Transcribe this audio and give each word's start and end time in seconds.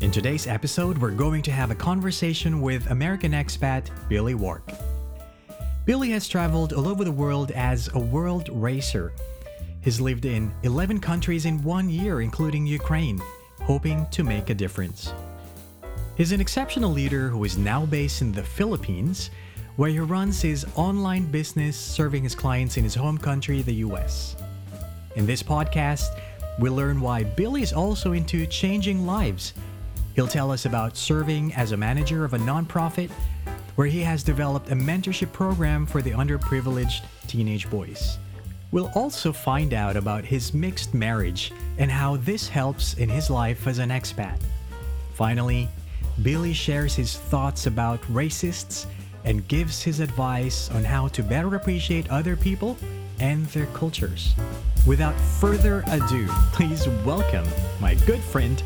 In 0.00 0.12
today's 0.12 0.46
episode, 0.46 0.96
we're 0.96 1.10
going 1.10 1.42
to 1.42 1.50
have 1.50 1.72
a 1.72 1.74
conversation 1.74 2.60
with 2.60 2.88
American 2.92 3.32
expat 3.32 3.90
Billy 4.08 4.36
Wark. 4.36 4.62
Billy 5.86 6.10
has 6.10 6.28
traveled 6.28 6.72
all 6.72 6.86
over 6.86 7.02
the 7.02 7.10
world 7.10 7.50
as 7.50 7.88
a 7.94 7.98
world 7.98 8.48
racer. 8.52 9.12
He's 9.80 10.00
lived 10.00 10.24
in 10.24 10.54
11 10.62 11.00
countries 11.00 11.46
in 11.46 11.64
one 11.64 11.90
year, 11.90 12.20
including 12.20 12.64
Ukraine, 12.64 13.20
hoping 13.62 14.06
to 14.12 14.22
make 14.22 14.50
a 14.50 14.54
difference. 14.54 15.12
He's 16.16 16.30
an 16.30 16.40
exceptional 16.40 16.92
leader 16.92 17.28
who 17.28 17.42
is 17.42 17.58
now 17.58 17.84
based 17.84 18.22
in 18.22 18.30
the 18.30 18.44
Philippines, 18.44 19.30
where 19.74 19.90
he 19.90 19.98
runs 19.98 20.40
his 20.40 20.64
online 20.76 21.28
business 21.28 21.76
serving 21.76 22.22
his 22.22 22.36
clients 22.36 22.76
in 22.76 22.84
his 22.84 22.94
home 22.94 23.18
country, 23.18 23.62
the 23.62 23.74
US. 23.86 24.36
In 25.16 25.26
this 25.26 25.42
podcast, 25.42 26.06
we'll 26.60 26.74
learn 26.74 27.00
why 27.00 27.24
Billy 27.24 27.62
is 27.62 27.72
also 27.72 28.12
into 28.12 28.46
changing 28.46 29.04
lives. 29.04 29.54
He'll 30.18 30.26
tell 30.26 30.50
us 30.50 30.64
about 30.64 30.96
serving 30.96 31.54
as 31.54 31.70
a 31.70 31.76
manager 31.76 32.24
of 32.24 32.34
a 32.34 32.38
nonprofit 32.38 33.08
where 33.76 33.86
he 33.86 34.00
has 34.00 34.24
developed 34.24 34.68
a 34.72 34.74
mentorship 34.74 35.32
program 35.32 35.86
for 35.86 36.02
the 36.02 36.10
underprivileged 36.10 37.02
teenage 37.28 37.70
boys. 37.70 38.18
We'll 38.72 38.90
also 38.96 39.32
find 39.32 39.72
out 39.72 39.96
about 39.96 40.24
his 40.24 40.52
mixed 40.52 40.92
marriage 40.92 41.52
and 41.78 41.88
how 41.88 42.16
this 42.16 42.48
helps 42.48 42.94
in 42.94 43.08
his 43.08 43.30
life 43.30 43.68
as 43.68 43.78
an 43.78 43.90
expat. 43.90 44.40
Finally, 45.14 45.68
Billy 46.20 46.52
shares 46.52 46.96
his 46.96 47.16
thoughts 47.16 47.68
about 47.68 48.02
racists 48.10 48.86
and 49.22 49.46
gives 49.46 49.80
his 49.84 50.00
advice 50.00 50.68
on 50.72 50.82
how 50.82 51.06
to 51.06 51.22
better 51.22 51.54
appreciate 51.54 52.10
other 52.10 52.34
people 52.34 52.76
and 53.20 53.46
their 53.50 53.66
cultures. 53.66 54.34
Without 54.84 55.14
further 55.14 55.84
ado, 55.86 56.26
please 56.52 56.88
welcome 57.06 57.46
my 57.80 57.94
good 58.04 58.20
friend, 58.20 58.60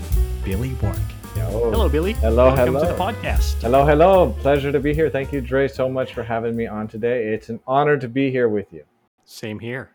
Billy 0.47 0.73
Wark. 0.81 0.97
Yo. 1.37 1.71
Hello, 1.71 1.89
Billy. 1.89 2.13
Hello, 2.15 2.51
hello. 2.51 2.73
Welcome 2.73 2.75
hello. 2.75 2.87
to 2.87 2.93
the 2.93 2.99
podcast. 3.29 3.63
Hello, 3.63 3.85
hello. 3.87 4.35
Pleasure 4.41 4.71
to 4.71 4.81
be 4.81 4.93
here. 4.95 5.09
Thank 5.09 5.33
you, 5.33 5.41
Dre, 5.41 5.67
so 5.69 5.89
much 5.89 6.13
for 6.13 6.23
having 6.23 6.55
me 6.55 6.67
on 6.67 6.89
today. 6.89 7.29
It's 7.33 7.49
an 7.49 7.61
honor 7.67 7.97
to 7.97 8.09
be 8.09 8.31
here 8.31 8.49
with 8.49 8.73
you. 8.73 8.85
Same 9.25 9.59
here. 9.59 9.91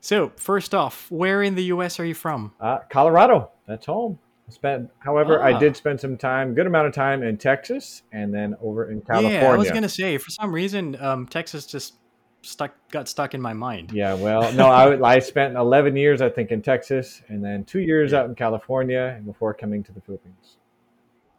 So, 0.00 0.32
first 0.36 0.74
off, 0.74 1.10
where 1.10 1.42
in 1.42 1.54
the 1.54 1.64
US 1.64 1.98
are 1.98 2.04
you 2.04 2.14
from? 2.14 2.52
Uh, 2.60 2.78
Colorado, 2.90 3.50
that's 3.66 3.86
home. 3.86 4.18
I 4.46 4.52
spent, 4.52 4.90
however, 4.98 5.42
I 5.42 5.52
Ah. 5.54 5.58
did 5.58 5.74
spend 5.74 5.98
some 6.00 6.18
time, 6.18 6.52
good 6.54 6.66
amount 6.66 6.86
of 6.88 6.92
time 6.92 7.22
in 7.22 7.38
Texas, 7.38 8.02
and 8.12 8.32
then 8.34 8.54
over 8.60 8.90
in 8.90 9.00
California. 9.00 9.40
Yeah, 9.40 9.50
I 9.52 9.56
was 9.56 9.70
gonna 9.70 9.88
say 9.88 10.18
for 10.18 10.30
some 10.30 10.52
reason, 10.54 11.00
um, 11.00 11.26
Texas 11.26 11.64
just 11.64 11.94
stuck 12.42 12.72
got 12.90 13.08
stuck 13.08 13.32
in 13.32 13.40
my 13.40 13.54
mind. 13.54 13.90
Yeah, 13.90 14.12
well, 14.12 14.52
no, 14.52 14.66
I, 14.66 15.14
I 15.14 15.18
spent 15.20 15.56
11 15.56 15.96
years, 15.96 16.20
I 16.20 16.28
think, 16.28 16.50
in 16.52 16.60
Texas, 16.60 17.22
and 17.28 17.42
then 17.42 17.64
two 17.64 17.80
years 17.80 18.12
Yeah. 18.12 18.18
out 18.20 18.26
in 18.28 18.34
California 18.34 19.18
before 19.24 19.54
coming 19.54 19.82
to 19.84 19.92
the 19.92 20.02
Philippines. 20.02 20.58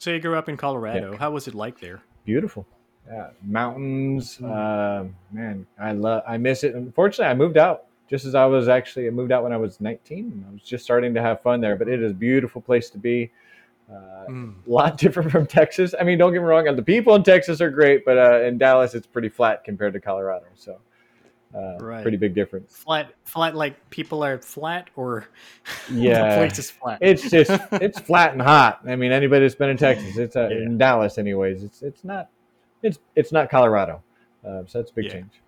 So 0.06 0.12
you 0.12 0.20
grew 0.20 0.36
up 0.38 0.50
in 0.50 0.56
Colorado. 0.56 1.14
Yeah. 1.14 1.18
How 1.18 1.32
was 1.32 1.48
it 1.48 1.56
like 1.56 1.80
there? 1.80 2.00
Beautiful. 2.26 2.64
Yeah, 3.08 3.30
mountains. 3.42 4.38
Mm. 4.38 4.52
Uh, 4.52 5.10
man, 5.32 5.66
I 5.80 5.94
love. 5.94 6.22
I 6.28 6.38
miss 6.38 6.64
it. 6.64 6.76
Unfortunately, 6.76 7.26
I 7.26 7.34
moved 7.34 7.58
out 7.58 7.86
just 8.08 8.24
as 8.24 8.36
I 8.36 8.46
was 8.46 8.68
actually. 8.68 9.08
I 9.08 9.10
moved 9.10 9.32
out 9.32 9.42
when 9.42 9.52
I 9.52 9.58
was 9.58 9.82
19. 9.82 10.32
and 10.32 10.46
I 10.48 10.54
was 10.54 10.62
just 10.62 10.84
starting 10.84 11.16
to 11.16 11.24
have 11.24 11.42
fun 11.42 11.60
there, 11.60 11.76
but 11.76 11.88
it 11.88 12.04
is 12.04 12.12
a 12.12 12.14
beautiful 12.14 12.62
place 12.62 12.92
to 12.92 13.00
be. 13.00 13.32
Uh, 13.92 14.26
Mm. 14.30 14.54
a 14.68 14.70
lot 14.70 14.96
different 15.04 15.32
from 15.32 15.48
Texas. 15.48 15.96
I 16.00 16.04
mean, 16.04 16.20
don't 16.20 16.34
get 16.34 16.40
me 16.44 16.46
wrong. 16.46 16.66
The 16.76 16.84
people 16.84 17.16
in 17.16 17.24
Texas 17.24 17.60
are 17.60 17.72
great, 17.72 18.06
but 18.06 18.20
uh, 18.20 18.42
in 18.44 18.60
Dallas, 18.60 18.94
it's 18.94 19.08
pretty 19.08 19.30
flat 19.30 19.64
compared 19.64 19.94
to 19.94 20.00
Colorado. 20.00 20.46
So, 20.54 20.78
uh, 21.54 21.78
Right. 21.80 22.02
pretty 22.02 22.18
big 22.18 22.34
difference. 22.34 22.76
Flat, 22.78 23.14
flat. 23.24 23.56
Like 23.56 23.90
people 23.90 24.24
are 24.24 24.38
flat, 24.40 24.90
or 24.96 25.28
Yeah. 25.92 26.30
the 26.32 26.36
place 26.38 26.60
is 26.60 26.72
flat. 26.72 26.98
It's 27.02 27.30
just 27.30 27.52
it's 27.74 28.00
flat 28.00 28.34
and 28.34 28.42
hot. 28.42 28.82
I 28.88 28.96
mean, 28.96 29.12
anybody 29.12 29.42
that's 29.46 29.56
been 29.56 29.70
in 29.70 29.78
Texas, 29.78 30.18
it's 30.18 30.36
uh, 30.36 30.48
Yeah. 30.50 30.58
in 30.58 30.78
Dallas, 30.78 31.18
anyways. 31.18 31.64
It's 31.64 31.82
it's 31.82 32.04
not 32.04 32.30
it's 32.84 33.00
it's 33.16 33.32
not 33.32 33.50
Colorado. 33.50 34.02
Uh, 34.46 34.64
so 34.68 34.80
that's 34.80 34.92
a 34.92 34.94
big 34.94 35.06
Yeah. 35.06 35.12
change. 35.14 35.42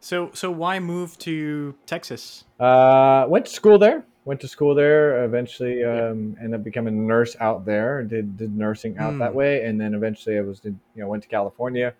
so, 0.00 0.30
so 0.34 0.50
why 0.50 0.78
move 0.78 1.18
to 1.18 1.74
Texas? 1.86 2.44
Uh, 2.60 3.26
went 3.28 3.46
to 3.46 3.52
school 3.52 3.78
there. 3.78 4.04
Went 4.24 4.40
to 4.40 4.48
school 4.48 4.74
there. 4.74 5.24
Eventually, 5.24 5.80
Yeah. 5.80 6.08
um, 6.10 6.36
ended 6.40 6.54
up 6.60 6.64
becoming 6.64 6.98
a 6.98 7.00
nurse 7.00 7.36
out 7.40 7.64
there. 7.64 8.02
Did 8.02 8.36
did 8.36 8.56
nursing 8.56 8.98
out 8.98 9.18
that 9.18 9.32
Mm. 9.32 9.34
way, 9.34 9.64
and 9.64 9.80
then 9.80 9.94
eventually 9.94 10.36
I 10.38 10.40
was 10.40 10.58
did, 10.60 10.76
you 10.94 11.02
know 11.02 11.08
went 11.08 11.22
to 11.24 11.28
California 11.28 11.94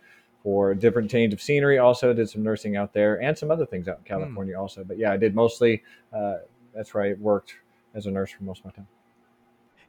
for 0.46 0.74
different 0.76 1.10
change 1.10 1.34
of 1.34 1.42
scenery. 1.42 1.78
Also 1.78 2.12
did 2.12 2.30
some 2.30 2.40
nursing 2.44 2.76
out 2.76 2.92
there 2.92 3.20
and 3.20 3.36
some 3.36 3.50
other 3.50 3.66
things 3.66 3.88
out 3.88 3.96
in 3.98 4.02
Hmm. 4.04 4.06
California 4.06 4.56
also. 4.56 4.84
But 4.84 4.96
yeah, 4.96 5.10
I 5.10 5.16
did 5.16 5.34
mostly. 5.34 5.82
Uh, 6.12 6.36
that's 6.72 6.94
where 6.94 7.02
I 7.02 7.14
worked 7.14 7.56
as 7.96 8.06
a 8.06 8.12
nurse 8.12 8.30
for 8.30 8.44
most 8.44 8.60
of 8.60 8.66
my 8.66 8.70
time. 8.70 8.86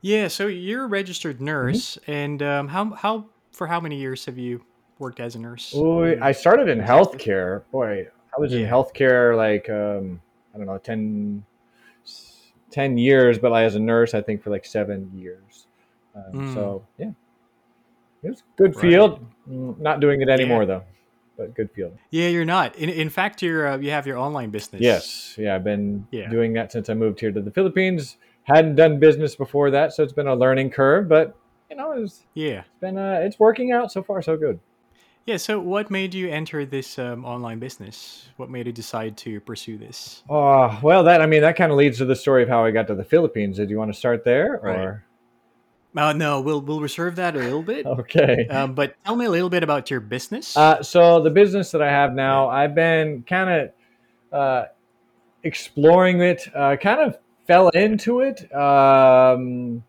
Yeah. 0.01 0.29
So 0.29 0.47
you're 0.47 0.85
a 0.85 0.87
registered 0.87 1.39
nurse, 1.41 1.97
Mm-hmm. 2.01 2.11
and 2.11 2.41
um, 2.41 2.67
how 2.69 2.89
how 2.89 3.25
for 3.51 3.67
how 3.67 3.79
many 3.79 3.97
years 3.97 4.25
have 4.25 4.39
you 4.39 4.63
worked 4.97 5.19
as 5.19 5.35
a 5.35 5.39
nurse? 5.39 5.75
Ooh, 5.75 6.19
I 6.19 6.31
started 6.31 6.69
in 6.69 6.79
healthcare. 6.79 7.61
Boy, 7.71 8.07
I 8.35 8.41
was 8.41 8.51
in 8.51 8.65
healthcare 8.65 9.37
like 9.37 9.69
um, 9.69 10.19
I 10.55 10.57
don't 10.57 10.65
know 10.65 10.79
10, 10.79 11.45
10 12.71 12.97
years, 12.97 13.37
but 13.37 13.51
as 13.53 13.75
a 13.75 13.79
nurse, 13.79 14.15
I 14.15 14.21
think 14.21 14.41
for 14.41 14.49
like 14.49 14.65
seven 14.65 15.11
years. 15.13 15.67
Um, 16.15 16.23
Mm. 16.33 16.53
So 16.55 16.83
yeah, 16.97 17.11
it 18.23 18.29
was 18.29 18.39
a 18.39 18.57
good 18.57 18.75
field. 18.75 19.19
Mm, 19.19 19.25
Not 19.47 19.99
doing 19.99 20.21
it 20.21 20.29
anymore 20.29 20.65
though, 20.65 20.83
but 21.37 21.55
good 21.55 21.71
field. 21.71 21.97
Yeah, 22.11 22.27
you're 22.27 22.45
not. 22.45 22.75
In, 22.75 22.89
in 22.89 23.09
fact, 23.09 23.41
you're 23.41 23.67
uh, 23.67 23.77
you 23.77 23.91
have 23.91 24.05
your 24.05 24.17
online 24.17 24.49
business. 24.49 24.81
Yes, 24.81 25.35
yeah, 25.37 25.55
I've 25.55 25.63
been 25.63 26.05
Yeah. 26.11 26.29
doing 26.29 26.53
that 26.53 26.71
since 26.71 26.89
I 26.89 26.93
moved 26.93 27.19
here 27.19 27.31
to 27.31 27.41
the 27.41 27.51
Philippines. 27.51 28.17
Hadn't 28.43 28.75
done 28.75 28.99
business 28.99 29.35
before 29.35 29.69
that, 29.71 29.93
so 29.93 30.03
it's 30.03 30.13
been 30.13 30.27
a 30.27 30.35
learning 30.35 30.69
curve. 30.71 31.07
But 31.09 31.35
you 31.69 31.75
know, 31.75 31.91
it's, 31.91 32.23
Yeah. 32.33 32.59
it's 32.59 32.79
been 32.79 32.97
uh, 32.97 33.19
it's 33.23 33.39
working 33.39 33.71
out 33.71 33.91
so 33.91 34.01
far, 34.03 34.21
so 34.21 34.37
good. 34.37 34.59
Yeah. 35.25 35.35
So, 35.37 35.59
what 35.59 35.91
made 35.91 36.13
you 36.13 36.29
enter 36.29 36.65
this 36.65 36.97
um, 36.97 37.25
online 37.25 37.59
business? 37.59 38.29
What 38.37 38.49
made 38.49 38.65
you 38.65 38.71
decide 38.71 39.17
to 39.17 39.41
pursue 39.41 39.77
this? 39.77 40.23
Oh, 40.29 40.79
well, 40.81 41.03
that 41.03 41.21
I 41.21 41.25
mean, 41.25 41.41
that 41.41 41.57
kind 41.57 41.71
of 41.71 41.77
leads 41.77 41.97
to 41.97 42.05
the 42.05 42.15
story 42.15 42.43
of 42.43 42.47
how 42.49 42.63
I 42.63 42.71
got 42.71 42.87
to 42.87 42.95
the 42.95 43.03
Philippines. 43.03 43.57
Did 43.57 43.69
you 43.69 43.77
want 43.77 43.91
to 43.91 43.97
start 43.99 44.23
there, 44.23 44.59
Right. 44.63 44.95
Uh, 45.97 46.13
no, 46.13 46.39
we'll 46.41 46.61
we'll 46.61 46.79
reserve 46.79 47.15
that 47.15 47.35
a 47.35 47.39
little 47.39 47.63
bit. 47.63 47.85
okay? 47.85 48.47
Um, 48.49 48.73
but 48.75 48.95
tell 49.03 49.15
me 49.15 49.25
a 49.25 49.29
little 49.31 49.49
bit 49.49 49.63
about 49.63 49.89
your 49.89 49.99
business. 49.99 50.55
Uh, 50.55 50.83
so 50.83 51.21
the 51.21 51.29
business 51.31 51.71
that 51.71 51.81
I 51.81 51.89
have 51.89 52.13
now, 52.13 52.49
I've 52.49 52.75
been 52.75 53.23
kind 53.23 53.49
of 53.49 54.37
uh, 54.39 54.65
exploring 55.43 56.21
it. 56.21 56.47
Uh, 56.55 56.75
kind 56.75 57.01
of 57.01 57.17
fell 57.47 57.69
into 57.69 58.19
it 58.21 58.41
um, 58.53 59.83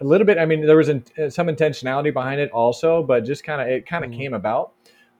a 0.00 0.04
little 0.04 0.26
bit. 0.26 0.38
I 0.38 0.46
mean, 0.46 0.66
there 0.66 0.76
was 0.76 0.88
in, 0.88 1.04
some 1.30 1.46
intentionality 1.46 2.12
behind 2.12 2.40
it 2.40 2.50
also, 2.50 3.02
but 3.02 3.24
just 3.24 3.44
kind 3.44 3.60
of 3.60 3.68
it 3.68 3.86
kind 3.86 4.04
of 4.04 4.10
Mhm. 4.10 4.16
came 4.16 4.34
about. 4.34 4.72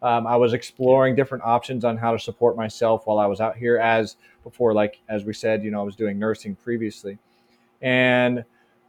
Um, 0.03 0.27
I 0.27 0.37
was 0.37 0.53
exploring 0.53 1.15
different 1.15 1.45
options 1.45 1.85
on 1.85 1.97
how 1.97 2.13
to 2.13 2.19
support 2.19 2.57
myself 2.57 3.07
while 3.07 3.19
I 3.19 3.27
was 3.27 3.41
out 3.41 3.57
here. 3.57 3.79
As 3.79 4.17
before, 4.43 4.75
like 4.75 5.01
as 5.09 5.25
we 5.25 5.33
said, 5.33 5.63
you 5.65 5.71
know, 5.71 5.81
I 5.81 5.85
was 5.85 5.97
doing 5.97 6.19
nursing 6.19 6.57
previously, 6.57 7.19
and 7.81 8.45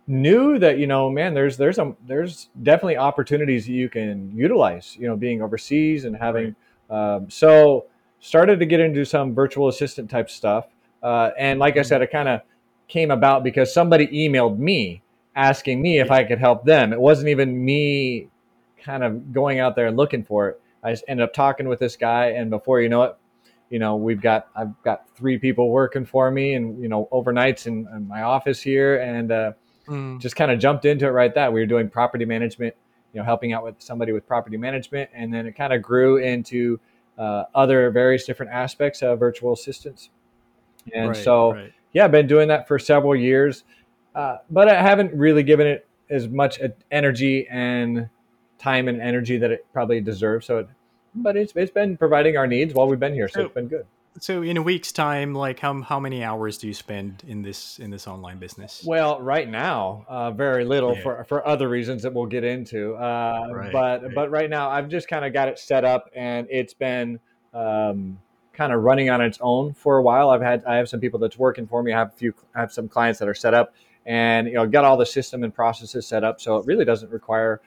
knew 0.08 0.60
that 0.60 0.78
you 0.78 0.86
know 0.86 1.10
man 1.10 1.34
there's 1.34 1.58
there's 1.58 1.80
a 1.80 1.96
there's 2.06 2.50
definitely 2.62 2.96
opportunities 2.98 3.68
you 3.68 3.90
can 3.90 4.32
utilize 4.36 4.96
you 5.00 5.08
know 5.08 5.16
being 5.16 5.42
overseas 5.42 6.06
and 6.06 6.16
having 6.16 6.56
um, 6.90 7.30
so 7.30 7.86
started 8.20 8.60
to 8.60 8.66
get 8.66 8.80
into 8.80 9.06
some 9.06 9.34
virtual 9.34 9.68
assistant 9.68 10.10
type 10.10 10.30
stuff. 10.30 10.68
Uh, 11.02 11.32
and 11.38 11.60
like 11.60 11.78
i 11.78 11.82
said 11.82 12.02
it 12.02 12.12
kind 12.12 12.28
of 12.28 12.42
came 12.88 13.12
about 13.12 13.44
because 13.44 13.74
somebody 13.74 14.08
emailed 14.08 14.58
me 14.58 15.02
asking 15.36 15.82
me 15.82 16.00
if 16.00 16.12
i 16.12 16.24
could 16.24 16.40
help 16.40 16.64
them. 16.66 16.94
It 16.94 17.00
wasn't 17.00 17.30
even 17.30 17.64
me 17.64 18.30
kind 18.84 19.04
of 19.04 19.34
going 19.34 19.60
out 19.60 19.76
there 19.76 19.88
and 19.88 19.98
looking 19.98 20.24
for 20.24 20.50
it. 20.50 20.62
I 20.84 20.92
just 20.92 21.04
ended 21.08 21.24
up 21.24 21.34
talking 21.34 21.68
with 21.68 21.80
this 21.80 21.96
guy 21.96 22.28
and 22.28 22.50
before 22.50 22.82
you 22.82 22.90
know 22.90 23.04
it 23.04 23.18
you 23.72 23.80
know 23.80 23.96
we've 23.96 24.22
got 24.22 24.48
i've 24.56 24.80
got 24.84 25.10
three 25.16 25.40
people 25.40 25.72
working 25.72 26.06
for 26.06 26.30
me 26.30 26.54
and 26.54 26.80
you 26.80 26.88
know 26.88 27.10
overnights 27.12 27.66
in, 27.66 27.88
in 27.96 28.08
my 28.08 28.22
office 28.22 28.62
here. 28.62 28.98
And 29.02 29.32
uh, 29.32 29.54
Mm, 29.88 30.20
just 30.20 30.36
kind 30.36 30.52
of 30.52 30.60
jumped 30.60 30.86
into 30.86 31.06
it 31.06 31.12
right 31.12 31.34
that 31.36 31.54
we 31.54 31.60
were 31.60 31.66
doing 31.68 31.90
property 31.90 32.26
management 32.26 32.74
you 33.14 33.20
know 33.20 33.26
helping 33.26 33.54
out 33.54 33.64
with 33.64 33.76
somebody 33.80 34.12
with 34.12 34.28
property 34.28 34.58
management 34.58 35.10
and 35.14 35.34
then 35.34 35.46
it 35.46 35.54
kind 35.54 35.72
of 35.72 35.82
grew 35.82 36.18
into 36.18 36.80
uh, 37.18 37.44
other 37.54 37.90
various 37.92 38.26
different 38.26 38.52
aspects 38.52 39.02
of 39.02 39.20
virtual 39.20 39.54
assistants. 39.54 40.10
And 40.94 41.10
right, 41.10 41.18
so 41.18 41.54
right. 41.54 41.74
yeah 41.94 42.06
i've 42.06 42.12
been 42.12 42.28
doing 42.28 42.48
that 42.50 42.68
for 42.68 42.78
several 42.78 43.16
years 43.16 43.64
uh, 44.16 44.38
but 44.52 44.68
i 44.68 44.82
haven't 44.82 45.14
really 45.14 45.44
given 45.44 45.66
it 45.66 45.88
as 46.10 46.28
much 46.28 46.60
energy 46.92 47.48
and 47.50 48.10
time 48.60 48.88
and 48.88 49.02
energy 49.02 49.38
that 49.38 49.52
it 49.52 49.66
probably 49.74 50.02
deserves 50.02 50.46
so 50.46 50.60
it, 50.60 50.68
but 51.16 51.38
it's, 51.38 51.54
it's 51.56 51.72
been 51.72 51.96
providing 51.98 52.38
our 52.38 52.46
needs 52.46 52.74
while 52.74 52.88
we've 52.88 53.00
been 53.00 53.14
here 53.14 53.28
So- 53.28 53.42
it's 53.46 53.54
been 53.54 53.68
good 53.68 53.86
So, 54.20 54.42
in 54.44 54.56
a 54.56 54.62
week's 54.62 54.92
time, 54.94 55.34
like 55.34 55.60
how 55.60 55.82
how 55.82 56.00
many 56.00 56.24
hours 56.24 56.58
do 56.58 56.68
you 56.68 56.74
spend 56.74 57.24
in 57.28 57.42
this 57.42 57.80
in 57.80 57.90
this 57.92 58.08
online 58.08 58.38
business? 58.40 58.82
Well, 58.86 59.20
right 59.22 59.48
now, 59.50 60.06
uh, 60.08 60.32
very 60.32 60.64
little 60.64 60.96
Yeah. 60.96 61.04
for, 61.04 61.24
for 61.26 61.46
other 61.48 61.68
reasons 61.68 62.04
that 62.04 62.14
we'll 62.14 62.26
get 62.26 62.44
into. 62.46 62.96
Uh, 62.96 63.48
Right, 63.52 63.72
but 63.74 64.04
right. 64.04 64.16
but 64.16 64.32
right 64.32 64.50
now, 64.50 64.70
I've 64.70 64.88
just 64.88 65.08
kind 65.10 65.26
of 65.26 65.34
got 65.34 65.50
it 65.50 65.60
set 65.60 65.84
up, 65.84 66.10
and 66.16 66.48
it's 66.50 66.74
been 66.74 67.20
um, 67.54 68.18
kind 68.54 68.72
of 68.72 68.84
running 68.84 69.10
on 69.10 69.20
its 69.20 69.38
own 69.42 69.74
for 69.74 69.98
a 69.98 70.02
while. 70.02 70.30
I've 70.30 70.42
had 70.42 70.64
I 70.66 70.76
have 70.78 70.88
some 70.88 71.02
people 71.02 71.20
that's 71.20 71.38
working 71.38 71.68
for 71.68 71.84
me. 71.84 71.92
I 71.92 71.98
have 72.00 72.14
a 72.14 72.16
few 72.16 72.34
I 72.56 72.62
have 72.62 72.72
some 72.72 72.88
clients 72.88 73.20
that 73.20 73.28
are 73.28 73.34
set 73.34 73.54
up, 73.54 73.76
and 74.06 74.48
you 74.48 74.54
know 74.54 74.66
got 74.66 74.86
all 74.86 74.96
the 74.96 75.06
system 75.06 75.44
and 75.44 75.54
processes 75.54 76.08
set 76.08 76.24
up 76.24 76.40
so 76.40 76.56
it 76.58 76.66
really 76.66 76.86
doesn't 76.86 77.12
require 77.12 77.60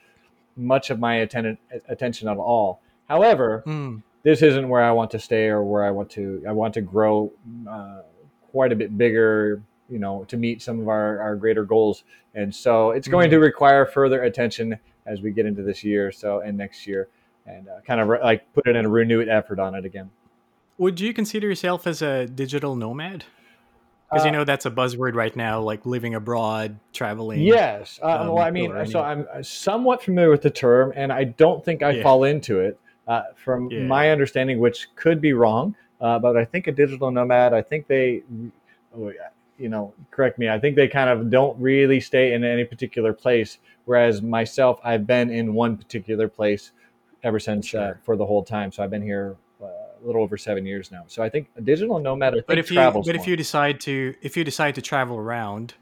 much 0.56 0.88
of 0.90 0.98
my 0.98 1.16
atten- 1.16 1.58
attention 1.88 2.26
at 2.26 2.36
all 2.36 2.80
however 3.08 3.62
Mm. 3.66 4.02
This 4.28 4.42
isn't 4.42 4.68
where 4.68 4.82
i 4.82 4.90
want 4.90 5.10
to 5.10 5.18
stay 5.18 5.46
or 5.46 5.62
where 5.64 5.84
i 5.84 5.90
want 5.90 6.10
to 6.10 6.42
i 6.46 6.52
want 6.52 6.72
to 6.74 6.80
grow 6.82 7.32
uh, 7.70 8.02
quite 8.52 8.72
a 8.72 8.76
bit 8.76 8.90
bigger 8.98 9.62
you 9.88 9.98
know 9.98 10.24
to 10.24 10.36
meet 10.36 10.60
some 10.60 10.80
of 10.80 10.88
our, 10.88 11.20
our 11.20 11.34
greater 11.36 11.64
goals 11.64 12.04
and 12.34 12.54
so 12.54 12.90
it's 12.90 13.08
going 13.08 13.28
Mhm. 13.28 13.34
to 13.36 13.38
require 13.38 13.86
further 13.86 14.22
attention 14.24 14.78
as 15.06 15.22
we 15.22 15.30
get 15.30 15.46
into 15.46 15.62
this 15.62 15.82
year 15.82 16.12
so 16.12 16.40
and 16.40 16.56
next 16.58 16.86
year 16.86 17.08
and 17.46 17.68
uh, 17.68 17.80
kind 17.86 18.00
of 18.00 18.08
re- 18.08 18.20
like 18.22 18.52
put 18.52 18.66
it 18.66 18.76
in 18.76 18.84
a 18.84 18.88
renewed 18.88 19.28
effort 19.28 19.58
on 19.58 19.74
it 19.74 19.84
again 19.84 20.10
Would 20.76 21.00
you 21.00 21.12
consider 21.14 21.46
yourself 21.48 21.86
as 21.86 22.02
a 22.02 22.26
digital 22.26 22.76
nomad? 22.76 23.24
Because 24.10 24.24
you 24.24 24.30
Uh, 24.30 24.36
know 24.36 24.44
that's 24.44 24.64
a 24.64 24.70
buzzword 24.70 25.14
right 25.14 25.34
now, 25.36 25.60
like 25.60 25.84
living 25.84 26.14
abroad, 26.14 26.78
traveling. 26.92 27.40
Yes. 27.42 27.98
Uh, 28.02 28.06
um, 28.20 28.28
well, 28.34 28.44
I 28.44 28.50
mean, 28.50 28.72
so 28.86 29.00
I'm 29.02 29.26
somewhat 29.42 30.02
familiar 30.02 30.30
with 30.30 30.42
the 30.42 30.50
term, 30.50 30.92
and 30.96 31.12
I 31.12 31.24
don't 31.24 31.62
think 31.64 31.82
I 31.82 31.96
Yeah. 31.96 32.02
fall 32.04 32.24
into 32.24 32.60
it. 32.60 32.78
Uh, 33.08 33.22
from 33.34 33.70
Yeah. 33.70 33.86
my 33.86 34.10
understanding, 34.10 34.58
which 34.58 34.94
could 34.94 35.18
be 35.18 35.32
wrong, 35.32 35.74
uh, 36.00 36.18
but 36.18 36.36
I 36.36 36.44
think 36.44 36.66
a 36.66 36.72
digital 36.72 37.10
nomad. 37.10 37.54
I 37.54 37.62
think 37.62 37.86
they, 37.86 38.22
oh, 38.94 39.10
you 39.58 39.70
know, 39.70 39.94
correct 40.10 40.38
me. 40.38 40.50
I 40.50 40.58
think 40.58 40.76
they 40.76 40.88
kind 40.88 41.08
of 41.08 41.30
don't 41.30 41.58
really 41.58 42.00
stay 42.00 42.34
in 42.34 42.44
any 42.44 42.64
particular 42.64 43.14
place. 43.14 43.58
Whereas 43.86 44.20
myself, 44.20 44.78
I've 44.84 45.06
been 45.06 45.30
in 45.30 45.54
one 45.54 45.78
particular 45.78 46.28
place 46.28 46.72
ever 47.24 47.40
since 47.40 47.74
uh, 47.74 47.94
for 48.02 48.14
the 48.14 48.26
whole 48.26 48.44
time. 48.44 48.70
So 48.70 48.84
I've 48.84 48.90
been 48.90 49.02
here 49.02 49.36
uh, 49.62 49.66
a 49.66 50.06
little 50.06 50.22
over 50.22 50.36
seven 50.36 50.66
years 50.66 50.92
now. 50.92 51.04
So 51.08 51.22
I 51.22 51.30
think 51.30 51.48
a 51.56 51.62
digital 51.62 51.98
nomad. 51.98 52.34
I 52.34 52.42
But 52.46 52.58
if 52.58 52.70
you 52.70 52.76
but 52.76 53.16
if 53.16 53.26
you 53.26 53.36
decide 53.36 53.80
to 53.80 54.14
if 54.20 54.36
you 54.36 54.44
decide 54.44 54.74
to 54.74 54.82
travel 54.82 55.16
around, 55.16 55.74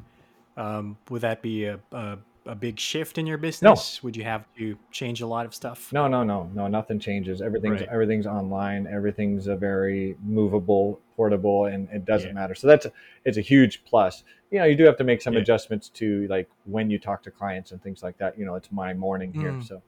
um, 0.57 0.97
would 1.11 1.23
that 1.23 1.43
be 1.43 1.65
a, 1.65 1.81
a 1.93 2.19
a 2.47 2.55
big 2.55 2.79
shift 2.79 3.19
in 3.19 3.27
your 3.27 3.39
business? 3.39 4.01
No. 4.03 4.07
Would 4.07 4.17
you 4.17 4.25
have 4.25 4.45
to 4.59 4.77
change 4.91 5.21
a 5.21 5.27
lot 5.27 5.47
of 5.47 5.55
stuff? 5.55 5.93
No, 5.93 6.07
no, 6.09 6.23
no, 6.25 6.51
no. 6.55 6.67
Nothing 6.69 6.99
changes. 6.99 7.43
Everything's 7.43 7.81
Right. 7.81 7.89
everything's 7.91 8.27
online. 8.27 8.87
Everything's 8.87 9.47
a 9.49 9.57
very 9.57 10.17
movable, 10.25 11.01
portable, 11.17 11.67
and 11.67 11.89
it 11.91 12.05
doesn't 12.05 12.29
Yeah. 12.31 12.35
matter. 12.35 12.55
So 12.55 12.67
that's 12.67 12.87
it's 13.25 13.37
a 13.39 13.43
huge 13.43 13.85
plus. 13.85 14.25
You 14.51 14.61
know, 14.61 14.65
you 14.65 14.77
do 14.77 14.85
have 14.85 14.97
to 14.99 15.05
make 15.05 15.21
some 15.23 15.35
Yeah. 15.35 15.41
adjustments 15.41 15.89
to 15.91 16.27
like 16.29 16.49
when 16.65 16.89
you 16.91 16.99
talk 16.99 17.23
to 17.25 17.31
clients 17.31 17.73
and 17.73 17.83
things 17.83 18.03
like 18.03 18.17
that. 18.19 18.39
You 18.39 18.45
know, 18.47 18.55
it's 18.55 18.71
my 18.71 18.95
morning 18.95 19.33
here, 19.33 19.53
Mm. 19.53 19.65
so. 19.65 19.83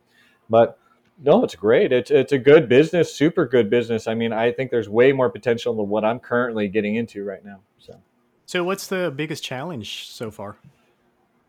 But 0.51 0.79
no, 1.23 1.45
it's 1.45 1.55
great. 1.57 1.93
It's 1.93 2.11
it's 2.11 2.33
a 2.33 2.39
good 2.39 2.69
business, 2.69 3.15
super 3.15 3.47
good 3.47 3.69
business. 3.71 4.07
I 4.09 4.15
mean, 4.15 4.33
I 4.33 4.53
think 4.53 4.71
there's 4.71 4.89
way 4.89 5.13
more 5.13 5.31
potential 5.31 5.75
than 5.75 5.89
what 5.89 6.05
I'm 6.05 6.19
currently 6.21 6.69
getting 6.69 6.95
into 6.97 7.25
right 7.25 7.45
now. 7.45 7.61
So 7.79 8.01
So 8.47 8.65
what's 8.65 8.87
the 8.87 9.13
biggest 9.15 9.45
challenge 9.45 10.07
so 10.09 10.31
far 10.31 10.57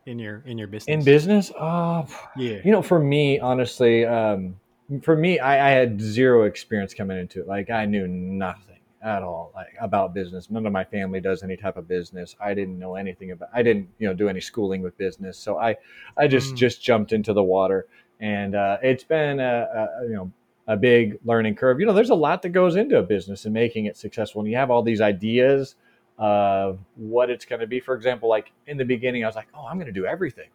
in 0.09 0.19
your 0.19 0.43
in 0.45 0.57
your 0.57 0.67
business? 0.67 0.93
in 0.93 1.03
business, 1.03 1.51
uh, 1.57 2.05
yeah. 2.37 2.59
You 2.63 2.71
know, 2.71 2.81
for 2.81 2.99
me, 2.99 3.39
honestly, 3.39 4.05
um, 4.05 4.59
for 5.03 5.15
me, 5.15 5.39
I, 5.39 5.69
I 5.69 5.71
had 5.71 6.01
zero 6.01 6.43
experience 6.43 6.93
coming 6.93 7.17
into 7.17 7.41
it. 7.41 7.47
Like 7.47 7.69
I 7.69 7.85
knew 7.85 8.07
nothing 8.07 8.65
at 9.01 9.23
all 9.23 9.51
like 9.55 9.73
about 9.79 10.13
business. 10.13 10.49
None 10.49 10.65
of 10.65 10.73
my 10.73 10.83
family 10.83 11.21
does 11.21 11.43
any 11.43 11.55
type 11.55 11.77
of 11.77 11.87
business. 11.87 12.35
I 12.41 12.53
didn't 12.53 12.77
know 12.77 12.95
anything 12.95 13.31
about. 13.31 13.49
I 13.53 13.61
didn't, 13.63 13.87
you 13.99 14.07
know, 14.07 14.13
do 14.13 14.27
any 14.27 14.41
schooling 14.41 14.81
with 14.81 14.97
business. 14.97 15.37
So 15.37 15.57
I, 15.57 15.77
I 16.17 16.27
just 16.27 16.53
Mm. 16.53 16.57
just 16.57 16.81
jumped 16.81 17.13
into 17.13 17.31
the 17.33 17.43
water, 17.43 17.85
and 18.19 18.55
uh, 18.55 18.77
it's 18.81 19.03
been 19.03 19.39
a, 19.39 19.67
a 20.01 20.03
you 20.05 20.15
know 20.15 20.31
a 20.67 20.75
big 20.75 21.17
learning 21.23 21.55
curve. 21.55 21.79
You 21.79 21.85
know, 21.85 21.93
there's 21.93 22.09
a 22.09 22.15
lot 22.15 22.41
that 22.41 22.49
goes 22.49 22.75
into 22.75 22.97
a 22.97 23.03
business 23.03 23.45
and 23.45 23.53
making 23.53 23.85
it 23.85 23.95
successful. 23.97 24.41
And 24.41 24.49
you 24.49 24.57
have 24.57 24.69
all 24.69 24.83
these 24.83 25.01
ideas 25.01 25.75
of 26.19 26.79
what 26.95 27.31
it's 27.31 27.45
going 27.45 27.61
to 27.61 27.67
be. 27.67 27.79
For 27.79 27.95
example, 27.95 28.29
like 28.29 28.51
in 28.67 28.77
the 28.77 28.85
beginning, 28.85 29.23
I 29.23 29.27
was 29.27 29.35
like, 29.35 29.47
oh, 29.55 29.65
I'm 29.65 29.77
going 29.77 29.87
to 29.87 29.91
do 29.91 30.05
everything 30.05 30.49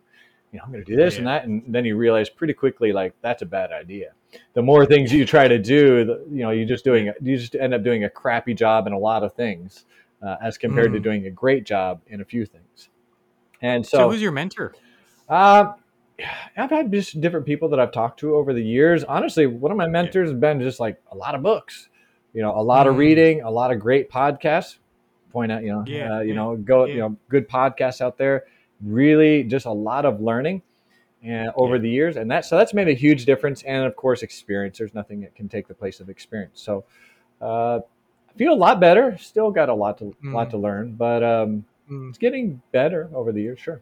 you 0.52 0.58
know, 0.58 0.64
I'm 0.66 0.70
going 0.70 0.84
to 0.84 0.88
do 0.88 0.96
this 0.96 1.18
and 1.18 1.26
that, 1.26 1.46
and 1.46 1.64
then 1.66 1.84
you 1.84 1.96
realize 1.96 2.30
pretty 2.30 2.54
quickly 2.54 2.92
like 2.92 3.12
that's 3.22 3.42
a 3.42 3.46
bad 3.46 3.72
idea. 3.72 4.12
The 4.52 4.62
more 4.62 4.86
things 4.86 5.12
you 5.12 5.24
try 5.26 5.48
to 5.48 5.58
do, 5.58 6.04
the, 6.04 6.24
you 6.30 6.44
know, 6.44 6.50
you're 6.50 6.64
just 6.64 6.84
doing 6.84 7.12
you 7.20 7.36
just 7.36 7.56
end 7.56 7.74
up 7.74 7.82
doing 7.82 8.04
a 8.04 8.08
crappy 8.08 8.54
job 8.54 8.86
in 8.86 8.92
a 8.92 8.98
lot 8.98 9.24
of 9.24 9.34
things, 9.34 9.84
uh, 10.24 10.36
as 10.40 10.56
compared 10.56 10.92
to 10.92 11.00
Mm. 11.00 11.02
doing 11.02 11.26
a 11.26 11.30
great 11.30 11.64
job 11.66 12.02
in 12.06 12.20
a 12.20 12.24
few 12.24 12.46
things. 12.46 12.88
And 13.62 13.84
So, 13.84 13.98
so, 13.98 14.10
who's 14.10 14.22
your 14.22 14.30
mentor? 14.30 14.76
uh, 15.28 15.72
I've 16.56 16.70
had 16.70 16.92
just 16.92 17.20
different 17.20 17.46
people 17.46 17.68
that 17.70 17.80
I've 17.80 17.90
talked 17.90 18.20
to 18.20 18.36
over 18.36 18.52
the 18.52 18.62
years. 18.62 19.02
Honestly, 19.02 19.46
one 19.46 19.72
of 19.72 19.76
my 19.76 19.88
mentors 19.88 20.30
has 20.30 20.38
been 20.38 20.60
just 20.60 20.78
like 20.78 21.02
a 21.10 21.16
lot 21.16 21.34
of 21.34 21.42
books, 21.42 21.88
you 22.32 22.42
know, 22.42 22.56
a 22.56 22.62
lot 22.62 22.86
of 22.86 22.94
Mm. 22.94 22.98
reading, 22.98 23.42
a 23.42 23.50
lot 23.50 23.72
of 23.72 23.80
great 23.80 24.08
podcasts. 24.08 24.78
Point 25.34 25.50
out, 25.50 25.62
you 25.64 25.72
know, 25.72 25.84
Yeah, 25.84 26.18
uh, 26.18 26.20
you 26.20 26.28
yeah, 26.28 26.34
know, 26.36 26.56
go, 26.56 26.84
yeah. 26.84 26.94
you 26.94 27.00
know, 27.00 27.16
good 27.28 27.48
podcasts 27.48 28.00
out 28.00 28.16
there. 28.16 28.44
Really, 28.80 29.42
just 29.42 29.66
a 29.66 29.70
lot 29.72 30.04
of 30.06 30.20
learning, 30.20 30.62
and 31.24 31.50
over 31.56 31.74
Yeah. 31.74 31.80
the 31.82 31.90
years, 31.90 32.16
and 32.16 32.30
that 32.30 32.44
so 32.44 32.56
that's 32.56 32.72
made 32.72 32.86
a 32.86 32.92
huge 32.94 33.24
difference. 33.24 33.62
And 33.64 33.84
of 33.84 33.96
course, 33.96 34.22
experience. 34.22 34.78
There's 34.78 34.94
nothing 34.94 35.20
that 35.22 35.34
can 35.34 35.48
take 35.48 35.66
the 35.66 35.74
place 35.74 35.98
of 35.98 36.08
experience. 36.08 36.60
So, 36.62 36.84
uh, 37.42 37.80
I 38.30 38.32
feel 38.38 38.52
a 38.52 38.54
lot 38.54 38.78
better. 38.78 39.18
Still 39.18 39.50
got 39.50 39.68
a 39.68 39.74
lot 39.74 39.98
to 39.98 40.14
lot 40.22 40.48
Mm. 40.48 40.50
to 40.52 40.56
learn, 40.58 40.92
but 40.94 41.22
um, 41.24 41.64
Mm. 41.90 42.10
it's 42.10 42.18
getting 42.18 42.62
better 42.72 43.10
over 43.12 43.32
the 43.32 43.42
years. 43.42 43.58
Sure. 43.58 43.80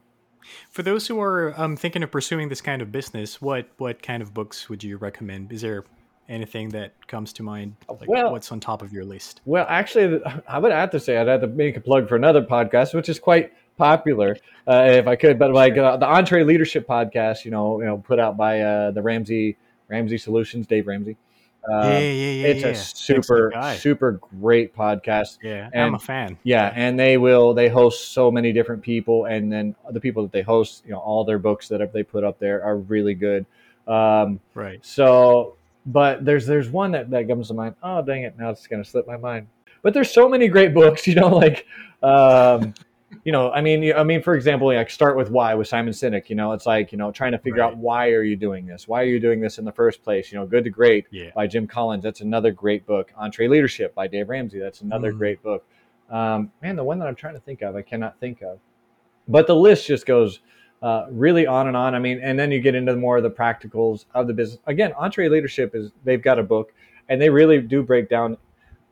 For 0.70 0.82
those 0.82 1.06
who 1.06 1.20
are 1.20 1.52
um, 1.60 1.76
thinking 1.76 2.02
of 2.02 2.10
pursuing 2.10 2.48
this 2.48 2.60
kind 2.62 2.80
of 2.80 2.90
business, 2.90 3.42
what 3.42 3.68
what 3.76 4.02
kind 4.02 4.22
of 4.22 4.32
books 4.32 4.68
would 4.70 4.82
you 4.82 4.96
recommend? 4.96 5.52
Is 5.52 5.60
there 5.60 5.84
anything 6.28 6.68
that 6.70 6.92
comes 7.06 7.32
to 7.34 7.42
mind? 7.42 7.76
Like 7.88 8.08
Well- 8.08 8.32
what's 8.32 8.50
on 8.52 8.60
top 8.60 8.82
of 8.82 8.92
your 8.92 9.04
list? 9.04 9.40
Well, 9.44 9.66
actually, 9.68 10.20
I 10.48 10.58
would 10.58 10.72
have 10.72 10.90
to 10.90 11.00
say 11.00 11.16
I'd 11.16 11.28
have 11.28 11.40
to 11.42 11.46
make 11.46 11.76
a 11.76 11.80
plug 11.80 12.08
for 12.08 12.16
another 12.16 12.42
podcast, 12.42 12.94
which 12.94 13.08
is 13.08 13.18
quite 13.18 13.52
popular, 13.76 14.36
uh, 14.66 14.84
if 14.88 15.06
I 15.06 15.16
could. 15.16 15.38
But 15.38 15.52
like 15.52 15.76
uh, 15.76 15.96
the 15.96 16.06
EntreLeadership 16.06 16.84
podcast, 16.86 17.44
you 17.44 17.50
know, 17.50 17.80
you 17.80 17.86
know, 17.86 17.98
put 17.98 18.18
out 18.18 18.36
by 18.36 18.60
uh, 18.60 18.90
the 18.90 19.02
Ramsey 19.02 19.56
Ramsey 19.88 20.18
Solutions, 20.18 20.66
Dave 20.66 20.86
Ramsey. 20.86 21.16
Uh, 21.70 21.90
yeah, 21.90 21.98
yeah, 21.98 22.00
yeah. 22.00 22.46
it's 22.48 22.62
yeah. 22.62 22.68
a 22.70 22.74
super 22.74 23.52
super 23.76 24.20
great 24.40 24.74
podcast. 24.74 25.38
Yeah, 25.42 25.70
I'm 25.72 25.94
a 25.94 25.98
fan. 25.98 26.36
Yeah, 26.42 26.72
and 26.74 26.98
they 26.98 27.18
will 27.18 27.54
they 27.54 27.68
host 27.68 28.12
so 28.12 28.32
many 28.32 28.52
different 28.52 28.82
people, 28.82 29.26
and 29.26 29.52
then 29.52 29.76
the 29.90 30.00
people 30.00 30.24
that 30.24 30.32
they 30.32 30.42
host, 30.42 30.82
you 30.84 30.90
know, 30.90 30.98
all 30.98 31.24
their 31.24 31.38
books 31.38 31.68
that 31.68 31.92
they 31.92 32.02
put 32.02 32.24
up 32.24 32.40
there 32.40 32.64
are 32.64 32.76
really 32.76 33.14
good. 33.14 33.46
Um, 33.86 34.40
Right. 34.54 34.84
so, 34.84 35.54
but 35.86 36.24
there's 36.24 36.46
there's 36.46 36.68
one 36.70 36.92
that 36.92 37.10
that 37.10 37.28
comes 37.28 37.48
to 37.48 37.54
mind. 37.54 37.74
Oh 37.82 38.02
dang 38.02 38.22
it! 38.22 38.34
Now 38.38 38.50
it's 38.50 38.66
gonna 38.66 38.84
slip 38.84 39.06
my 39.06 39.16
mind. 39.16 39.48
But 39.82 39.94
there's 39.94 40.10
so 40.10 40.28
many 40.28 40.48
great 40.48 40.72
books, 40.80 41.06
you 41.06 41.14
know, 41.16 41.28
like, 41.28 41.66
um, 42.04 42.72
you 43.24 43.32
know, 43.32 43.50
I 43.50 43.60
mean, 43.60 43.92
I 43.94 44.04
mean, 44.04 44.22
for 44.22 44.34
example, 44.34 44.68
like 44.68 44.88
start 44.90 45.16
with 45.16 45.28
why 45.30 45.54
with 45.54 45.66
Simon 45.68 45.92
Sinek. 45.92 46.28
You 46.30 46.36
know, 46.36 46.52
it's 46.52 46.66
like 46.66 46.92
you 46.92 46.98
know 46.98 47.10
trying 47.12 47.32
to 47.32 47.38
figure 47.38 47.60
Right. 47.60 47.66
out 47.72 47.76
why 47.76 48.10
are 48.10 48.22
you 48.22 48.36
doing 48.36 48.64
this? 48.66 48.86
Why 48.88 49.02
are 49.02 49.06
you 49.06 49.18
doing 49.20 49.40
this 49.40 49.58
in 49.58 49.64
the 49.64 49.72
first 49.72 50.02
place? 50.02 50.30
You 50.32 50.38
know, 50.38 50.46
Good 50.46 50.64
to 50.64 50.70
Great 50.70 51.06
Yeah. 51.10 51.30
by 51.34 51.46
Jim 51.46 51.66
Collins. 51.66 52.02
That's 52.04 52.20
another 52.20 52.50
great 52.52 52.86
book. 52.86 53.12
EntreLeadership 53.20 53.92
by 53.94 54.06
Dave 54.06 54.28
Ramsey. 54.28 54.58
That's 54.60 54.80
another 54.82 55.12
Mm. 55.12 55.18
great 55.18 55.42
book. 55.42 55.64
Um, 56.10 56.52
man, 56.62 56.76
the 56.76 56.84
one 56.84 56.98
that 56.98 57.08
I'm 57.08 57.14
trying 57.14 57.34
to 57.34 57.40
think 57.40 57.62
of, 57.62 57.74
I 57.74 57.82
cannot 57.82 58.18
think 58.20 58.42
of. 58.42 58.58
But 59.28 59.46
the 59.46 59.54
list 59.56 59.86
just 59.86 60.04
goes 60.04 60.40
uh, 60.82 61.06
really 61.10 61.46
on 61.46 61.68
and 61.68 61.76
on. 61.76 61.94
I 61.94 61.98
mean, 61.98 62.20
and 62.22 62.38
then 62.38 62.50
you 62.50 62.60
get 62.60 62.74
into 62.74 62.94
more 62.96 63.16
of 63.16 63.22
the 63.22 63.30
practicals 63.30 64.06
of 64.14 64.26
the 64.26 64.32
business. 64.34 64.58
Again, 64.66 64.92
EntreLeadership 65.00 65.74
is 65.74 65.92
they've 66.04 66.22
got 66.22 66.38
a 66.38 66.42
book, 66.42 66.72
and 67.08 67.20
they 67.20 67.30
really 67.30 67.60
do 67.60 67.82
break 67.82 68.08
down 68.08 68.36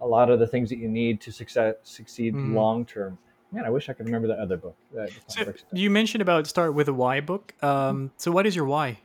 a 0.01 0.07
lot 0.07 0.31
of 0.31 0.39
the 0.39 0.47
things 0.47 0.69
that 0.71 0.79
you 0.79 0.89
need 0.89 1.21
to 1.21 1.31
success, 1.33 1.75
succeed 1.83 2.35
Mhm. 2.35 2.55
long 2.55 2.85
term. 2.87 3.19
Man, 3.53 3.65
I 3.65 3.71
wish 3.71 3.89
I 3.89 3.93
could 3.93 4.07
remember 4.07 4.29
the 4.29 4.41
other 4.41 4.57
book. 4.57 4.77
that- 4.95 5.11
So 5.27 5.53
you 5.73 5.91
mentioned 5.91 6.23
about 6.23 6.47
start 6.47 6.73
with 6.73 6.89
a 6.89 6.95
why 6.95 7.21
book. 7.21 7.53
Um, 7.63 8.13
so 8.17 8.31
what 8.31 8.47
is 8.47 8.55
your 8.55 8.65
why? 8.65 8.99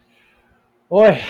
Boy, 0.89 1.21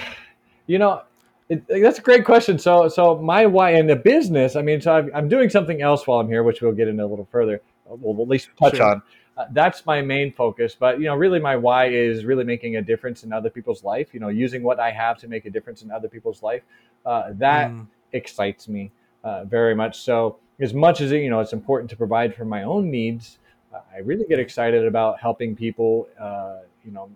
you 0.68 0.78
know, 0.78 1.04
it, 1.48 1.66
that's 1.68 1.98
a 2.00 2.02
great 2.02 2.26
question. 2.26 2.60
So, 2.60 2.90
so 2.90 3.16
my 3.18 3.46
why 3.46 3.72
in 3.72 3.88
the 3.88 3.96
business, 3.96 4.56
I 4.58 4.62
mean, 4.62 4.82
so 4.82 4.94
I'm, 4.94 5.10
I'm 5.16 5.30
doing 5.30 5.50
something 5.50 5.82
else 5.82 6.06
while 6.06 6.20
I'm 6.20 6.28
here, 6.28 6.44
which 6.44 6.62
we'll 6.62 6.74
get 6.74 6.88
into 6.90 7.06
a 7.06 7.08
little 7.08 7.28
further. 7.32 7.62
We'll 7.88 8.22
at 8.22 8.28
least 8.28 8.50
touch 8.62 8.76
Sure. 8.78 8.86
on. 8.86 9.02
Uh, 9.38 9.46
that's 9.52 9.86
my 9.86 10.02
main 10.02 10.32
focus. 10.32 10.76
But 10.80 11.00
you 11.00 11.06
know, 11.06 11.16
really, 11.16 11.40
my 11.40 11.56
why 11.56 11.88
is 11.88 12.26
really 12.26 12.44
making 12.46 12.78
a 12.78 12.82
difference 12.82 13.24
in 13.24 13.34
other 13.34 13.50
people's 13.50 13.84
life. 13.84 14.14
You 14.14 14.20
know, 14.20 14.30
using 14.30 14.64
what 14.64 14.80
I 14.80 14.92
have 14.92 15.18
to 15.20 15.28
make 15.28 15.46
a 15.46 15.50
difference 15.50 15.82
in 15.82 15.92
other 15.92 16.08
people's 16.08 16.42
life. 16.42 16.64
Uh, 17.06 17.32
that 17.34 17.74
Mm, 17.74 17.88
excites 18.14 18.68
me 18.68 18.92
uh, 19.24 19.44
very 19.46 19.76
much. 19.76 20.00
So, 20.02 20.38
as 20.60 20.74
much 20.74 21.02
as 21.02 21.12
you 21.12 21.30
know, 21.30 21.42
it's 21.42 21.54
important 21.54 21.90
to 21.92 21.98
provide 21.98 22.34
for 22.36 22.46
my 22.46 22.64
own 22.64 22.90
needs. 22.90 23.40
uh, 23.74 23.82
I 23.94 24.00
really 24.00 24.26
get 24.26 24.40
excited 24.40 24.86
about 24.86 25.20
helping 25.20 25.56
people. 25.56 26.08
Uh, 26.20 26.60
you 26.86 26.92
know, 26.92 27.10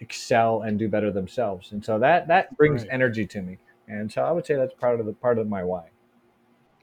excel 0.00 0.62
and 0.62 0.78
do 0.78 0.88
better 0.88 1.10
themselves, 1.10 1.72
and 1.72 1.84
so 1.84 1.98
that 1.98 2.28
that 2.28 2.56
brings 2.56 2.84
Right. 2.84 2.90
energy 2.90 3.26
to 3.26 3.42
me. 3.42 3.58
And 3.88 4.12
so, 4.12 4.22
I 4.22 4.32
would 4.32 4.46
say 4.46 4.54
that's 4.54 4.74
part 4.74 5.00
of 5.00 5.06
the 5.06 5.12
part 5.14 5.38
of 5.38 5.48
my 5.48 5.64
why. 5.64 5.90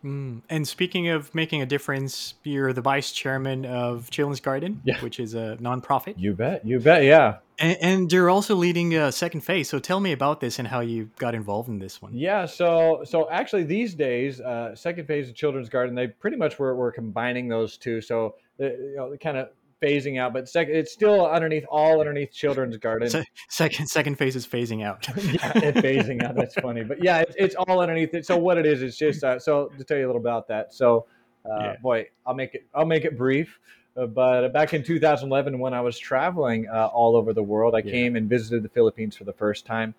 Mm. 0.05 0.41
And 0.49 0.67
speaking 0.67 1.09
of 1.09 1.33
making 1.33 1.61
a 1.61 1.65
difference, 1.65 2.35
you're 2.43 2.71
the 2.73 2.81
vice 2.81 3.11
chairman 3.11 3.65
of 3.65 4.09
Children's 4.11 4.39
Garden, 4.39 4.81
Yeah. 4.85 4.99
which 5.01 5.19
is 5.19 5.33
a 5.33 5.57
nonprofit, 5.59 6.15
You 6.17 6.33
bet. 6.33 6.65
You 6.65 6.79
bet. 6.79 7.03
Yeah. 7.03 7.37
and, 7.57 7.77
and 7.81 8.13
you're 8.13 8.29
also 8.29 8.53
leading 8.55 8.95
a 8.95 9.11
second 9.11 9.41
phase. 9.41 9.69
So 9.69 9.79
tell 9.79 9.99
me 9.99 10.11
about 10.11 10.39
this 10.41 10.59
and 10.59 10.67
how 10.67 10.81
you 10.81 11.09
got 11.17 11.33
involved 11.35 11.69
in 11.69 11.79
this 11.79 12.01
one. 12.01 12.11
Yeah, 12.13 12.45
so 12.45 13.01
so 13.05 13.29
actually 13.31 13.63
these 13.63 13.95
days, 13.95 14.41
uh, 14.41 14.75
second 14.75 15.07
phase 15.07 15.29
of 15.29 15.35
Children's 15.35 15.69
Garden, 15.69 15.95
they 15.95 16.07
pretty 16.07 16.37
much 16.37 16.59
were, 16.59 16.75
were 16.75 16.91
combining 16.91 17.47
those 17.47 17.77
two. 17.77 18.01
So 18.01 18.35
uh, 18.59 18.65
you 18.65 18.93
know, 18.97 19.15
kind 19.21 19.37
of 19.37 19.49
phasing 19.85 20.19
out, 20.19 20.33
but 20.33 20.49
second, 20.49 20.75
it's 20.75 20.91
still 20.91 21.25
underneath 21.27 21.65
all 21.69 21.99
underneath 21.99 22.31
Children's 22.31 22.77
Garden. 22.77 23.09
Se- 23.09 23.25
second 23.49 23.87
second 23.87 24.15
phase 24.15 24.35
is 24.35 24.47
phasing 24.47 24.83
out. 24.83 25.07
yeah, 25.17 25.51
it's 25.55 25.79
phasing 25.81 26.23
out. 26.23 26.35
That's 26.35 26.55
funny, 26.55 26.83
but 26.83 27.03
yeah, 27.03 27.19
it's, 27.19 27.35
it's 27.37 27.55
all 27.55 27.79
underneath 27.79 28.13
it. 28.13 28.25
So 28.25 28.37
what 28.37 28.57
it 28.57 28.65
is, 28.65 28.81
it's 28.81 28.97
just 28.97 29.23
uh, 29.23 29.39
so 29.39 29.71
to 29.77 29.83
tell 29.83 29.97
you 29.97 30.05
a 30.05 30.07
little 30.07 30.21
about 30.21 30.47
that. 30.47 30.73
So, 30.73 31.05
uh, 31.45 31.59
Yeah. 31.63 31.75
boy, 31.81 32.07
I'll 32.25 32.33
make 32.33 32.55
it. 32.55 32.65
I'll 32.73 32.85
make 32.85 33.05
it 33.05 33.17
brief. 33.17 33.59
Uh, 33.97 34.05
but 34.07 34.49
back 34.51 34.73
in 34.73 34.83
2011, 34.83 35.57
when 35.57 35.73
I 35.73 35.79
was 35.81 35.97
traveling 35.97 36.67
uh, 36.67 36.87
all 36.87 37.15
over 37.15 37.31
the 37.33 37.43
world, 37.43 37.75
I 37.75 37.79
Yeah. 37.79 37.91
came 37.91 38.15
and 38.17 38.29
visited 38.29 38.61
the 38.63 38.69
Philippines 38.69 39.15
for 39.15 39.23
the 39.23 39.33
first 39.33 39.65
time. 39.65 39.93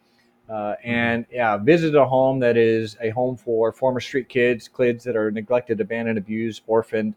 Uh, 0.48 0.52
Mm-hmm. 0.52 0.88
and 0.90 1.26
yeah, 1.32 1.56
visited 1.56 1.96
a 1.96 2.04
home 2.06 2.38
that 2.40 2.56
is 2.56 2.96
a 3.00 3.10
home 3.10 3.36
for 3.36 3.72
former 3.72 3.98
street 4.00 4.28
kids, 4.28 4.68
kids 4.68 5.02
that 5.04 5.16
are 5.16 5.30
neglected, 5.30 5.80
abandoned, 5.80 6.18
abused, 6.18 6.62
orphaned, 6.66 7.14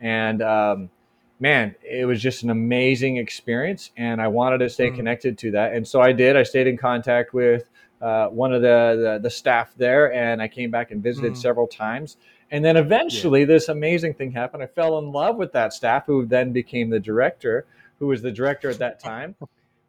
and 0.00 0.42
um, 0.42 0.90
man, 1.40 1.74
it 1.82 2.04
was 2.06 2.20
just 2.20 2.42
an 2.42 2.50
amazing 2.50 3.16
experience, 3.16 3.90
and 3.96 4.20
I 4.20 4.28
wanted 4.28 4.58
to 4.58 4.68
stay 4.68 4.90
Mhm. 4.90 4.96
connected 4.96 5.38
to 5.38 5.50
that, 5.52 5.72
and 5.74 5.86
so 5.86 6.00
I 6.00 6.12
did. 6.12 6.36
I 6.36 6.42
stayed 6.42 6.66
in 6.66 6.76
contact 6.76 7.32
with 7.32 7.68
uh, 8.00 8.28
one 8.28 8.52
of 8.54 8.62
the, 8.62 9.16
the 9.16 9.18
the 9.24 9.30
staff 9.30 9.74
there, 9.76 10.12
and 10.12 10.40
I 10.40 10.46
came 10.46 10.70
back 10.70 10.92
and 10.92 11.02
visited 11.02 11.32
Mm. 11.32 11.36
several 11.36 11.66
times. 11.66 12.16
And 12.50 12.64
then 12.64 12.76
eventually, 12.76 13.44
this 13.44 13.68
amazing 13.68 14.14
thing 14.14 14.30
happened. 14.30 14.62
I 14.62 14.66
fell 14.66 14.98
in 15.00 15.10
love 15.10 15.36
with 15.36 15.50
that 15.52 15.72
staff, 15.72 16.06
who 16.06 16.24
then 16.24 16.52
became 16.52 16.90
the 16.90 17.00
director, 17.00 17.66
who 17.98 18.06
was 18.06 18.22
the 18.22 18.30
director 18.30 18.70
at 18.70 18.78
that 18.78 19.00
time. 19.10 19.34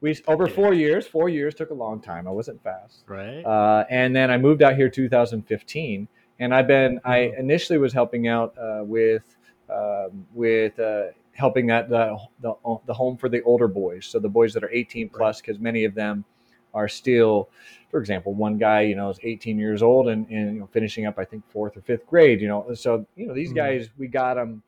We 0.02 0.18
over 0.28 0.48
Yeah. 0.48 0.54
four 0.56 0.74
years. 0.74 1.06
Four 1.06 1.30
years 1.30 1.54
took 1.54 1.70
a 1.70 1.74
long 1.76 2.00
time. 2.02 2.28
I 2.28 2.32
wasn't 2.32 2.64
fast. 2.64 3.04
Right. 3.08 3.44
Uh, 3.46 3.86
and 3.92 4.16
then 4.16 4.32
I 4.32 4.38
moved 4.40 4.64
out 4.64 4.76
here 4.76 4.90
2015, 4.90 6.08
and 6.40 6.52
I've 6.54 6.68
been. 6.68 7.00
I 7.06 7.18
Mhm. 7.20 7.40
initially 7.40 7.78
was 7.78 7.94
helping 7.94 8.28
out 8.28 8.58
uh, 8.58 8.82
with 8.86 9.36
um, 9.70 10.26
with 10.34 10.80
uh, 10.80 11.10
helping 11.40 11.68
that 11.68 11.90
the, 11.90 12.18
the 12.42 12.54
the 12.86 12.94
home 12.94 13.18
for 13.18 13.30
the 13.30 13.42
older 13.44 13.68
boys, 13.68 14.06
so 14.06 14.20
the 14.20 14.30
boys 14.30 14.54
that 14.54 14.64
are 14.64 14.72
18 14.72 15.10
plus, 15.10 15.42
because 15.42 15.60
many 15.60 15.86
of 15.86 15.96
them 15.96 16.26
are 16.74 16.88
still. 16.88 17.50
For 17.90 18.00
example, 18.00 18.36
one 18.36 18.60
guy, 18.60 18.82
you 18.82 18.96
know, 18.96 19.10
is 19.10 19.20
18 19.24 19.58
years 19.58 19.82
old 19.82 20.10
and, 20.10 20.28
and 20.30 20.54
you 20.54 20.60
know, 20.60 20.70
finishing 20.72 21.08
up, 21.08 21.18
I 21.18 21.26
think, 21.26 21.44
fourth 21.50 21.76
or 21.76 21.82
fifth 21.82 22.06
grade. 22.06 22.40
You 22.40 22.48
know, 22.48 22.74
so 22.76 23.08
you 23.16 23.26
know 23.26 23.34
these 23.34 23.52
Mhm. 23.52 23.56
guys, 23.56 23.90
we 23.98 24.08
got 24.08 24.36
them 24.36 24.62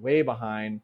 way 0.00 0.22
behind. 0.22 0.80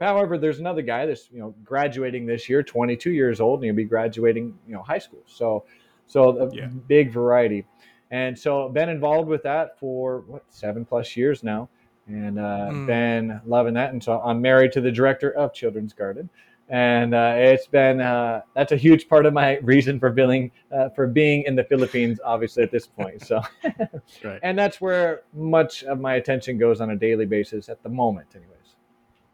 However, 0.00 0.36
there's 0.38 0.58
another 0.58 0.82
guy 0.82 1.06
that's 1.06 1.30
you 1.32 1.38
know 1.38 1.54
graduating 1.64 2.26
this 2.26 2.48
year, 2.48 2.62
22 2.64 3.10
years 3.12 3.40
old, 3.40 3.60
and 3.60 3.66
he'll 3.66 3.74
be 3.76 3.84
graduating 3.84 4.58
you 4.66 4.74
know 4.74 4.82
high 4.82 4.98
school. 4.98 5.22
So, 5.26 5.64
so 6.06 6.38
a 6.38 6.50
Yeah. 6.52 6.68
big 6.88 7.12
variety, 7.12 7.66
and 8.10 8.36
so 8.36 8.68
been 8.68 8.88
involved 8.88 9.28
with 9.28 9.42
that 9.44 9.78
for 9.78 10.20
what 10.26 10.44
seven 10.48 10.84
plus 10.84 11.16
years 11.16 11.44
now, 11.44 11.68
and 12.08 12.38
uh, 12.38 12.68
Mm. 12.70 12.86
been 12.86 13.40
loving 13.46 13.74
that. 13.74 13.92
And 13.92 14.02
so 14.02 14.20
I'm 14.20 14.40
married 14.40 14.72
to 14.72 14.80
the 14.80 14.90
director 14.90 15.30
of 15.30 15.52
Children's 15.54 15.92
Garden, 15.92 16.28
and 16.68 17.14
uh, 17.14 17.34
it's 17.36 17.66
been 17.66 18.00
uh, 18.00 18.40
that's 18.54 18.72
a 18.72 18.76
huge 18.76 19.08
part 19.08 19.26
of 19.26 19.32
my 19.32 19.58
reason 19.58 20.00
for 20.00 20.10
being 20.10 20.50
uh, 20.72 20.88
for 20.90 21.06
being 21.06 21.44
in 21.44 21.54
the 21.56 21.64
Philippines, 21.64 22.18
obviously 22.24 22.62
at 22.62 22.70
this 22.70 22.86
point. 22.86 23.22
So, 23.22 23.40
Right. 24.24 24.40
and 24.42 24.58
that's 24.58 24.80
where 24.80 25.22
much 25.34 25.84
of 25.84 26.00
my 26.00 26.14
attention 26.14 26.58
goes 26.58 26.80
on 26.80 26.90
a 26.90 26.96
daily 26.96 27.26
basis 27.26 27.68
at 27.68 27.82
the 27.82 27.88
moment, 27.88 28.28
anyways. 28.34 28.54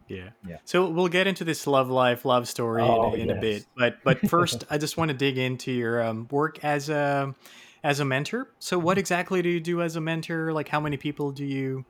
Yeah. 0.06 0.30
Yeah. 0.46 0.58
So 0.64 0.88
we'll 0.90 1.08
get 1.08 1.26
into 1.26 1.44
this 1.44 1.66
love 1.66 1.88
life, 1.88 2.26
love 2.26 2.46
story 2.46 2.82
Oh, 2.82 3.14
in, 3.14 3.22
in 3.22 3.30
a 3.30 3.40
bit. 3.40 3.64
But 3.76 4.04
but 4.04 4.20
first, 4.28 4.64
I 4.70 4.76
just 4.78 4.96
want 4.98 5.10
to 5.10 5.16
dig 5.16 5.38
into 5.38 5.72
your 5.72 6.02
um, 6.04 6.28
work 6.30 6.62
as 6.62 6.88
a 6.90 7.34
as 7.82 8.00
a 8.00 8.04
mentor. 8.04 8.50
So 8.58 8.78
what 8.78 8.98
exactly 8.98 9.40
do 9.42 9.48
you 9.48 9.60
do 9.60 9.80
as 9.82 9.96
a 9.96 10.00
mentor? 10.00 10.52
Like 10.52 10.68
how 10.68 10.78
many 10.80 10.96
people 10.98 11.32
do 11.32 11.44
you 11.44 11.84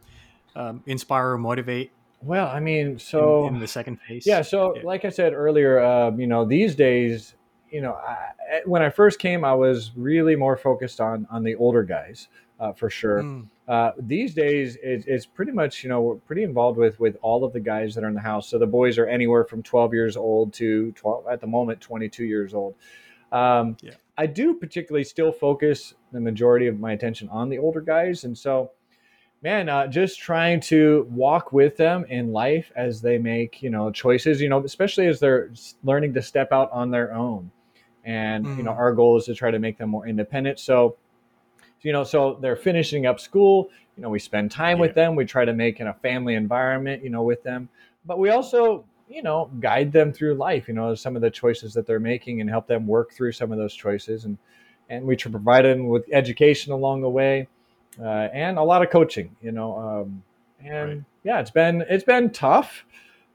um, 0.57 0.83
inspire 0.87 1.31
or 1.33 1.39
motivate 1.39 1.91
Well, 2.23 2.47
I 2.49 2.61
mean, 2.61 2.99
so 2.99 3.47
in, 3.49 3.59
the 3.59 3.67
second 3.67 4.01
phase? 4.01 4.27
Yeah. 4.27 4.41
So, 4.43 4.77
Yeah. 4.77 4.83
like 4.85 5.05
I 5.05 5.11
said 5.11 5.33
earlier, 5.35 5.81
um, 5.81 6.19
you 6.19 6.27
know, 6.27 6.45
these 6.45 6.75
days, 6.75 7.35
you 7.71 7.81
know, 7.83 7.93
I, 7.95 8.63
when 8.65 8.83
I 8.83 8.89
first 8.89 9.19
came, 9.19 9.45
I 9.45 9.53
was 9.55 9.93
really 9.97 10.37
more 10.37 10.57
focused 10.57 11.01
on 11.01 11.27
on 11.31 11.43
the 11.43 11.55
older 11.57 11.83
guys, 11.83 12.29
uh, 12.61 12.73
for 12.73 12.89
sure. 12.89 13.23
Mm, 13.23 13.49
Uh, 13.67 13.93
these 13.99 14.35
days, 14.35 14.77
it's, 14.83 15.07
it's 15.07 15.25
pretty 15.27 15.51
much, 15.53 15.83
you 15.83 15.89
know, 15.89 16.01
we're 16.03 16.17
pretty 16.17 16.43
involved 16.45 16.79
with 16.79 17.01
with 17.01 17.17
all 17.23 17.45
of 17.45 17.53
the 17.53 17.61
guys 17.61 17.95
that 17.95 18.05
are 18.05 18.09
in 18.09 18.15
the 18.15 18.21
house. 18.21 18.49
So 18.49 18.59
the 18.59 18.67
boys 18.67 18.97
are 18.99 19.07
anywhere 19.07 19.45
from 19.45 19.63
12 19.63 19.93
years 19.95 20.17
old 20.17 20.53
to 20.55 20.93
12 20.93 21.27
at 21.31 21.41
the 21.41 21.47
moment 21.47 21.81
22 21.81 22.25
years 22.25 22.53
old. 22.55 22.75
Um, 23.33 23.77
Yeah. 23.83 23.93
I 24.17 24.27
do 24.27 24.55
particularly 24.55 25.03
still 25.05 25.33
focus 25.33 25.95
the 26.13 26.21
majority 26.21 26.69
of 26.69 26.79
my 26.79 26.93
attention 26.93 27.29
on 27.31 27.49
the 27.49 27.59
older 27.59 27.81
guys, 27.81 28.25
and 28.25 28.37
so 28.39 28.71
man 29.45 29.69
uh, 29.69 29.87
just 29.87 30.19
trying 30.19 30.59
to 30.59 31.07
walk 31.11 31.53
with 31.53 31.77
them 31.77 32.07
in 32.09 32.33
life 32.33 32.73
as 32.77 33.03
they 33.03 33.19
make 33.19 33.63
you 33.63 33.69
know 33.69 33.93
choices 33.93 34.41
you 34.41 34.49
know 34.49 34.65
especially 34.65 35.07
as 35.07 35.21
they're 35.21 35.51
learning 35.85 36.15
to 36.15 36.23
step 36.23 36.51
out 36.51 36.73
on 36.73 36.91
their 36.91 37.15
own. 37.15 37.51
And 38.05 38.47
you 38.57 38.63
know 38.65 38.73
Mhm. 38.73 38.79
our 38.79 38.93
goal 38.95 39.19
is 39.19 39.27
to 39.27 39.35
try 39.35 39.51
to 39.51 39.59
make 39.59 39.77
them 39.79 39.91
more 39.91 40.09
independent. 40.09 40.59
So 40.59 40.97
you 41.83 41.93
know 41.93 42.05
so 42.05 42.39
they're 42.41 42.57
finishing 42.57 43.05
up 43.07 43.21
school. 43.21 43.69
You 43.97 44.03
know 44.03 44.09
we 44.09 44.19
spend 44.19 44.51
time 44.51 44.79
with 44.79 44.95
them. 44.95 45.15
We 45.15 45.27
try 45.27 45.45
to 45.45 45.53
make 45.53 45.79
in 45.79 45.89
a 45.89 45.95
family 45.95 46.35
environment 46.35 47.05
you 47.05 47.11
know 47.11 47.23
with 47.23 47.43
them. 47.43 47.69
But 48.07 48.19
we 48.19 48.31
also 48.31 48.87
you 49.11 49.23
know 49.23 49.51
guide 49.61 49.93
them 49.93 50.11
through 50.11 50.35
life 50.37 50.69
you 50.69 50.73
know 50.75 50.95
some 50.95 51.17
of 51.17 51.21
the 51.21 51.31
choices 51.31 51.75
that 51.75 51.87
they're 51.87 52.01
making 52.01 52.41
and 52.41 52.49
help 52.49 52.67
them 52.67 52.87
work 52.87 53.13
through 53.13 53.33
some 53.33 53.53
of 53.53 53.59
those 53.59 53.75
choices. 53.75 54.25
And 54.25 54.39
and 54.89 55.05
we 55.05 55.17
try 55.17 55.31
to 55.31 55.39
provide 55.39 55.67
them 55.67 55.89
with 55.89 56.07
education 56.13 56.73
along 56.73 57.03
the 57.03 57.11
way 57.11 57.47
uh, 58.01 58.29
and 58.33 58.59
a 58.59 58.63
lot 58.63 58.83
of 58.83 58.91
coaching 58.91 59.35
you 59.43 59.53
know 59.53 59.77
um, 59.79 60.23
and 60.65 60.89
Right. 60.89 61.03
yeah 61.25 61.41
it's 61.41 61.51
been 61.51 61.85
it's 61.89 62.05
been 62.05 62.31
tough 62.31 62.85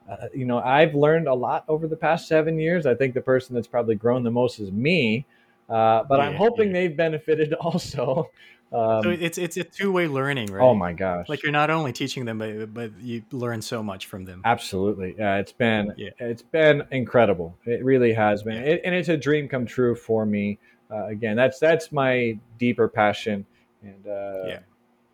uh, 0.09 0.27
you 0.33 0.45
know 0.45 0.59
i've 0.59 0.95
learned 0.95 1.27
a 1.27 1.33
lot 1.33 1.63
over 1.67 1.87
the 1.87 1.95
past 1.95 2.27
seven 2.27 2.59
years 2.59 2.85
i 2.85 2.95
think 2.95 3.13
the 3.13 3.21
person 3.21 3.55
that's 3.55 3.67
probably 3.67 3.95
grown 3.95 4.23
the 4.23 4.31
most 4.31 4.59
is 4.59 4.71
me 4.71 5.25
uh, 5.69 6.03
but 6.03 6.19
i'm 6.19 6.35
hoping 6.35 6.67
yeah. 6.67 6.73
they've 6.73 6.97
benefited 6.97 7.53
also 7.61 8.29
um, 8.71 9.01
so 9.01 9.09
it's 9.09 9.39
it's 9.39 9.57
a 9.57 9.63
two 9.63 9.91
way 9.91 10.07
learning, 10.07 10.51
right? 10.53 10.61
oh 10.63 10.75
my 10.75 10.93
gosh 10.93 11.27
Like 11.27 11.41
you're 11.41 11.51
not 11.51 11.71
only 11.71 11.91
teaching 11.91 12.25
them, 12.25 12.37
but 12.37 12.71
but 12.71 12.91
you 13.01 13.23
learn 13.31 13.63
so 13.63 13.81
much 13.81 14.05
from 14.05 14.25
them. 14.25 14.43
Absolutely, 14.45 15.15
yeah. 15.17 15.37
It's 15.37 15.51
been 15.51 15.91
Yeah. 15.97 16.09
it's 16.19 16.43
been 16.43 16.83
incredible. 16.91 17.57
It 17.65 17.83
really 17.83 18.13
has 18.13 18.43
been, 18.43 18.57
Yeah. 18.57 18.73
it, 18.73 18.81
and 18.85 18.93
it's 18.93 19.09
a 19.09 19.17
dream 19.17 19.47
come 19.47 19.65
true 19.65 19.95
for 19.95 20.23
me. 20.23 20.59
Uh, 20.91 21.07
again, 21.07 21.35
that's 21.35 21.57
that's 21.57 21.91
my 21.91 22.37
deeper 22.59 22.87
passion, 22.87 23.43
and 23.81 24.07
uh, 24.07 24.45
Yeah. 24.47 24.59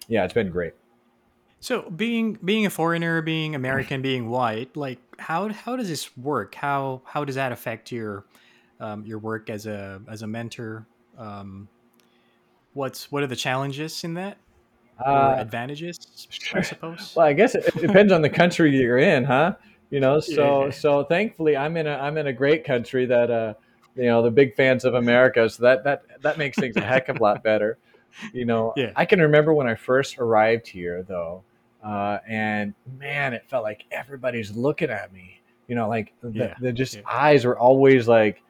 yeah, 0.07 0.23
it's 0.23 0.33
been 0.33 0.49
great. 0.49 0.73
So 1.59 1.89
being 1.89 2.33
being 2.43 2.65
a 2.65 2.69
foreigner, 2.69 3.21
being 3.21 3.55
American, 3.55 4.01
being 4.01 4.29
white, 4.29 4.75
like 4.77 4.99
how 5.19 5.49
how 5.49 5.75
does 5.75 5.87
this 5.87 6.15
work? 6.17 6.53
How 6.55 7.01
how 7.05 7.25
does 7.25 7.35
that 7.35 7.51
affect 7.51 7.91
your 7.91 8.25
um, 8.79 9.05
your 9.05 9.17
work 9.19 9.49
as 9.49 9.65
a 9.65 10.01
as 10.07 10.21
a 10.21 10.27
mentor? 10.27 10.85
Um, 11.17 11.67
what's 12.73 13.11
what 13.11 13.23
are 13.23 13.27
the 13.27 13.35
challenges 13.35 14.03
in 14.03 14.13
that 14.15 14.37
Uh, 15.03 15.35
advantages? 15.39 15.97
I 16.53 16.61
suppose. 16.61 17.13
well, 17.15 17.25
I 17.25 17.33
guess 17.33 17.55
it, 17.55 17.65
it 17.65 17.79
depends 17.79 18.13
on 18.13 18.21
the 18.21 18.29
country 18.29 18.75
you're 18.75 18.97
in, 18.97 19.23
huh? 19.23 19.55
You 19.89 19.99
know, 19.99 20.19
so 20.19 20.65
Yeah. 20.65 20.71
so 20.71 21.03
thankfully, 21.05 21.57
I'm 21.57 21.77
in 21.77 21.87
a 21.87 21.95
I'm 21.95 22.17
in 22.17 22.27
a 22.27 22.33
great 22.33 22.63
country 22.63 23.05
that 23.07 23.31
uh, 23.31 23.53
you 23.95 24.05
know, 24.05 24.21
the 24.21 24.31
big 24.31 24.55
fans 24.55 24.85
of 24.85 24.93
America, 24.93 25.49
so 25.49 25.63
that 25.63 25.83
that 25.83 26.03
that 26.21 26.37
makes 26.37 26.57
things 26.57 26.77
a 26.77 26.85
heck 26.85 27.09
of 27.09 27.19
a 27.19 27.23
lot 27.23 27.43
better. 27.43 27.77
You 28.33 28.45
know, 28.45 28.75
Yeah. 28.75 28.91
I 28.95 29.05
can 29.05 29.19
remember 29.21 29.53
when 29.53 29.67
I 29.67 29.75
first 29.75 30.17
arrived 30.19 30.67
here, 30.67 31.03
though, 31.03 31.43
uh, 31.83 32.19
and 32.27 32.73
man, 32.97 33.33
it 33.33 33.45
felt 33.47 33.63
like 33.63 33.85
everybody's 33.91 34.51
looking 34.55 34.89
at 34.89 35.11
me. 35.13 35.41
You 35.67 35.75
know, 35.75 35.89
like 35.89 36.13
the, 36.21 36.29
Yeah, 36.31 36.55
the 36.59 36.71
just 36.71 36.95
yeah. 36.97 37.01
eyes 37.09 37.45
were 37.45 37.57
always 37.57 38.07
like. 38.07 38.41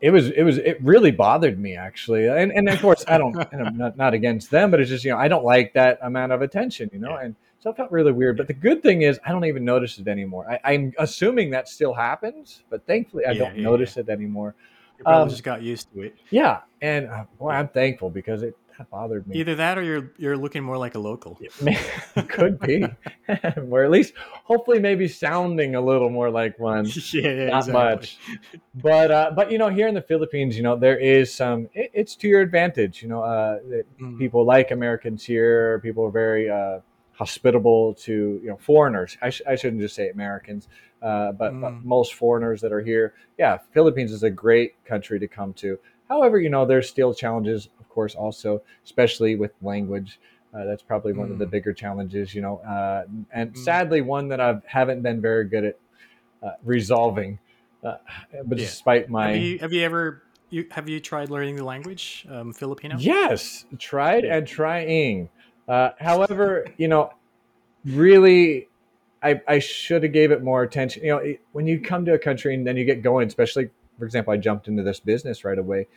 It 0.00 0.10
was, 0.10 0.30
it 0.30 0.44
was, 0.44 0.58
it 0.58 0.78
really 0.80 1.10
bothered 1.10 1.58
me 1.58 1.74
actually, 1.76 2.28
and 2.28 2.52
and 2.52 2.68
of 2.68 2.80
course 2.80 3.04
I 3.08 3.18
don't, 3.18 3.36
and 3.52 3.60
I'm 3.60 3.76
not, 3.76 3.96
not 3.96 4.14
against 4.14 4.48
them, 4.50 4.70
but 4.70 4.80
it's 4.80 4.90
just 4.90 5.04
you 5.04 5.10
know 5.10 5.18
I 5.18 5.26
don't 5.26 5.44
like 5.44 5.72
that 5.74 5.98
amount 6.02 6.30
of 6.32 6.40
attention, 6.40 6.88
you 6.92 7.00
know, 7.00 7.10
Yeah. 7.10 7.20
and 7.22 7.34
so 7.58 7.70
it 7.70 7.76
felt 7.76 7.90
really 7.90 8.12
weird. 8.12 8.36
But 8.36 8.46
the 8.46 8.54
good 8.54 8.80
thing 8.82 9.02
is 9.02 9.18
I 9.26 9.32
don't 9.32 9.44
even 9.44 9.64
notice 9.64 9.98
it 9.98 10.06
anymore. 10.06 10.48
I, 10.48 10.72
I'm 10.74 10.92
assuming 10.98 11.50
that 11.50 11.68
still 11.68 11.94
happens, 11.94 12.62
but 12.70 12.86
thankfully 12.86 13.26
I 13.26 13.34
Yeah, 13.34 13.38
don't 13.40 13.56
yeah, 13.56 13.62
notice 13.64 13.96
it 13.96 14.08
anymore. 14.08 14.54
You 14.98 15.04
probably 15.04 15.24
um, 15.24 15.30
just 15.30 15.42
got 15.42 15.62
used 15.62 15.90
to 15.92 16.02
it. 16.02 16.16
Yeah, 16.30 16.60
and 16.80 17.08
uh, 17.08 17.24
boy, 17.38 17.50
I'm 17.50 17.68
thankful 17.68 18.10
because 18.10 18.42
it 18.44 18.56
bothered 18.90 19.26
me. 19.26 19.38
Either 19.38 19.54
that, 19.56 19.78
or 19.78 19.82
you're 19.82 20.12
you're 20.18 20.36
looking 20.36 20.62
more 20.62 20.78
like 20.78 20.94
a 20.94 20.98
local. 20.98 21.40
Could 22.28 22.58
be, 22.60 22.88
or 23.70 23.84
at 23.84 23.90
least 23.90 24.14
hopefully 24.16 24.78
maybe 24.80 25.08
sounding 25.08 25.74
a 25.74 25.80
little 25.80 26.10
more 26.10 26.30
like 26.30 26.58
one. 26.58 26.86
yeah, 26.86 26.90
yeah, 27.12 27.46
Not 27.50 27.58
exactly. 27.58 27.72
much, 27.72 28.18
but 28.74 29.10
uh, 29.10 29.32
but 29.34 29.50
you 29.52 29.58
know 29.58 29.68
here 29.68 29.88
in 29.88 29.94
the 29.94 30.02
Philippines, 30.02 30.56
you 30.56 30.62
know 30.62 30.76
there 30.76 30.98
is 30.98 31.34
some. 31.34 31.68
It, 31.74 31.90
it's 31.94 32.16
to 32.16 32.28
your 32.28 32.40
advantage, 32.40 33.02
you 33.02 33.08
know. 33.08 33.22
Uh, 33.22 33.58
that 33.70 33.84
Mm, 34.00 34.16
people 34.18 34.44
like 34.44 34.70
Americans 34.70 35.24
here. 35.24 35.80
People 35.80 36.04
are 36.04 36.10
very 36.10 36.48
uh, 36.48 36.78
hospitable 37.12 37.94
to 37.94 38.40
you 38.42 38.48
know 38.48 38.56
foreigners. 38.56 39.16
I, 39.20 39.30
sh- 39.30 39.42
I 39.46 39.56
shouldn't 39.56 39.82
just 39.82 39.94
say 39.96 40.08
Americans, 40.10 40.68
uh, 41.02 41.32
but, 41.32 41.60
but 41.60 41.72
Mm. 41.72 41.84
most 41.84 42.14
foreigners 42.14 42.60
that 42.60 42.72
are 42.72 42.80
here. 42.82 43.14
Yeah, 43.38 43.58
Philippines 43.72 44.12
is 44.12 44.22
a 44.22 44.30
great 44.30 44.72
country 44.84 45.18
to 45.18 45.26
come 45.28 45.52
to. 45.54 45.78
However, 46.08 46.38
you 46.40 46.48
know 46.48 46.64
there's 46.64 46.88
still 46.88 47.12
challenges, 47.12 47.68
course, 47.98 48.14
also 48.14 48.62
especially 48.84 49.34
with 49.34 49.50
language. 49.60 50.20
Uh, 50.54 50.64
that's 50.64 50.84
probably 50.84 51.12
one 51.12 51.32
of 51.32 51.38
the 51.38 51.46
Mm. 51.46 51.50
bigger 51.50 51.72
challenges, 51.72 52.32
you 52.32 52.40
know, 52.40 52.58
uh, 52.58 53.04
and 53.32 53.52
Mm. 53.52 53.56
sadly 53.56 54.02
one 54.02 54.28
that 54.28 54.40
I 54.40 54.60
haven't 54.66 55.02
been 55.02 55.20
very 55.20 55.46
good 55.48 55.64
at 55.64 55.78
uh, 56.40 56.52
resolving. 56.62 57.40
Uh, 57.82 57.96
but 58.44 58.56
Yeah. 58.56 58.66
despite 58.66 59.10
my 59.10 59.26
Have 59.26 59.36
you 59.42 59.58
have 59.58 59.72
you 59.72 59.82
ever 59.82 60.22
you 60.50 60.66
have 60.70 60.88
you 60.88 61.00
tried 61.00 61.28
learning 61.28 61.56
the 61.56 61.64
language 61.64 62.24
um, 62.30 62.52
Filipino? 62.52 62.98
Yes, 62.98 63.66
tried 63.78 64.24
and 64.24 64.46
trying. 64.46 65.28
Uh, 65.66 65.90
however, 65.98 66.64
you 66.76 66.86
know, 66.86 67.10
really, 67.84 68.68
I, 69.22 69.40
I 69.48 69.58
should 69.58 70.04
have 70.04 70.12
gave 70.12 70.30
it 70.30 70.42
more 70.42 70.62
attention. 70.62 71.02
You 71.02 71.10
know, 71.10 71.18
it, 71.18 71.40
when 71.52 71.66
you 71.66 71.80
come 71.80 72.04
to 72.04 72.14
a 72.14 72.18
country 72.18 72.54
and 72.54 72.64
then 72.64 72.76
you 72.76 72.84
get 72.84 73.02
going, 73.02 73.26
especially, 73.26 73.70
for 73.98 74.04
example, 74.04 74.32
I 74.32 74.36
jumped 74.36 74.68
into 74.68 74.84
this 74.84 75.00
business 75.00 75.44
right 75.44 75.58
away, 75.58 75.88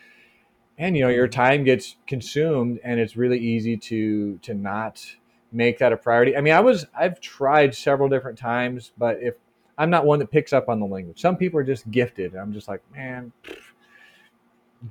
and 0.81 0.97
you 0.97 1.03
know, 1.03 1.09
your 1.09 1.27
time 1.27 1.63
gets 1.63 1.95
consumed, 2.07 2.79
and 2.83 2.99
it's 2.99 3.15
really 3.15 3.37
easy 3.37 3.77
to 3.77 4.37
to 4.39 4.55
not 4.55 5.05
make 5.51 5.77
that 5.77 5.93
a 5.93 5.97
priority. 5.97 6.35
I 6.35 6.41
mean, 6.41 6.53
I 6.53 6.59
was 6.59 6.87
I've 6.97 7.21
tried 7.21 7.75
several 7.75 8.09
different 8.09 8.37
times, 8.37 8.91
but 8.97 9.21
if 9.21 9.35
I'm 9.77 9.91
not 9.91 10.05
one 10.05 10.17
that 10.19 10.31
picks 10.31 10.53
up 10.53 10.69
on 10.69 10.79
the 10.79 10.87
language, 10.87 11.21
some 11.21 11.37
people 11.37 11.59
are 11.59 11.63
just 11.63 11.89
gifted. 11.91 12.35
I'm 12.35 12.51
just 12.51 12.67
like, 12.67 12.81
man, 12.93 13.31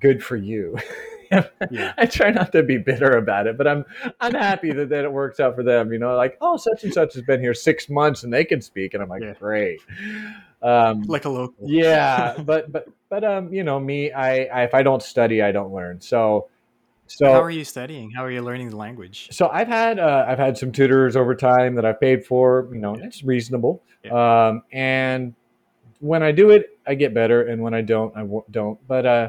good 0.01 0.23
for 0.23 0.37
you. 0.37 0.79
Yeah. 1.71 1.93
I 1.97 2.07
try 2.07 2.31
not 2.31 2.51
to 2.53 2.63
be 2.63 2.77
bitter 2.79 3.17
about 3.17 3.47
it, 3.47 3.57
but 3.57 3.67
I'm 3.69 3.85
I'm 4.21 4.35
happy 4.35 4.73
that, 4.73 4.89
that 4.89 5.05
it 5.05 5.13
works 5.13 5.39
out 5.41 5.55
for 5.55 5.63
them. 5.63 5.93
You 5.93 5.99
know, 5.99 6.17
like 6.17 6.37
oh, 6.41 6.57
such 6.57 6.83
and 6.85 6.93
such 6.93 7.15
has 7.15 7.23
been 7.23 7.41
here 7.41 7.55
six 7.55 7.89
months 7.89 8.25
and 8.25 8.33
they 8.33 8.45
can 8.45 8.61
speak, 8.61 8.95
and 8.95 9.03
I'm 9.03 9.09
like, 9.09 9.23
Yeah. 9.23 9.35
great. 9.39 9.81
Um, 10.63 11.03
Like 11.03 11.25
a 11.25 11.29
local. 11.29 11.55
yeah, 11.71 12.37
but 12.45 12.71
but 12.73 12.89
but 13.09 13.25
um, 13.25 13.53
you 13.53 13.63
know, 13.65 13.79
me, 13.81 14.13
I, 14.13 14.45
I 14.45 14.63
if 14.65 14.75
I 14.75 14.83
don't 14.83 15.03
study, 15.03 15.41
I 15.43 15.53
don't 15.53 15.73
learn. 15.73 16.01
So 16.01 16.49
so 17.07 17.33
How 17.33 17.41
are 17.43 17.51
you 17.51 17.65
studying? 17.65 18.11
How 18.11 18.25
are 18.25 18.31
you 18.31 18.43
learning 18.43 18.71
the 18.71 18.77
language? 18.77 19.29
so 19.33 19.49
I've 19.49 19.69
had 19.69 19.99
uh, 19.99 20.25
I've 20.29 20.39
had 20.39 20.59
some 20.59 20.71
tutors 20.73 21.17
over 21.17 21.35
time 21.35 21.75
that 21.77 21.85
I've 21.85 22.01
paid 22.01 22.25
for. 22.27 22.69
You 22.73 22.79
know, 22.81 22.97
Yeah. 22.97 23.05
it's 23.07 23.23
reasonable. 23.25 23.83
Um, 24.11 24.63
and 24.73 25.35
when 26.01 26.23
I 26.23 26.33
do 26.33 26.51
it, 26.51 26.79
I 26.87 26.95
get 26.95 27.13
better, 27.15 27.43
and 27.49 27.63
when 27.63 27.75
I 27.75 27.83
don't, 27.83 28.15
I 28.17 28.21
w- 28.21 28.45
don't. 28.51 28.79
But 28.89 29.07
uh, 29.07 29.29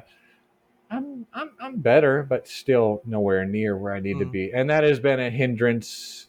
I'm 0.92 1.26
I'm 1.34 1.52
I'm 1.60 1.78
better, 1.78 2.24
but 2.30 2.48
still 2.48 3.02
nowhere 3.06 3.46
near 3.46 3.78
where 3.78 3.94
I 3.94 4.00
need 4.02 4.20
to 4.20 4.26
Mm. 4.26 4.32
be, 4.32 4.52
and 4.54 4.70
that 4.70 4.84
has 4.84 5.00
been 5.00 5.20
a 5.20 5.30
hindrance. 5.30 6.28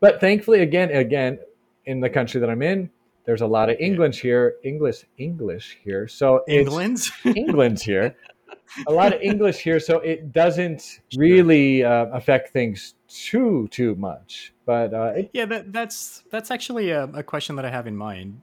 But 0.00 0.20
thankfully, 0.20 0.60
again, 0.60 0.90
again, 0.90 1.38
in 1.84 2.00
the 2.00 2.10
country 2.10 2.40
that 2.40 2.50
I'm 2.50 2.62
in, 2.62 2.90
there's 3.24 3.42
a 3.42 3.46
lot 3.46 3.68
of 3.70 3.76
Yeah. 3.78 3.86
English 3.86 4.20
here, 4.22 4.54
English, 4.64 5.04
English 5.18 5.78
here. 5.84 6.08
So 6.08 6.42
England's? 6.48 7.12
England's 7.24 7.82
here. 7.82 8.16
A 8.86 8.92
lot 8.92 9.12
of 9.12 9.20
English 9.20 9.58
here, 9.58 9.78
so 9.78 9.98
it 9.98 10.32
doesn't 10.32 11.00
really 11.14 11.84
uh, 11.84 12.06
affect 12.06 12.54
things 12.54 12.94
too 13.06 13.68
too 13.70 13.94
much. 13.96 14.54
But 14.64 14.94
uh, 14.94 15.12
it, 15.16 15.30
Yeah, 15.34 15.44
that, 15.44 15.72
that's 15.74 16.24
that's 16.30 16.50
actually 16.50 16.88
a, 16.90 17.04
a 17.04 17.22
question 17.22 17.56
that 17.56 17.66
I 17.66 17.70
have 17.70 17.86
in 17.86 17.96
mind. 17.96 18.40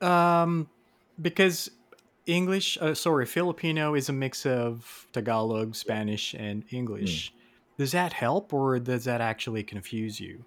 Um, 0.00 0.68
because 1.22 1.70
English, 2.26 2.76
uh, 2.80 2.94
sorry, 2.94 3.26
Filipino 3.26 3.94
is 3.94 4.08
a 4.08 4.12
mix 4.12 4.44
of 4.46 5.08
Tagalog, 5.12 5.74
Spanish, 5.76 6.34
and 6.34 6.64
English. 6.70 7.32
Does 7.78 7.92
that 7.92 8.12
help, 8.14 8.52
or 8.52 8.78
does 8.80 9.04
that 9.04 9.20
actually 9.20 9.62
confuse 9.64 10.20
you? 10.20 10.46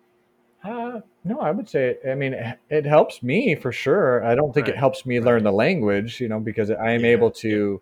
uh, 0.63 0.99
no, 1.23 1.39
I 1.39 1.51
would 1.51 1.69
say. 1.69 1.97
I 2.09 2.15
mean, 2.15 2.33
it, 2.69 2.85
helps 2.85 3.23
me 3.23 3.55
for 3.55 3.71
sure. 3.71 4.23
I 4.25 4.35
don't 4.35 4.53
think 4.53 4.67
it 4.67 4.75
helps 4.77 5.05
me 5.05 5.19
learn 5.21 5.43
the 5.43 5.51
language, 5.53 6.19
you 6.19 6.27
know, 6.27 6.39
because 6.39 6.69
I 6.69 6.91
am 6.91 7.01
Yeah, 7.01 7.11
able 7.11 7.31
to. 7.31 7.81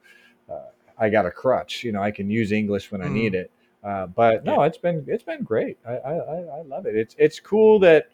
Uh, 0.49 0.59
I 0.97 1.09
got 1.09 1.25
a 1.25 1.31
crutch, 1.31 1.83
you 1.83 1.91
know. 1.91 2.01
I 2.01 2.11
can 2.11 2.29
use 2.29 2.51
English 2.51 2.91
when 2.91 3.01
I 3.01 3.09
Mm. 3.09 3.13
need 3.15 3.35
it. 3.35 3.51
Uh, 3.83 4.07
but 4.07 4.43
no, 4.45 4.61
it's 4.63 4.77
been 4.77 5.05
it's 5.07 5.23
been 5.23 5.43
great. 5.43 5.77
I, 5.87 5.93
I 5.97 6.13
I- 6.15 6.57
I 6.59 6.61
love 6.63 6.85
it. 6.85 6.95
It's 6.95 7.15
it's 7.17 7.39
cool 7.39 7.79
that 7.79 8.09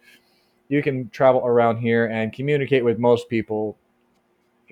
you 0.69 0.81
can 0.83 1.09
travel 1.09 1.41
around 1.45 1.77
here 1.77 2.05
and 2.07 2.33
communicate 2.33 2.83
with 2.85 2.99
most 2.99 3.29
people. 3.29 3.77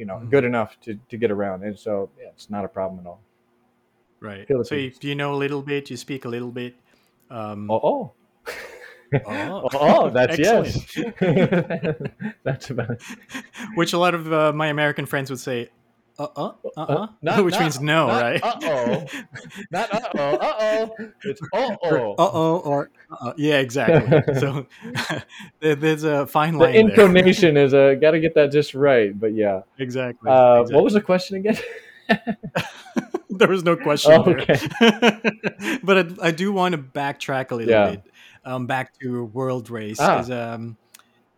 You 0.02 0.08
know, 0.08 0.16
Mhm. 0.18 0.32
good 0.32 0.46
enough 0.52 0.72
to, 0.86 0.98
to 1.10 1.16
get 1.18 1.30
around, 1.30 1.64
and 1.64 1.78
so 1.78 2.10
yeah, 2.20 2.30
it's 2.34 2.50
not 2.50 2.66
a 2.66 2.68
problem 2.68 3.00
at 3.02 3.06
all. 3.06 3.22
Right. 4.20 4.48
So 4.64 4.74
you, 4.74 4.90
do 4.90 5.08
you 5.08 5.14
know 5.14 5.36
a 5.36 5.40
little 5.44 5.62
bit? 5.62 5.92
You 5.92 5.98
speak 5.98 6.26
a 6.26 6.30
little 6.30 6.50
bit. 6.52 6.74
Um, 7.30 7.70
Oh, 7.76 7.80
oh. 7.84 8.12
Oh. 9.28 9.70
oh, 9.74 10.10
that's 10.10 10.40
yes. 10.40 10.74
That's 12.48 12.70
about 12.72 12.96
which 13.76 13.92
a 13.94 13.98
lot 13.98 14.16
of 14.16 14.32
uh, 14.32 14.54
my 14.54 14.68
American 14.68 15.06
friends 15.06 15.30
would 15.30 15.40
say, 15.40 15.70
uh 16.24 16.28
uh, 16.36 16.52
uh 16.78 16.82
uh, 16.82 17.08
not- 17.22 17.44
which 17.46 17.54
not- 17.56 17.62
means 17.62 17.80
no, 17.82 18.08
not 18.08 18.22
right? 18.22 18.44
uh-oh. 18.44 19.06
not 19.72 19.94
uh 19.94 20.10
oh, 20.18 20.36
uh 20.36 20.56
oh. 20.62 20.96
It's 21.24 21.42
uh 21.54 21.76
oh. 21.84 22.12
Uh 22.18 22.30
oh, 22.34 22.58
or 22.60 22.92
uh 23.12 23.34
yeah, 23.38 23.60
exactly. 23.60 24.22
so 24.40 24.66
there's 25.60 26.04
a 26.04 26.26
fine 26.28 26.54
The 26.54 26.60
line 26.60 26.74
there. 26.74 26.82
intonation 26.90 27.58
is 27.58 27.74
a 27.74 27.96
got 27.96 28.12
to 28.12 28.20
get 28.20 28.36
that 28.36 28.52
just 28.52 28.74
right, 28.76 29.18
but 29.18 29.34
yeah. 29.34 29.62
Exactly. 29.80 30.30
Uh, 30.30 30.62
exactly. 30.62 30.76
What 30.76 30.84
was 30.84 30.94
the 30.94 31.02
question 31.02 31.38
again? 31.38 31.58
there 33.30 33.48
was 33.48 33.64
no 33.64 33.76
question 33.78 34.12
Oh, 34.14 34.24
there. 34.24 35.22
but 35.84 35.98
I, 35.98 36.28
I 36.28 36.32
do 36.32 36.52
want 36.52 36.74
to 36.74 36.78
backtrack 36.78 37.52
a 37.52 37.56
little 37.56 37.72
Yeah. 37.72 37.92
bit, 37.92 38.04
um, 38.46 38.68
back 38.68 38.94
to 39.00 39.26
World 39.26 39.70
Race. 39.70 40.00
Ah. 40.00 40.18
'cause, 40.18 40.30
um, 40.32 40.78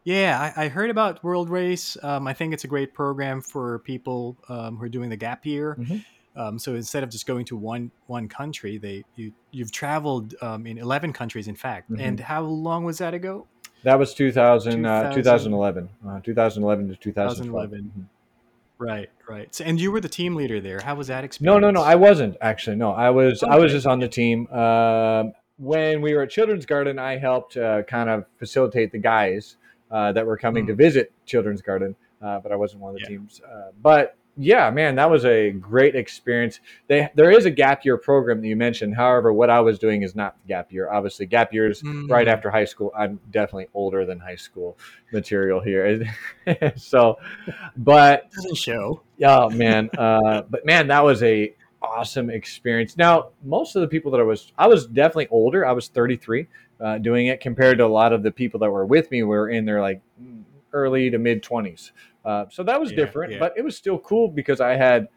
yeah, 0.03 0.53
I, 0.55 0.65
I 0.65 0.67
heard 0.69 0.89
about 0.89 1.23
World 1.23 1.49
Race. 1.49 1.97
Um, 2.03 2.27
I 2.27 2.33
think 2.33 2.53
it's 2.53 2.63
a 2.63 2.67
great 2.67 2.93
program 2.93 3.41
for 3.41 3.79
people 3.79 4.37
um, 4.49 4.77
who 4.77 4.83
are 4.85 4.89
doing 4.89 5.09
the 5.09 5.17
gap 5.17 5.45
year. 5.45 5.77
Mhm. 5.79 6.05
Um, 6.35 6.57
so 6.57 6.73
instead 6.73 7.03
of 7.03 7.09
just 7.09 7.27
going 7.27 7.45
to 7.45 7.55
one 7.55 7.91
one 8.07 8.27
country, 8.27 8.77
they 8.77 9.03
you 9.15 9.31
you've 9.51 9.71
traveled 9.71 10.33
um, 10.41 10.65
in 10.65 10.77
eleven 10.79 11.13
countries, 11.13 11.47
in 11.47 11.55
fact. 11.55 11.91
Mhm. 11.91 11.99
And 12.01 12.19
how 12.19 12.41
long 12.41 12.83
was 12.83 12.97
that 12.97 13.13
ago? 13.13 13.47
That 13.83 13.99
was 13.99 14.13
2000, 14.13 14.85
uh, 14.85 15.11
2011. 15.13 15.89
Uh, 16.07 16.21
2011 16.21 16.87
to 16.87 16.95
2012. 16.95 17.69
2011. 17.71 17.91
Mhm. 17.97 18.05
Right, 18.79 19.09
right. 19.29 19.53
So, 19.53 19.63
and 19.65 19.79
you 19.79 19.91
were 19.91 19.99
the 19.99 20.09
team 20.09 20.35
leader 20.35 20.59
there. 20.61 20.79
How 20.79 20.95
was 20.95 21.07
that 21.07 21.19
No, 21.19 21.25
experience? 21.25 21.61
no, 21.61 21.71
no. 21.71 21.81
no. 21.81 21.85
I 21.85 21.95
wasn't 21.95 22.35
actually. 22.41 22.77
No, 22.77 22.91
I 22.91 23.09
was. 23.11 23.43
I 23.43 23.57
was 23.57 23.71
just 23.71 23.85
on 23.85 23.99
the 23.99 24.07
team. 24.07 24.47
Um, 24.47 25.33
when 25.57 26.01
we 26.01 26.13
were 26.15 26.23
at 26.23 26.29
Children's 26.31 26.65
Garden, 26.65 26.97
I 26.97 27.17
helped 27.17 27.55
uh, 27.57 27.83
kind 27.83 28.09
of 28.09 28.25
facilitate 28.39 28.91
the 28.91 28.97
guys 28.97 29.57
that 29.93 30.25
were 30.25 30.37
coming 30.37 30.65
to 30.67 30.73
Mm. 30.73 30.77
visit 30.77 31.11
Children's 31.25 31.61
Garden, 31.61 31.95
uh, 32.21 32.39
but 32.39 32.51
I 32.51 32.55
wasn't 32.55 32.81
one 32.81 32.91
of 32.91 32.95
the 32.95 33.01
Yeah. 33.03 33.07
teams. 33.17 33.41
Uh, 33.41 33.71
but 33.81 34.15
yeah, 34.35 34.71
man, 34.71 34.95
that 34.95 35.11
was 35.11 35.25
a 35.25 35.51
great 35.51 35.93
experience. 35.95 36.59
They 36.87 37.07
there 37.13 37.29
is 37.29 37.45
a 37.45 37.51
gap 37.51 37.85
year 37.85 37.97
program 37.97 38.41
that 38.41 38.47
you 38.47 38.55
mentioned. 38.55 38.95
However, 38.95 39.31
what 39.31 39.51
I 39.51 39.59
was 39.59 39.77
doing 39.77 40.01
is 40.01 40.15
not 40.15 40.35
gap 40.47 40.71
year. 40.73 40.89
Obviously, 40.91 41.27
gap 41.27 41.53
year 41.53 41.69
is 41.69 41.83
right 42.09 42.25
Mm. 42.27 42.31
after 42.31 42.49
high 42.49 42.65
school. 42.65 42.91
I'm 42.97 43.19
definitely 43.29 43.67
older 43.75 44.05
than 44.05 44.19
high 44.19 44.37
school 44.37 44.75
material 45.11 45.59
here. 45.61 46.03
so, 46.75 47.19
but 47.77 48.31
doesn't 48.31 48.57
show. 48.57 49.01
Oh 49.23 49.49
man, 49.51 49.89
uh, 49.97 50.41
but 50.49 50.65
man, 50.65 50.87
that 50.87 51.03
was 51.03 51.21
a 51.23 51.53
awesome 51.81 52.29
experience. 52.29 52.97
Now, 52.97 53.29
most 53.43 53.75
of 53.75 53.81
the 53.81 53.87
people 53.87 54.09
that 54.11 54.19
I 54.19 54.23
was, 54.23 54.51
I 54.57 54.67
was 54.67 54.87
definitely 54.87 55.27
older. 55.29 55.65
I 55.65 55.73
was 55.73 55.89
33 55.89 56.47
uh, 56.83 56.97
doing 56.97 57.27
it 57.27 57.39
compared 57.39 57.77
to 57.77 57.85
a 57.85 57.87
lot 57.87 58.13
of 58.13 58.23
the 58.23 58.31
people 58.31 58.59
that 58.59 58.69
were 58.69 58.85
with 58.85 59.09
me 59.09 59.23
were 59.23 59.49
in 59.49 59.65
their 59.65 59.81
like 59.81 60.01
early 60.73 61.09
to 61.09 61.17
mid 61.17 61.41
20s. 61.43 61.91
Uh, 62.25 62.45
so 62.49 62.63
that 62.63 62.79
was 62.79 62.91
Yeah, 62.91 62.97
different, 62.97 63.33
yeah. 63.33 63.39
but 63.39 63.53
it 63.55 63.63
was 63.63 63.77
still 63.77 63.99
cool 63.99 64.27
because 64.27 64.59
I 64.59 64.75
had 64.75 65.07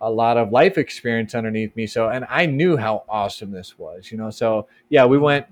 a 0.00 0.10
lot 0.10 0.36
of 0.36 0.50
life 0.50 0.78
experience 0.78 1.34
underneath 1.34 1.74
me. 1.76 1.86
So, 1.86 2.08
and 2.08 2.26
I 2.28 2.46
knew 2.46 2.76
how 2.76 3.04
awesome 3.08 3.52
this 3.52 3.78
was, 3.78 4.10
you 4.10 4.18
know. 4.18 4.30
So, 4.30 4.66
yeah, 4.88 5.04
we 5.04 5.18
went 5.18 5.46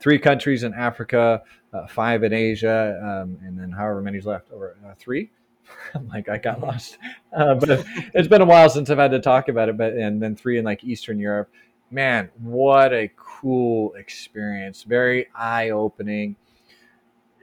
three 0.00 0.18
countries 0.18 0.62
in 0.62 0.72
Africa, 0.72 1.42
uh, 1.72 1.86
five 1.86 2.24
in 2.24 2.32
Asia, 2.32 2.98
um, 3.02 3.38
and 3.44 3.58
then 3.58 3.70
however 3.70 4.00
many's 4.00 4.26
left 4.26 4.50
over 4.52 4.76
uh, 4.86 4.94
three. 4.98 5.30
I'm 5.94 6.08
like, 6.08 6.28
I 6.28 6.38
got 6.38 6.60
lost. 6.60 6.98
Uh, 7.36 7.54
but 7.54 7.84
it's 8.14 8.28
been 8.28 8.42
a 8.42 8.46
while 8.46 8.68
since 8.68 8.90
I've 8.90 8.98
had 8.98 9.10
to 9.10 9.20
talk 9.20 9.48
about 9.48 9.68
it. 9.68 9.76
But 9.76 9.94
and 9.94 10.22
then 10.22 10.36
three 10.36 10.58
in 10.58 10.64
like 10.64 10.84
Eastern 10.84 11.18
Europe. 11.18 11.50
Man, 11.90 12.30
what 12.38 12.92
a 12.92 13.10
cool 13.16 13.94
experience! 13.94 14.82
Very 14.82 15.28
eye 15.34 15.70
opening. 15.70 16.36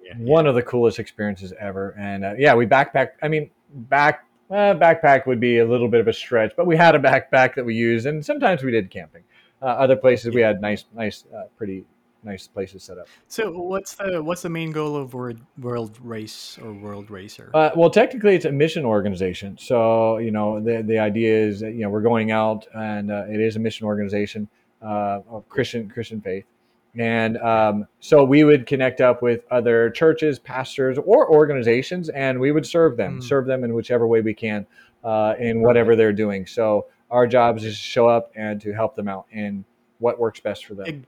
Yeah, 0.03 0.15
One 0.17 0.47
of 0.47 0.55
the 0.55 0.63
coolest 0.63 0.99
experiences 0.99 1.53
ever. 1.59 1.95
And 1.97 2.25
uh, 2.25 2.33
yeah, 2.37 2.53
we 2.55 2.65
backpacked. 2.65 3.11
I 3.21 3.27
mean, 3.27 3.49
back 3.73 4.25
uh, 4.51 4.75
backpack 4.75 5.25
would 5.27 5.39
be 5.39 5.59
a 5.59 5.65
little 5.65 5.87
bit 5.87 6.01
of 6.01 6.07
a 6.07 6.13
stretch, 6.13 6.53
but 6.57 6.67
we 6.67 6.75
had 6.75 6.95
a 6.95 6.99
backpack 6.99 7.55
that 7.55 7.65
we 7.65 7.73
used, 7.73 8.05
and 8.05 8.25
sometimes 8.25 8.63
we 8.63 8.71
did 8.71 8.89
camping. 8.89 9.23
Uh, 9.61 9.65
other 9.65 9.95
places 9.95 10.33
we 10.33 10.41
had 10.41 10.59
nice, 10.59 10.85
nice, 10.93 11.23
uh, 11.33 11.43
pretty 11.55 11.85
nice 12.23 12.47
places 12.47 12.83
set 12.83 12.97
up. 12.97 13.07
So 13.27 13.51
what's 13.51 13.95
the 13.95 14.21
what's 14.21 14.41
the 14.41 14.49
main 14.49 14.71
goal 14.71 14.95
of 14.95 15.13
World 15.13 15.39
World 15.57 15.97
Race 16.01 16.57
or 16.61 16.73
World 16.73 17.09
Racer? 17.09 17.51
Uh, 17.53 17.71
well, 17.75 17.89
technically, 17.89 18.35
it's 18.35 18.45
a 18.45 18.51
mission 18.51 18.85
organization. 18.85 19.57
So, 19.59 20.17
you 20.17 20.31
know, 20.31 20.59
the 20.59 20.83
the 20.83 20.99
idea 20.99 21.35
is 21.35 21.59
that 21.61 21.73
you 21.73 21.81
know 21.81 21.89
we're 21.89 22.01
going 22.01 22.31
out, 22.31 22.67
and 22.75 23.11
uh, 23.11 23.25
it 23.29 23.39
is 23.39 23.55
a 23.55 23.59
mission 23.59 23.85
organization 23.87 24.47
uh, 24.81 25.19
of 25.29 25.47
Christian 25.49 25.89
Christian 25.89 26.21
faith, 26.21 26.45
and 26.95 27.37
um, 27.37 27.87
so 27.99 28.23
we 28.23 28.43
would 28.43 28.65
connect 28.65 29.01
up 29.01 29.21
with 29.21 29.41
other 29.51 29.89
churches, 29.89 30.39
pastors, 30.39 30.97
or 30.97 31.29
organizations, 31.31 32.09
and 32.09 32.39
we 32.39 32.51
would 32.51 32.65
serve 32.65 32.97
them, 32.97 33.19
Mm. 33.19 33.23
serve 33.23 33.45
them 33.47 33.63
in 33.63 33.73
whichever 33.73 34.07
way 34.07 34.21
we 34.21 34.33
can, 34.33 34.65
uh, 35.03 35.35
in 35.39 35.61
whatever 35.61 35.95
they're 35.95 36.13
doing. 36.13 36.45
So, 36.45 36.87
our 37.09 37.27
job 37.27 37.57
is 37.57 37.63
just 37.63 37.81
to 37.81 37.87
show 37.89 38.07
up 38.07 38.31
and 38.35 38.59
to 38.61 38.73
help 38.73 38.95
them 38.95 39.07
out 39.07 39.25
in 39.31 39.65
what 39.99 40.19
works 40.19 40.39
best 40.39 40.65
for 40.65 40.73
them. 40.73 40.85
Ex- 40.87 41.05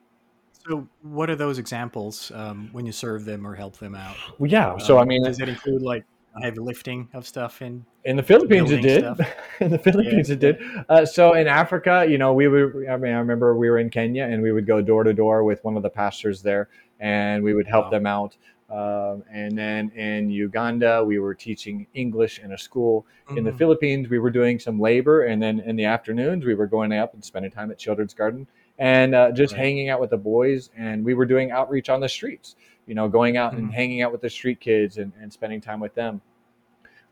so 0.67 0.87
what 1.01 1.29
are 1.29 1.35
those 1.35 1.57
examples 1.57 2.31
um, 2.31 2.69
when 2.71 2.85
you 2.85 2.91
serve 2.91 3.25
them 3.25 3.45
or 3.45 3.55
help 3.55 3.77
them 3.77 3.95
out? 3.95 4.15
Well, 4.39 4.49
yeah. 4.49 4.77
So, 4.77 4.97
I 4.97 5.01
Um, 5.01 5.07
mean, 5.09 5.23
does 5.23 5.37
that 5.37 5.49
include 5.49 5.81
like 5.81 6.05
heavy 6.41 6.59
lifting 6.59 7.09
of 7.13 7.27
stuff 7.27 7.61
in 7.61 7.85
in 8.05 8.17
the 8.17 8.23
Philippines, 8.23 8.69
it 8.71 8.81
did. 8.81 9.03
in 9.61 9.69
the 9.71 9.77
Philippines, 9.77 10.29
Yeah, 10.29 10.33
it 10.33 10.39
did. 10.39 10.61
Uh, 10.89 11.05
so 11.05 11.33
in 11.33 11.47
Africa, 11.47 12.05
you 12.07 12.17
know, 12.17 12.33
we 12.33 12.47
would. 12.47 12.87
I 12.89 12.97
mean, 12.97 13.13
I 13.13 13.17
remember 13.17 13.55
we 13.55 13.69
were 13.69 13.77
in 13.77 13.89
Kenya, 13.89 14.25
and 14.25 14.41
we 14.41 14.51
would 14.51 14.67
go 14.67 14.81
door 14.81 15.03
to 15.03 15.13
door 15.13 15.43
with 15.43 15.63
one 15.63 15.77
of 15.77 15.83
the 15.83 15.89
pastors 15.89 16.41
there, 16.41 16.69
and 16.99 17.43
we 17.43 17.53
would 17.53 17.67
help 17.67 17.85
Wow. 17.85 17.91
them 17.91 18.05
out. 18.05 18.35
Um, 18.69 19.23
and 19.31 19.57
then 19.57 19.89
in 19.91 20.29
Uganda, 20.29 21.03
we 21.05 21.19
were 21.19 21.35
teaching 21.35 21.85
English 21.93 22.39
in 22.39 22.53
a 22.53 22.57
school. 22.57 23.05
In 23.35 23.43
the 23.43 23.51
Mhm. 23.51 23.57
Philippines, 23.57 24.09
we 24.09 24.19
were 24.19 24.31
doing 24.31 24.59
some 24.59 24.79
labor, 24.79 25.23
and 25.23 25.41
then 25.41 25.59
in 25.61 25.75
the 25.75 25.85
afternoons, 25.85 26.43
we 26.43 26.55
were 26.55 26.67
going 26.67 26.91
up 26.91 27.13
and 27.13 27.23
spending 27.23 27.51
time 27.51 27.71
at 27.71 27.77
Children's 27.77 28.13
Garden 28.13 28.47
and 28.79 29.13
uh, 29.15 29.31
just 29.31 29.53
Right. 29.53 29.59
hanging 29.61 29.89
out 29.89 29.99
with 30.01 30.09
the 30.09 30.17
boys. 30.17 30.69
And 30.77 31.03
we 31.05 31.13
were 31.13 31.25
doing 31.25 31.51
outreach 31.51 31.89
on 31.89 31.99
the 31.99 32.09
streets. 32.09 32.55
You 32.85 32.95
know, 32.95 33.07
going 33.07 33.37
out 33.37 33.53
and 33.53 33.69
Mhm. 33.69 33.73
hanging 33.73 34.01
out 34.01 34.11
with 34.11 34.21
the 34.21 34.29
street 34.29 34.59
kids 34.59 34.97
and, 34.97 35.13
and 35.21 35.31
spending 35.31 35.61
time 35.61 35.79
with 35.79 35.95
them 35.95 36.21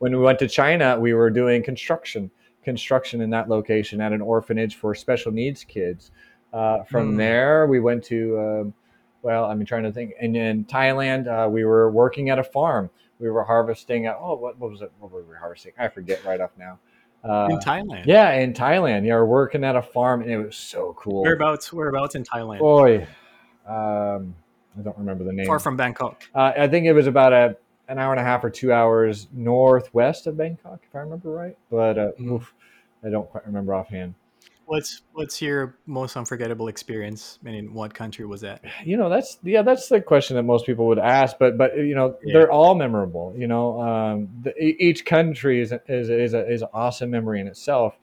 when 0.02 0.12
we 0.16 0.22
went 0.24 0.40
to 0.40 0.48
China, 0.48 1.00
we 1.00 1.14
were 1.14 1.30
doing 1.30 1.62
construction, 1.62 2.32
construction 2.64 3.22
in 3.22 3.30
that 3.30 3.48
location 3.48 4.02
at 4.02 4.12
an 4.12 4.20
orphanage 4.20 4.76
for 4.76 4.96
special 4.96 5.32
needs 5.32 5.64
kids. 5.64 6.10
Uh, 6.52 6.82
from 6.84 7.14
Mm. 7.14 7.18
there, 7.18 7.68
we 7.68 7.80
went 7.80 8.04
to, 8.06 8.40
um, 8.40 8.74
well, 9.22 9.46
I'm 9.46 9.64
trying 9.64 9.84
to 9.84 9.92
think. 9.92 10.16
And 10.20 10.36
in 10.36 10.66
Thailand, 10.66 11.28
uh, 11.28 11.48
we 11.48 11.66
were 11.66 11.92
working 11.92 12.32
at 12.32 12.40
a 12.40 12.44
farm. 12.44 12.90
We 13.20 13.30
were 13.30 13.44
harvesting. 13.44 14.08
Uh, 14.08 14.16
oh, 14.20 14.34
what, 14.36 14.58
what 14.58 14.72
was 14.72 14.82
it? 14.82 14.92
What 15.00 15.12
were 15.12 15.22
we 15.22 15.36
harvesting? 15.36 15.74
I 15.78 15.88
forget 15.88 16.26
right 16.26 16.42
off 16.42 16.58
now. 16.58 16.80
Uh, 17.24 17.48
in 17.52 17.60
Thailand. 17.60 18.06
yeah, 18.06 18.32
in 18.34 18.52
Thailand, 18.54 19.06
yeah, 19.06 19.14
we're 19.14 19.26
working 19.26 19.64
at 19.64 19.76
a 19.76 19.82
farm, 19.82 20.22
and 20.22 20.32
it 20.32 20.38
was 20.44 20.56
so 20.56 20.94
cool. 20.98 21.22
Whereabouts? 21.22 21.72
Whereabouts 21.72 22.16
in 22.16 22.24
Thailand? 22.24 22.60
Boy, 22.60 23.08
um, 23.68 24.34
I 24.78 24.82
don't 24.82 24.98
remember 24.98 25.24
the 25.24 25.34
name. 25.34 25.46
Far 25.46 25.60
from 25.60 25.78
Bangkok. 25.78 26.24
Uh, 26.34 26.52
I 26.58 26.68
think 26.68 26.86
it 26.88 26.94
was 26.94 27.08
about 27.08 27.34
a 27.34 27.58
an 27.90 28.00
hour 28.00 28.12
and 28.14 28.22
a 28.22 28.24
half 28.24 28.44
or 28.44 28.50
two 28.50 28.72
hours 28.72 29.28
northwest 29.34 30.26
of 30.26 30.38
Bangkok, 30.38 30.80
if 30.88 30.96
I 30.96 31.00
remember 31.00 31.30
right. 31.30 31.58
But 31.70 31.98
uh, 32.00 32.12
Mhm. 32.20 32.32
oof, 32.32 32.54
I 33.04 33.10
don't 33.10 33.30
quite 33.30 33.46
remember 33.46 33.74
offhand. 33.76 34.14
What's 34.66 35.02
What's 35.14 35.42
your 35.42 35.78
most 35.86 36.16
unforgettable 36.16 36.68
experience? 36.70 37.40
And 37.46 37.56
in 37.56 37.74
what 37.74 37.94
country 37.94 38.26
was 38.26 38.42
that? 38.42 38.64
You 38.86 38.96
know, 38.96 39.10
that's 39.10 39.38
yeah, 39.44 39.64
that's 39.64 39.90
the 39.90 40.00
question 40.00 40.36
that 40.38 40.44
most 40.44 40.66
people 40.66 40.88
would 40.88 41.00
ask. 41.00 41.38
But 41.38 41.58
but 41.58 41.76
you 41.78 41.96
know, 41.96 42.18
Yeah. 42.24 42.34
they're 42.34 42.52
all 42.52 42.76
memorable. 42.76 43.34
You 43.38 43.48
know, 43.48 43.82
um, 43.82 44.30
the, 44.44 44.58
each 44.62 45.06
country 45.06 45.62
is 45.62 45.74
is 45.88 46.10
is 46.10 46.34
a, 46.34 46.50
is 46.50 46.62
an 46.62 46.70
awesome 46.74 47.10
memory 47.10 47.42
in 47.42 47.48
itself. 47.48 47.98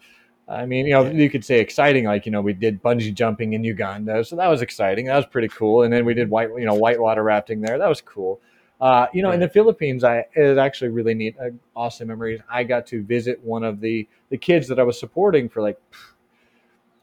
I 0.47 0.67
mean, 0.67 0.87
you 0.87 0.93
know, 0.95 1.05
Yeah. 1.05 1.13
you 1.13 1.31
could 1.31 1.45
say 1.45 1.61
exciting, 1.61 2.05
like 2.05 2.27
you 2.27 2.33
know, 2.33 2.41
we 2.43 2.53
did 2.53 2.83
bungee 2.83 3.15
jumping 3.15 3.53
in 3.55 3.65
Uganda, 3.65 4.25
so 4.25 4.37
that 4.37 4.49
was 4.49 4.61
exciting. 4.61 5.07
That 5.07 5.17
was 5.17 5.27
pretty 5.27 5.49
cool. 5.49 5.83
And 5.85 5.93
then 5.93 6.05
we 6.05 6.15
did 6.15 6.29
white, 6.29 6.51
you 6.57 6.67
know, 6.67 6.75
whitewater 6.75 7.23
rafting 7.23 7.61
there. 7.61 7.79
That 7.79 7.89
was 7.89 8.01
cool. 8.01 8.41
Uh, 8.81 9.07
you 9.13 9.23
know, 9.23 9.33
in 9.33 9.41
the 9.41 9.49
Philippines, 9.49 10.05
I 10.05 10.27
it 10.35 10.57
actually 10.59 10.91
really 10.91 11.15
neat, 11.15 11.37
uh, 11.41 11.51
awesome 11.75 12.09
memories. 12.09 12.41
I 12.51 12.63
got 12.65 12.87
to 12.89 13.03
visit 13.03 13.43
one 13.43 13.65
of 13.65 13.81
the 13.81 14.07
the 14.31 14.39
kids 14.39 14.69
that 14.69 14.79
I 14.79 14.83
was 14.85 14.99
supporting 14.99 15.49
for 15.49 15.63
like 15.63 15.81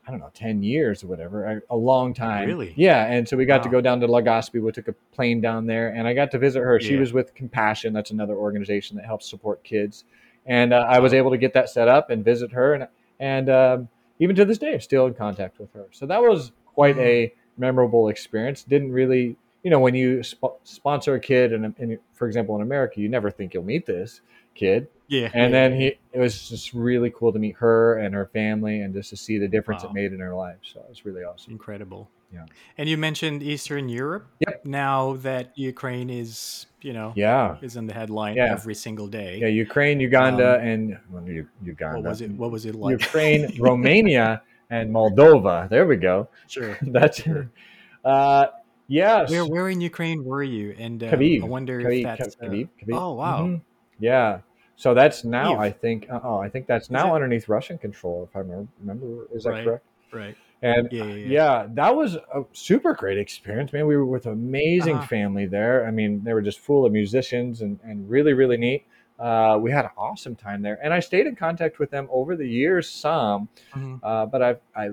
I 0.07 0.11
don't 0.11 0.19
know, 0.19 0.29
10 0.33 0.61
years 0.61 1.03
or 1.03 1.07
whatever, 1.07 1.45
a, 1.45 1.61
a 1.71 1.75
long 1.75 2.13
time. 2.13 2.47
Really? 2.47 2.73
Yeah. 2.77 3.05
And 3.07 3.27
so 3.27 3.35
we 3.35 3.45
got 3.45 3.63
to 3.63 3.69
go 3.69 3.81
down 3.81 3.99
to 4.01 4.07
Legazpi. 4.07 4.61
We 4.61 4.71
took 4.71 4.87
a 4.87 4.93
plane 5.13 5.41
down 5.41 5.65
there 5.65 5.89
and 5.89 6.07
I 6.07 6.13
got 6.13 6.29
to 6.31 6.37
visit 6.37 6.59
her. 6.61 6.79
She 6.79 6.93
Yeah. 6.93 6.99
was 6.99 7.11
with 7.13 7.33
Compassion. 7.33 7.91
That's 7.93 8.11
another 8.11 8.35
organization 8.35 8.95
that 8.97 9.05
helps 9.05 9.27
support 9.29 9.63
kids. 9.63 10.03
And 10.45 10.73
uh, 10.73 10.85
I 10.87 10.99
was 10.99 11.13
able 11.13 11.31
to 11.31 11.37
get 11.37 11.53
that 11.53 11.69
set 11.69 11.87
up 11.87 12.11
and 12.11 12.23
visit 12.23 12.51
her. 12.51 12.75
And, 12.75 12.87
and 13.19 13.49
um, 13.49 13.89
even 14.19 14.35
to 14.35 14.45
this 14.45 14.59
day, 14.59 14.73
I'm 14.75 14.79
still 14.81 15.07
in 15.07 15.15
contact 15.15 15.59
with 15.59 15.73
her. 15.73 15.85
So 15.91 16.05
that 16.05 16.21
was 16.21 16.51
quite 16.65 16.97
Mm. 16.97 17.01
a 17.05 17.33
memorable 17.57 18.09
experience. 18.09 18.63
Didn't 18.63 18.91
really, 18.91 19.35
you 19.63 19.71
know, 19.71 19.79
when 19.79 19.95
you 19.95 20.21
sp- 20.21 20.59
sponsor 20.63 21.15
a 21.15 21.19
kid, 21.19 21.51
and 21.53 21.97
for 22.13 22.27
example, 22.27 22.55
in 22.55 22.61
America, 22.61 22.99
you 22.99 23.09
never 23.09 23.31
think 23.31 23.53
you'll 23.55 23.63
meet 23.63 23.85
this 23.87 24.21
kid 24.53 24.87
Yeah. 25.07 25.29
and 25.33 25.51
yeah, 25.53 25.59
then 25.69 25.79
he 25.79 25.85
it 26.13 26.19
was 26.19 26.49
just 26.49 26.73
really 26.73 27.11
cool 27.11 27.31
to 27.33 27.39
meet 27.39 27.55
her 27.57 27.97
and 27.99 28.13
her 28.15 28.25
family 28.33 28.81
and 28.81 28.93
just 28.93 29.09
to 29.11 29.17
see 29.17 29.37
the 29.37 29.47
difference 29.47 29.83
Wow. 29.83 29.89
it 29.89 29.93
made 29.93 30.13
in 30.13 30.19
her 30.19 30.33
life 30.33 30.57
so 30.63 30.79
it 30.79 30.89
was 30.89 31.05
really 31.05 31.23
awesome 31.23 31.51
incredible. 31.53 32.09
Yeah. 32.33 32.45
And 32.77 32.89
you 32.89 32.97
mentioned 32.97 33.43
Eastern 33.43 33.87
Europe. 33.87 34.25
Yep. 34.45 34.65
Now 34.65 35.13
that 35.17 35.45
Ukraine 35.55 36.09
is, 36.09 36.65
you 36.81 36.91
know, 36.91 37.13
yeah 37.15 37.57
is 37.61 37.75
in 37.77 37.85
the 37.85 37.93
headline 37.93 38.35
Yeah. 38.35 38.51
every 38.51 38.75
single 38.75 39.07
day. 39.07 39.37
yeah 39.43 39.47
ukraine 39.47 39.99
uganda 39.99 40.55
Um, 40.59 40.67
and 40.69 40.81
well, 41.11 41.23
U- 41.29 41.47
uganda 41.63 41.97
What 42.01 42.09
was 42.09 42.21
it? 42.21 42.31
What 42.31 42.51
was 42.51 42.65
it 42.65 42.75
like? 42.75 42.93
ukraine 42.99 43.41
romania 43.69 44.41
and 44.71 44.85
moldova 44.91 45.69
there 45.69 45.85
we 45.85 45.97
go 45.97 46.27
Sure. 46.47 46.75
that's 46.97 47.17
Sure. 47.21 47.43
uh 48.13 48.45
yes 48.87 49.29
Where 49.31 49.45
Where 49.53 49.69
in 49.69 49.79
Ukraine 49.81 50.19
were 50.29 50.43
you? 50.57 50.67
And 50.85 50.97
um, 51.03 51.09
Khabib. 51.11 51.43
I 51.43 51.47
wonder 51.57 51.75
Khabib, 51.81 51.97
if 51.99 52.03
that's. 52.19 52.35
uh, 52.35 52.45
Khabib, 52.45 52.67
Khabib. 52.79 52.95
oh 53.01 53.13
wow. 53.13 53.39
Mhm. 53.45 53.61
yeah 53.99 54.39
so 54.75 54.93
that's 54.93 55.23
now 55.23 55.55
Kyiv. 55.55 55.59
i 55.59 55.71
think 55.71 56.07
uh, 56.09 56.19
oh 56.23 56.37
i 56.39 56.49
think 56.49 56.67
that's 56.67 56.89
now 56.89 57.11
it? 57.11 57.15
underneath 57.15 57.47
russian 57.49 57.77
control 57.77 58.27
if 58.29 58.35
i 58.35 58.39
remember, 58.39 59.27
is 59.33 59.43
that 59.43 59.51
Right. 59.53 59.63
correct 59.63 59.85
Right. 60.11 60.37
And 60.61 60.87
Yeah, 60.91 61.03
yeah, 61.03 61.13
yeah, 61.15 61.31
yeah. 61.31 61.67
that 61.73 61.95
was 61.95 62.15
a 62.15 62.43
super 62.53 62.93
great 62.93 63.17
experience, 63.17 63.73
man. 63.73 63.85
We 63.85 63.97
were 63.97 64.05
with 64.05 64.25
an 64.25 64.31
amazing 64.31 64.95
Uh-huh. 64.95 65.07
family 65.07 65.45
there. 65.45 65.85
I 65.85 65.91
mean, 65.91 66.23
they 66.23 66.33
were 66.33 66.41
just 66.41 66.59
full 66.59 66.85
of 66.85 66.93
musicians 66.93 67.61
and, 67.61 67.77
and 67.83 68.09
really, 68.09 68.31
really 68.33 68.55
neat. 68.55 68.85
Uh, 69.19 69.59
we 69.61 69.71
had 69.71 69.83
an 69.85 69.91
awesome 69.97 70.35
time 70.35 70.61
there, 70.61 70.79
and 70.81 70.93
I 70.93 71.01
stayed 71.01 71.27
in 71.27 71.35
contact 71.35 71.77
with 71.79 71.91
them 71.91 72.07
over 72.09 72.35
the 72.37 72.47
years, 72.47 72.89
some, 72.89 73.49
Mhm. 73.75 73.99
uh, 74.01 74.25
but 74.27 74.41
I've 74.41 74.61
I 74.75 74.91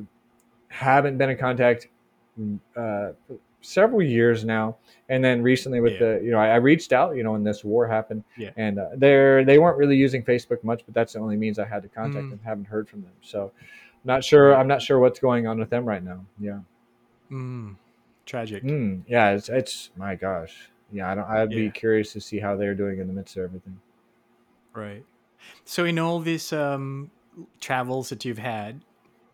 haven't 0.68 1.18
been 1.18 1.30
in 1.30 1.38
contact 1.38 1.86
uh, 2.76 3.12
for 3.26 3.38
several 3.62 4.03
years 4.03 4.44
now. 4.44 4.77
And 5.09 5.22
then 5.25 5.42
recently, 5.42 5.81
with 5.81 5.94
Yeah. 5.94 5.98
the 6.16 6.20
you 6.25 6.31
know, 6.31 6.38
I, 6.38 6.48
I 6.51 6.57
reached 6.57 6.92
out, 6.92 7.16
you 7.16 7.22
know, 7.22 7.33
when 7.33 7.44
this 7.44 7.64
war 7.64 7.87
happened, 7.87 8.25
Yeah. 8.37 8.51
and 8.57 8.79
uh, 8.79 8.88
they're 8.96 9.44
they 9.44 9.59
weren't 9.59 9.79
really 9.79 9.96
using 9.96 10.22
Facebook 10.22 10.62
much, 10.64 10.83
but 10.87 10.94
that's 10.94 11.14
the 11.14 11.18
only 11.20 11.37
means 11.37 11.59
I 11.59 11.64
had 11.66 11.83
to 11.83 11.88
contact 11.88 12.27
Mm. 12.27 12.31
them. 12.31 12.40
Haven't 12.44 12.66
heard 12.66 12.88
from 12.88 13.03
them, 13.03 13.12
so 13.22 13.53
not 14.05 14.22
sure. 14.25 14.55
I'm 14.55 14.68
not 14.68 14.81
sure 14.83 14.98
what's 14.98 15.18
going 15.20 15.46
on 15.46 15.59
with 15.59 15.70
them 15.70 15.85
right 15.85 16.03
now. 16.03 16.25
Yeah. 16.38 16.61
Mm. 17.31 17.77
Tragic. 18.27 18.62
Mm, 18.62 19.03
yeah, 19.09 19.31
it's 19.31 19.48
it's 19.48 19.90
my 19.96 20.14
gosh. 20.14 20.70
Yeah, 20.92 21.11
I 21.11 21.14
don't. 21.14 21.29
I'd 21.29 21.51
be 21.51 21.70
curious 21.70 22.12
to 22.12 22.20
see 22.20 22.38
how 22.38 22.57
they're 22.57 22.75
doing 22.75 22.98
in 23.01 23.07
the 23.09 23.12
midst 23.12 23.37
of 23.37 23.44
everything. 23.44 23.81
Right. 24.75 25.05
So 25.64 25.85
in 25.85 25.98
all 25.98 26.20
these 26.20 26.53
um, 26.53 27.11
travels 27.61 28.09
that 28.11 28.25
you've 28.25 28.38
had, 28.38 28.81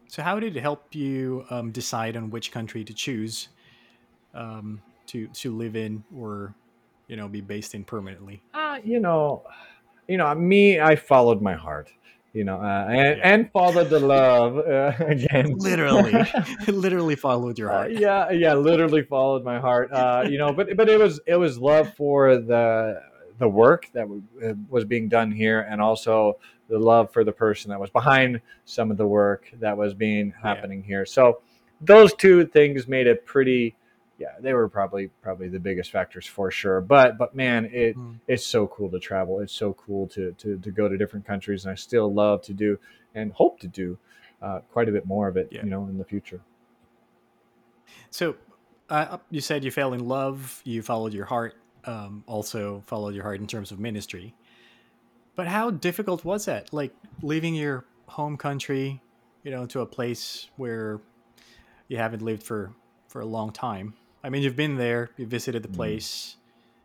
so 0.08 0.22
how 0.22 0.40
did 0.40 0.56
it 0.56 0.60
help 0.60 0.94
you 0.94 1.44
um, 1.50 1.70
decide 1.70 2.16
on 2.16 2.30
which 2.30 2.50
country 2.50 2.82
to 2.84 2.94
choose 2.94 3.48
um, 4.38 4.80
to 5.06 5.26
to 5.28 5.54
live 5.56 5.76
in 5.76 6.02
or 6.16 6.54
you 7.08 7.16
know 7.16 7.28
be 7.28 7.40
based 7.40 7.74
in 7.74 7.84
permanently? 7.84 8.40
Uh, 8.54 8.78
you 8.84 9.00
know, 9.00 9.42
you 10.08 10.16
know, 10.16 10.34
me. 10.34 10.80
I 10.80 10.96
followed 10.96 11.42
my 11.42 11.54
heart. 11.54 11.90
You 12.34 12.44
know, 12.44 12.56
uh, 12.60 12.86
and 12.88 13.18
Yeah. 13.18 13.30
and 13.32 13.50
followed 13.52 13.90
the 13.90 13.98
love 14.00 14.58
uh, 14.58 14.92
again. 15.04 15.54
Literally, 15.58 16.24
literally 16.68 17.16
followed 17.16 17.58
your 17.58 17.70
Uh, 17.70 17.72
heart. 17.72 17.92
yeah, 17.92 18.30
yeah, 18.30 18.54
literally 18.54 19.02
followed 19.02 19.44
my 19.44 19.58
heart. 19.58 19.90
Uh, 19.92 20.24
you 20.28 20.38
know, 20.38 20.52
but 20.52 20.76
but 20.76 20.88
it 20.88 20.98
was 20.98 21.20
it 21.26 21.36
was 21.36 21.58
love 21.58 21.88
for 21.96 22.36
the 22.36 23.00
the 23.38 23.48
work 23.48 23.88
that 23.94 24.02
w- 24.02 24.22
uh, 24.44 24.52
was 24.68 24.84
being 24.84 25.08
done 25.08 25.30
here, 25.32 25.60
and 25.70 25.80
also 25.80 26.38
the 26.68 26.78
love 26.78 27.10
for 27.12 27.24
the 27.24 27.32
person 27.32 27.70
that 27.70 27.80
was 27.80 27.88
behind 27.90 28.40
some 28.66 28.90
of 28.90 28.98
the 28.98 29.06
work 29.06 29.50
that 29.58 29.76
was 29.76 29.94
being 29.94 30.32
happening 30.42 30.82
here. 30.82 31.06
So 31.06 31.40
those 31.80 32.12
two 32.14 32.44
things 32.46 32.86
made 32.86 33.06
it 33.06 33.24
pretty. 33.24 33.74
Yeah, 34.18 34.32
they 34.40 34.52
were 34.52 34.68
probably 34.68 35.08
probably 35.22 35.48
the 35.48 35.60
biggest 35.60 35.90
factors 35.92 36.26
for 36.26 36.50
sure. 36.50 36.80
But 36.80 37.18
but 37.18 37.34
man, 37.34 37.66
it 37.66 37.96
Mm. 37.96 38.18
it's 38.26 38.44
so 38.44 38.66
cool 38.66 38.90
to 38.90 38.98
travel. 38.98 39.40
It's 39.40 39.52
so 39.52 39.74
cool 39.74 40.08
to 40.08 40.32
to 40.32 40.58
to 40.58 40.70
go 40.70 40.88
to 40.88 40.98
different 40.98 41.24
countries, 41.24 41.64
and 41.64 41.72
I 41.72 41.76
still 41.76 42.12
love 42.12 42.42
to 42.42 42.52
do 42.52 42.78
and 43.14 43.32
hope 43.32 43.60
to 43.60 43.68
do 43.68 43.98
uh, 44.42 44.60
quite 44.72 44.88
a 44.88 44.92
bit 44.92 45.06
more 45.06 45.28
of 45.28 45.36
it. 45.36 45.48
Yeah. 45.50 45.62
You 45.64 45.70
know, 45.70 45.84
in 45.86 45.98
the 45.98 46.04
future. 46.04 46.40
So 48.10 48.36
uh, 48.90 49.18
you 49.30 49.40
said 49.40 49.64
you 49.64 49.70
fell 49.70 49.92
in 49.92 50.06
love, 50.08 50.62
you 50.64 50.82
followed 50.82 51.12
your 51.12 51.26
heart, 51.26 51.54
um, 51.84 52.24
also 52.26 52.82
followed 52.86 53.14
your 53.14 53.22
heart 53.22 53.40
in 53.40 53.46
terms 53.46 53.70
of 53.70 53.78
ministry. 53.78 54.34
But 55.36 55.46
how 55.46 55.70
difficult 55.70 56.24
was 56.24 56.46
that? 56.46 56.72
Like 56.72 56.92
leaving 57.22 57.54
your 57.54 57.84
home 58.06 58.36
country, 58.36 59.00
you 59.44 59.50
know, 59.50 59.66
to 59.66 59.80
a 59.80 59.86
place 59.86 60.48
where 60.56 61.00
you 61.86 61.96
haven't 61.98 62.22
lived 62.22 62.42
for 62.42 62.72
for 63.06 63.20
a 63.20 63.26
long 63.26 63.52
time. 63.52 63.94
I 64.22 64.30
mean, 64.30 64.42
you've 64.42 64.56
been 64.56 64.76
there, 64.76 65.10
you 65.16 65.26
visited 65.26 65.62
the 65.62 65.68
Mm. 65.68 65.74
place, 65.76 66.36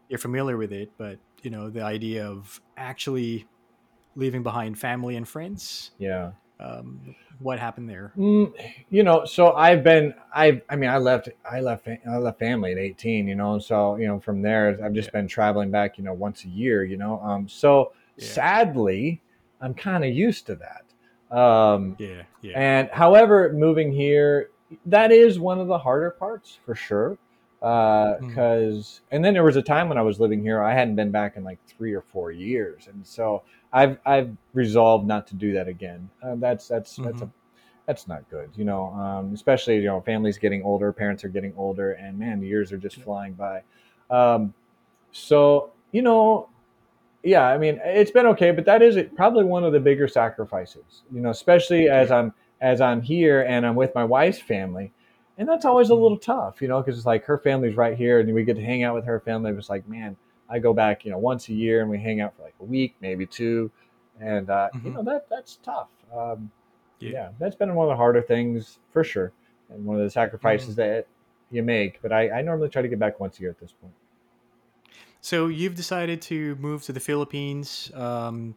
you're 0.09 0.19
familiar 0.19 0.57
with 0.57 0.71
it, 0.71 0.91
but 0.97 1.19
you 1.41 1.49
know, 1.49 1.69
the 1.69 1.81
idea 1.81 2.25
of 2.27 2.61
actually 2.77 3.45
leaving 4.15 4.43
behind 4.43 4.77
family 4.77 5.15
and 5.15 5.27
friends, 5.27 5.91
Yeah. 5.97 6.31
um, 6.59 7.15
what 7.39 7.59
happened 7.59 7.89
there? 7.89 8.13
Mm, 8.17 8.53
you 8.89 9.01
know, 9.03 9.25
so 9.25 9.53
I've 9.53 9.83
been, 9.83 10.13
I, 10.33 10.61
I 10.69 10.75
mean, 10.75 10.89
I 10.89 10.97
left, 10.97 11.29
I 11.49 11.61
left, 11.61 11.87
I 11.87 12.17
left 12.17 12.39
family 12.39 12.71
at 12.71 12.77
18, 12.77 13.27
you 13.27 13.35
know, 13.35 13.53
and 13.53 13.63
so, 13.63 13.95
you 13.95 14.07
know, 14.07 14.19
from 14.19 14.41
there, 14.41 14.79
I've 14.83 14.93
just 14.93 15.11
been 15.11 15.27
traveling 15.27 15.71
back, 15.71 15.97
you 15.97 16.03
know, 16.03 16.13
once 16.13 16.45
a 16.45 16.49
year, 16.49 16.83
you 16.83 16.97
know, 16.97 17.19
um, 17.21 17.47
so 17.47 17.91
Yeah. 18.17 18.25
sadly, 18.25 19.21
I'm 19.59 19.73
kind 19.73 20.03
of 20.05 20.13
used 20.13 20.45
to 20.47 20.55
that. 20.55 21.35
Um, 21.35 21.97
Yeah, 21.97 22.23
yeah, 22.41 22.59
and 22.59 22.89
however, 22.91 23.51
moving 23.51 23.91
here, 23.91 24.49
that 24.85 25.11
is 25.11 25.39
one 25.39 25.59
of 25.59 25.67
the 25.67 25.77
harder 25.79 26.11
parts 26.11 26.59
for 26.63 26.75
sure. 26.75 27.17
Because 27.63 28.99
uh, 28.99 29.15
and 29.15 29.23
then 29.23 29.33
there 29.33 29.45
was 29.45 29.55
a 29.55 29.61
time 29.61 29.87
when 29.87 29.97
I 29.97 30.01
was 30.01 30.19
living 30.19 30.41
here 30.41 30.61
I 30.61 30.73
hadn't 30.73 30.97
been 30.97 31.11
back 31.11 31.37
in 31.37 31.45
like 31.45 31.59
three 31.65 31.93
or 31.93 32.01
four 32.01 32.29
years 32.29 32.87
and 32.87 33.07
so 33.07 33.43
I've 33.71 33.97
I've 34.05 34.35
resolved 34.53 35.07
not 35.07 35.27
to 35.27 35.35
do 35.35 35.53
that 35.53 35.69
again. 35.69 36.09
Uh, 36.21 36.35
that's 36.35 36.67
that's 36.67 36.93
mm-hmm. 36.93 37.05
that's 37.05 37.21
a 37.21 37.29
that's 37.85 38.07
not 38.09 38.29
good 38.29 38.49
you 38.55 38.65
know 38.65 38.87
um, 38.87 39.33
especially 39.33 39.77
you 39.77 39.85
know 39.85 40.01
families 40.01 40.37
getting 40.37 40.61
older 40.63 40.91
parents 40.91 41.23
are 41.23 41.29
getting 41.29 41.53
older 41.55 41.93
and 41.93 42.19
man 42.19 42.41
the 42.41 42.47
years 42.47 42.73
are 42.73 42.77
just 42.77 43.01
flying 43.01 43.31
by. 43.31 43.61
Um, 44.09 44.53
so 45.13 45.71
you 45.93 46.01
know 46.01 46.49
yeah 47.23 47.47
I 47.47 47.57
mean 47.57 47.79
it's 47.81 48.11
been 48.11 48.25
okay 48.25 48.51
but 48.51 48.65
that 48.65 48.81
is 48.81 48.97
probably 49.15 49.45
one 49.45 49.63
of 49.63 49.71
the 49.71 49.79
bigger 49.79 50.09
sacrifices 50.09 51.03
you 51.13 51.21
know 51.21 51.29
especially 51.29 51.87
as 51.87 52.11
I'm 52.11 52.33
as 52.59 52.81
I'm 52.81 53.01
here 53.01 53.43
and 53.43 53.65
I'm 53.65 53.75
with 53.75 53.95
my 53.95 54.03
wife's 54.03 54.41
family 54.41 54.91
and 55.37 55.47
that's 55.47 55.65
always 55.65 55.89
a 55.89 55.95
little 55.95 56.17
tough, 56.17 56.61
you 56.61 56.67
know, 56.67 56.81
because 56.81 56.97
it's 56.97 57.05
like 57.05 57.25
her 57.25 57.37
family's 57.37 57.75
right 57.75 57.97
here, 57.97 58.19
and 58.19 58.33
we 58.33 58.43
get 58.43 58.55
to 58.55 58.63
hang 58.63 58.83
out 58.83 58.93
with 58.93 59.05
her 59.05 59.19
family. 59.19 59.51
It's 59.51 59.69
like, 59.69 59.87
man, 59.87 60.15
I 60.49 60.59
go 60.59 60.73
back, 60.73 61.05
you 61.05 61.11
know, 61.11 61.17
once 61.17 61.49
a 61.49 61.53
year, 61.53 61.81
and 61.81 61.89
we 61.89 61.99
hang 61.99 62.21
out 62.21 62.35
for 62.35 62.43
like 62.43 62.55
a 62.59 62.63
week, 62.63 62.95
maybe 63.01 63.25
two, 63.25 63.71
and 64.19 64.49
uh, 64.49 64.69
mm-hmm. 64.75 64.87
you 64.87 64.93
know 64.93 65.03
that 65.03 65.27
that's 65.29 65.57
tough. 65.63 65.89
Um, 66.15 66.51
yeah. 66.99 67.11
yeah. 67.11 67.29
that's 67.39 67.55
been 67.55 67.73
one 67.73 67.87
of 67.87 67.89
the 67.89 67.95
harder 67.95 68.21
things 68.21 68.79
for 68.91 69.03
sure, 69.03 69.31
and 69.69 69.83
one 69.83 69.97
of 69.97 70.03
the 70.03 70.09
sacrifices 70.09 70.71
mm-hmm. 70.71 70.81
that 70.81 71.07
you 71.49 71.63
make. 71.63 72.01
But 72.01 72.11
I, 72.11 72.29
I 72.29 72.41
normally 72.41 72.69
try 72.69 72.81
to 72.81 72.87
get 72.87 72.99
back 72.99 73.19
once 73.19 73.39
a 73.39 73.41
year 73.41 73.49
at 73.49 73.59
this 73.59 73.71
point. 73.71 73.93
So 75.21 75.47
you've 75.47 75.75
decided 75.75 76.21
to 76.23 76.55
move 76.57 76.83
to 76.83 76.91
the 76.91 76.99
Philippines 76.99 77.89
um, 77.95 78.55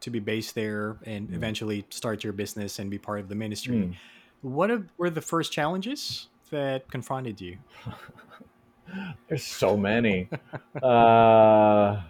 to 0.00 0.10
be 0.10 0.18
based 0.18 0.56
there, 0.56 0.96
and 1.04 1.28
mm. 1.28 1.34
eventually 1.34 1.84
start 1.90 2.24
your 2.24 2.32
business 2.32 2.78
and 2.80 2.90
be 2.90 2.98
part 2.98 3.20
of 3.20 3.28
the 3.28 3.34
ministry. 3.36 3.76
Mm 3.76 3.94
what 4.42 4.70
were 4.96 5.10
the 5.10 5.20
first 5.20 5.52
challenges 5.52 6.28
that 6.50 6.90
confronted 6.90 7.40
you? 7.40 7.58
There's 9.28 9.44
so 9.44 9.76
many. 9.76 10.28
uh, 10.82 12.00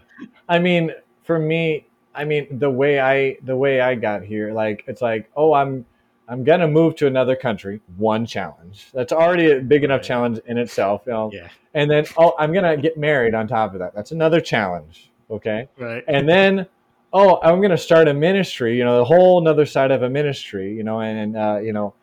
I 0.49 0.59
mean, 0.59 0.93
for 1.25 1.39
me, 1.39 1.87
I 2.15 2.25
mean 2.25 2.59
the 2.59 2.71
way 2.71 3.01
I 3.01 3.37
the 3.45 3.57
way 3.57 3.81
I 3.81 3.95
got 3.95 4.23
here, 4.23 4.53
like 4.53 4.85
it's 4.87 5.03
like, 5.03 5.31
oh, 5.37 5.53
I'm 5.53 5.85
I'm 6.29 6.45
gonna 6.45 6.69
move 6.69 6.97
to 6.97 7.07
another 7.07 7.37
country. 7.37 7.81
One 7.97 8.25
challenge. 8.25 8.89
That's 8.95 9.13
already 9.13 9.51
a 9.53 9.61
big 9.61 9.85
enough 9.85 10.03
challenge 10.03 10.41
in 10.47 10.59
itself. 10.59 11.03
You 11.07 11.13
know? 11.13 11.31
Yeah. 11.33 11.49
And 11.75 11.91
then 11.91 12.07
oh, 12.17 12.35
I'm 12.39 12.53
gonna 12.53 12.77
get 12.77 12.97
married 12.97 13.35
on 13.35 13.47
top 13.47 13.75
of 13.75 13.81
that. 13.81 13.95
That's 13.95 14.13
another 14.13 14.41
challenge. 14.41 15.11
Okay. 15.31 15.69
Right. 15.79 16.03
And 16.09 16.29
then 16.29 16.67
oh, 17.13 17.39
I'm 17.43 17.61
gonna 17.61 17.77
start 17.77 18.09
a 18.09 18.15
ministry. 18.15 18.77
You 18.77 18.85
know, 18.85 18.97
the 18.99 19.05
whole 19.05 19.41
another 19.41 19.67
side 19.67 19.91
of 19.91 20.03
a 20.03 20.09
ministry. 20.09 20.75
You 20.75 20.83
know, 20.83 21.01
and 21.01 21.37
uh, 21.37 21.59
you 21.63 21.73
know 21.73 21.95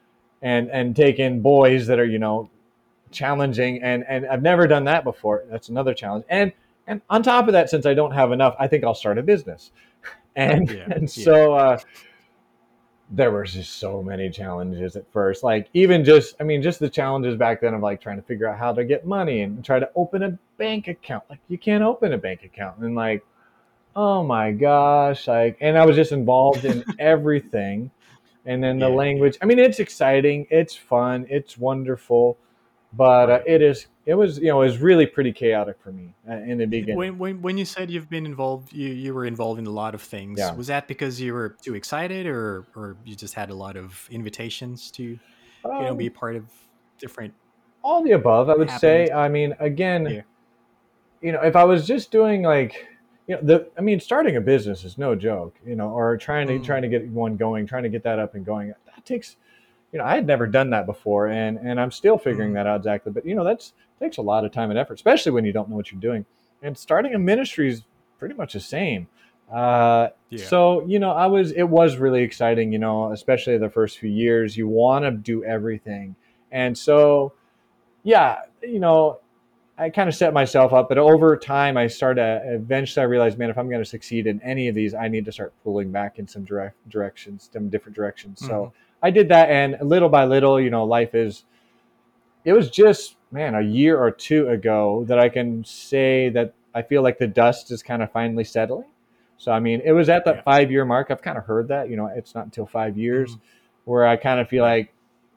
and 0.42 0.70
and 0.70 0.96
take 0.96 1.20
in 1.20 1.42
boys 1.42 1.88
that 1.88 2.00
are 2.00 2.06
you 2.06 2.20
know 2.20 2.50
challenging 3.12 3.82
and 3.82 4.04
and 4.08 4.26
I've 4.28 4.42
never 4.42 4.68
done 4.68 4.86
that 4.86 5.04
before. 5.04 5.44
That's 5.50 5.70
another 5.70 5.94
challenge. 5.94 6.26
And 6.30 6.52
and 6.88 7.02
on 7.10 7.24
top 7.24 7.48
of 7.48 7.54
that, 7.54 7.70
since 7.70 7.86
I 7.86 7.94
don't 7.94 8.12
have 8.12 8.32
enough, 8.32 8.56
I 8.60 8.68
think 8.68 8.84
I'll 8.84 8.96
start 8.96 9.18
a 9.18 9.24
business. 9.24 9.72
And 10.36 10.70
yeah, 10.70 10.86
and 10.92 11.02
yeah. 11.18 11.24
so 11.26 11.54
uh, 11.56 11.80
there 13.10 13.32
was 13.32 13.54
just 13.54 13.78
so 13.78 14.04
many 14.04 14.30
challenges 14.30 14.96
at 14.96 15.12
first. 15.12 15.44
Like 15.44 15.68
even 15.74 16.06
just 16.06 16.36
I 16.40 16.44
mean 16.44 16.62
just 16.62 16.80
the 16.80 16.90
challenges 16.90 17.36
back 17.36 17.60
then 17.60 17.74
of 17.74 17.82
like 17.82 18.00
trying 18.00 18.18
to 18.18 18.22
figure 18.22 18.48
out 18.48 18.60
how 18.60 18.72
to 18.74 18.86
get 18.86 19.04
money 19.04 19.42
and 19.42 19.66
try 19.66 19.80
to 19.80 19.90
open 19.96 20.22
a 20.22 20.38
bank 20.58 20.90
account. 20.90 21.24
Like 21.28 21.40
you 21.48 21.58
can't 21.58 21.84
open 21.84 22.14
a 22.14 22.20
bank 22.20 22.44
account 22.44 22.78
and 22.78 22.94
like 22.94 23.26
oh 23.96 24.24
my 24.24 24.52
gosh 24.52 25.28
like 25.28 25.58
and 25.60 25.76
I 25.76 25.84
was 25.84 25.96
just 25.96 26.12
involved 26.12 26.66
in 26.66 26.86
everything 27.00 27.90
and 28.48 28.64
then 28.64 28.80
the 28.80 28.90
yeah, 28.90 28.96
language. 28.96 29.36
Yeah. 29.36 29.44
I 29.44 29.46
mean, 29.46 29.60
it's 29.60 29.80
exciting, 29.80 30.48
it's 30.50 30.76
fun, 30.76 31.28
it's 31.30 31.58
wonderful, 31.58 32.38
but 32.94 33.30
uh, 33.30 33.40
it 33.46 33.62
is. 33.62 33.88
It 34.08 34.16
was, 34.16 34.40
you 34.40 34.48
know, 34.48 34.62
it 34.62 34.66
was 34.68 34.78
really 34.78 35.06
pretty 35.06 35.34
chaotic 35.34 35.76
for 35.84 35.92
me 35.92 36.14
uh, 36.30 36.36
in 36.36 36.60
the 36.60 36.66
beginning. 36.66 36.96
When, 36.96 37.18
when, 37.18 37.42
when 37.42 37.58
you 37.58 37.66
said 37.66 37.92
you've 37.92 38.10
been 38.10 38.26
involved, 38.26 38.72
you, 38.72 38.88
you 38.88 39.14
were 39.14 39.26
involved 39.26 39.60
in 39.60 39.68
a 39.68 39.70
lot 39.70 39.94
of 39.94 40.02
things. 40.02 40.40
Yeah. 40.40 40.56
Was 40.56 40.68
that 40.68 40.88
because 40.88 41.20
you 41.20 41.34
were 41.34 41.58
too 41.62 41.76
excited, 41.76 42.26
or 42.26 42.66
or 42.74 42.96
you 43.04 43.16
just 43.16 43.34
had 43.34 43.50
a 43.50 43.54
lot 43.54 43.76
of 43.76 44.08
invitations 44.10 44.92
to, 44.92 45.20
um, 45.66 45.72
you 45.76 45.82
know, 45.88 45.96
be 45.96 46.08
um, 46.08 46.14
part 46.14 46.38
of 46.38 46.46
different? 46.98 47.34
All 47.84 48.02
the 48.02 48.14
above, 48.14 48.50
I 48.50 48.56
would 48.56 48.72
say. 48.72 49.12
I 49.12 49.28
mean, 49.28 49.54
again, 49.60 50.24
you 51.22 51.34
know, 51.34 51.42
if 51.42 51.58
I 51.58 51.66
was 51.66 51.86
just 51.86 52.10
doing 52.10 52.44
like 52.44 52.88
you 53.28 53.36
know 53.36 53.42
the 53.42 53.68
i 53.78 53.82
mean 53.82 54.00
starting 54.00 54.36
a 54.36 54.42
business 54.42 54.84
is 54.84 54.98
no 54.98 55.16
joke 55.16 55.56
you 55.66 55.76
know 55.76 55.90
or 55.90 56.18
trying 56.18 56.48
to 56.48 56.60
mm. 56.60 56.64
trying 56.64 56.82
to 56.82 56.88
get 56.88 57.08
one 57.10 57.36
going 57.36 57.68
trying 57.68 57.84
to 57.84 57.90
get 57.90 58.04
that 58.04 58.20
up 58.20 58.36
and 58.36 58.46
going 58.46 58.70
that 58.70 59.06
takes 59.06 59.36
you 59.92 60.00
know 60.00 60.06
i 60.06 60.16
had 60.16 60.26
never 60.26 60.48
done 60.48 60.70
that 60.70 60.86
before 60.86 61.28
and 61.28 61.58
and 61.58 61.80
i'm 61.80 61.92
still 61.92 62.18
figuring 62.18 62.52
mm. 62.52 62.56
that 62.56 62.66
out 62.66 62.78
exactly 62.78 63.12
but 63.12 63.26
you 63.26 63.36
know 63.36 63.44
that's 63.44 63.74
takes 64.00 64.18
a 64.18 64.22
lot 64.22 64.46
of 64.46 64.52
time 64.52 64.70
and 64.70 64.80
effort 64.80 64.94
especially 64.94 65.32
when 65.32 65.44
you 65.44 65.52
don't 65.52 65.70
know 65.70 65.76
what 65.76 65.92
you're 65.92 66.02
doing 66.02 66.26
and 66.62 66.78
starting 66.78 67.14
a 67.14 67.20
ministry 67.20 67.70
is 67.70 67.84
pretty 68.20 68.36
much 68.36 68.54
the 68.54 68.60
same 68.60 69.08
uh, 69.52 70.10
yeah. 70.30 70.46
so 70.46 70.86
you 70.86 71.00
know 71.00 71.12
i 71.12 71.26
was 71.26 71.52
it 71.52 71.64
was 71.64 71.98
really 71.98 72.22
exciting 72.22 72.72
you 72.72 72.80
know 72.80 73.12
especially 73.12 73.58
the 73.58 73.70
first 73.70 73.98
few 73.98 74.10
years 74.10 74.58
you 74.58 74.68
want 74.68 75.04
to 75.04 75.12
do 75.12 75.44
everything 75.44 76.16
and 76.52 76.78
so 76.78 77.34
yeah 78.04 78.40
you 78.62 78.80
know 78.80 79.20
I 79.78 79.90
kind 79.90 80.10
of 80.10 80.16
set 80.16 80.34
myself 80.34 80.74
up, 80.74 80.90
but 80.90 80.98
over 80.98 81.38
time, 81.38 81.78
I 81.78 81.88
started. 81.88 82.42
Eventually, 82.46 83.04
I 83.04 83.06
realized, 83.06 83.38
man, 83.38 83.50
if 83.50 83.58
I'm 83.58 83.70
going 83.70 83.84
to 83.84 83.90
succeed 83.90 84.26
in 84.26 84.42
any 84.42 84.68
of 84.68 84.76
these, 84.76 84.94
I 84.96 85.08
need 85.08 85.26
to 85.26 85.32
start 85.32 85.54
pulling 85.64 85.92
back 85.92 86.18
in 86.18 86.28
some 86.28 86.44
direct 86.44 86.78
directions, 86.90 87.50
some 87.54 87.70
different 87.70 87.96
directions. 87.96 88.40
Mm-hmm. 88.40 88.50
So 88.50 88.74
I 89.04 89.12
did 89.12 89.30
that, 89.30 89.50
and 89.50 89.78
little 89.82 90.10
by 90.10 90.26
little, 90.26 90.60
you 90.60 90.70
know, 90.70 90.84
life 90.84 91.14
is. 91.14 91.44
It 92.44 92.54
was 92.54 92.70
just 92.70 93.18
man, 93.32 93.56
a 93.56 93.62
year 93.62 93.98
or 93.98 94.12
two 94.12 94.50
ago 94.50 95.04
that 95.08 95.20
I 95.20 95.30
can 95.30 95.64
say 95.66 96.30
that 96.30 96.54
I 96.74 96.82
feel 96.82 97.02
like 97.02 97.18
the 97.18 97.28
dust 97.28 97.72
is 97.72 97.84
kind 97.84 98.02
of 98.02 98.12
finally 98.12 98.44
settling. 98.44 98.88
So 99.38 99.52
I 99.52 99.60
mean, 99.60 99.82
it 99.84 99.92
was 99.92 100.10
at 100.10 100.26
that 100.26 100.38
yeah. 100.38 100.42
five 100.44 100.72
year 100.72 100.86
mark. 100.86 101.12
I've 101.12 101.22
kind 101.22 101.38
of 101.38 101.46
heard 101.46 101.68
that, 101.68 101.90
you 101.90 101.98
know, 101.98 102.08
it's 102.08 102.34
not 102.34 102.46
until 102.46 102.66
five 102.66 102.98
years 102.98 103.32
mm-hmm. 103.32 103.42
where 103.86 104.08
I 104.08 104.16
kind 104.16 104.40
of 104.40 104.48
feel 104.48 104.64
like, 104.64 104.94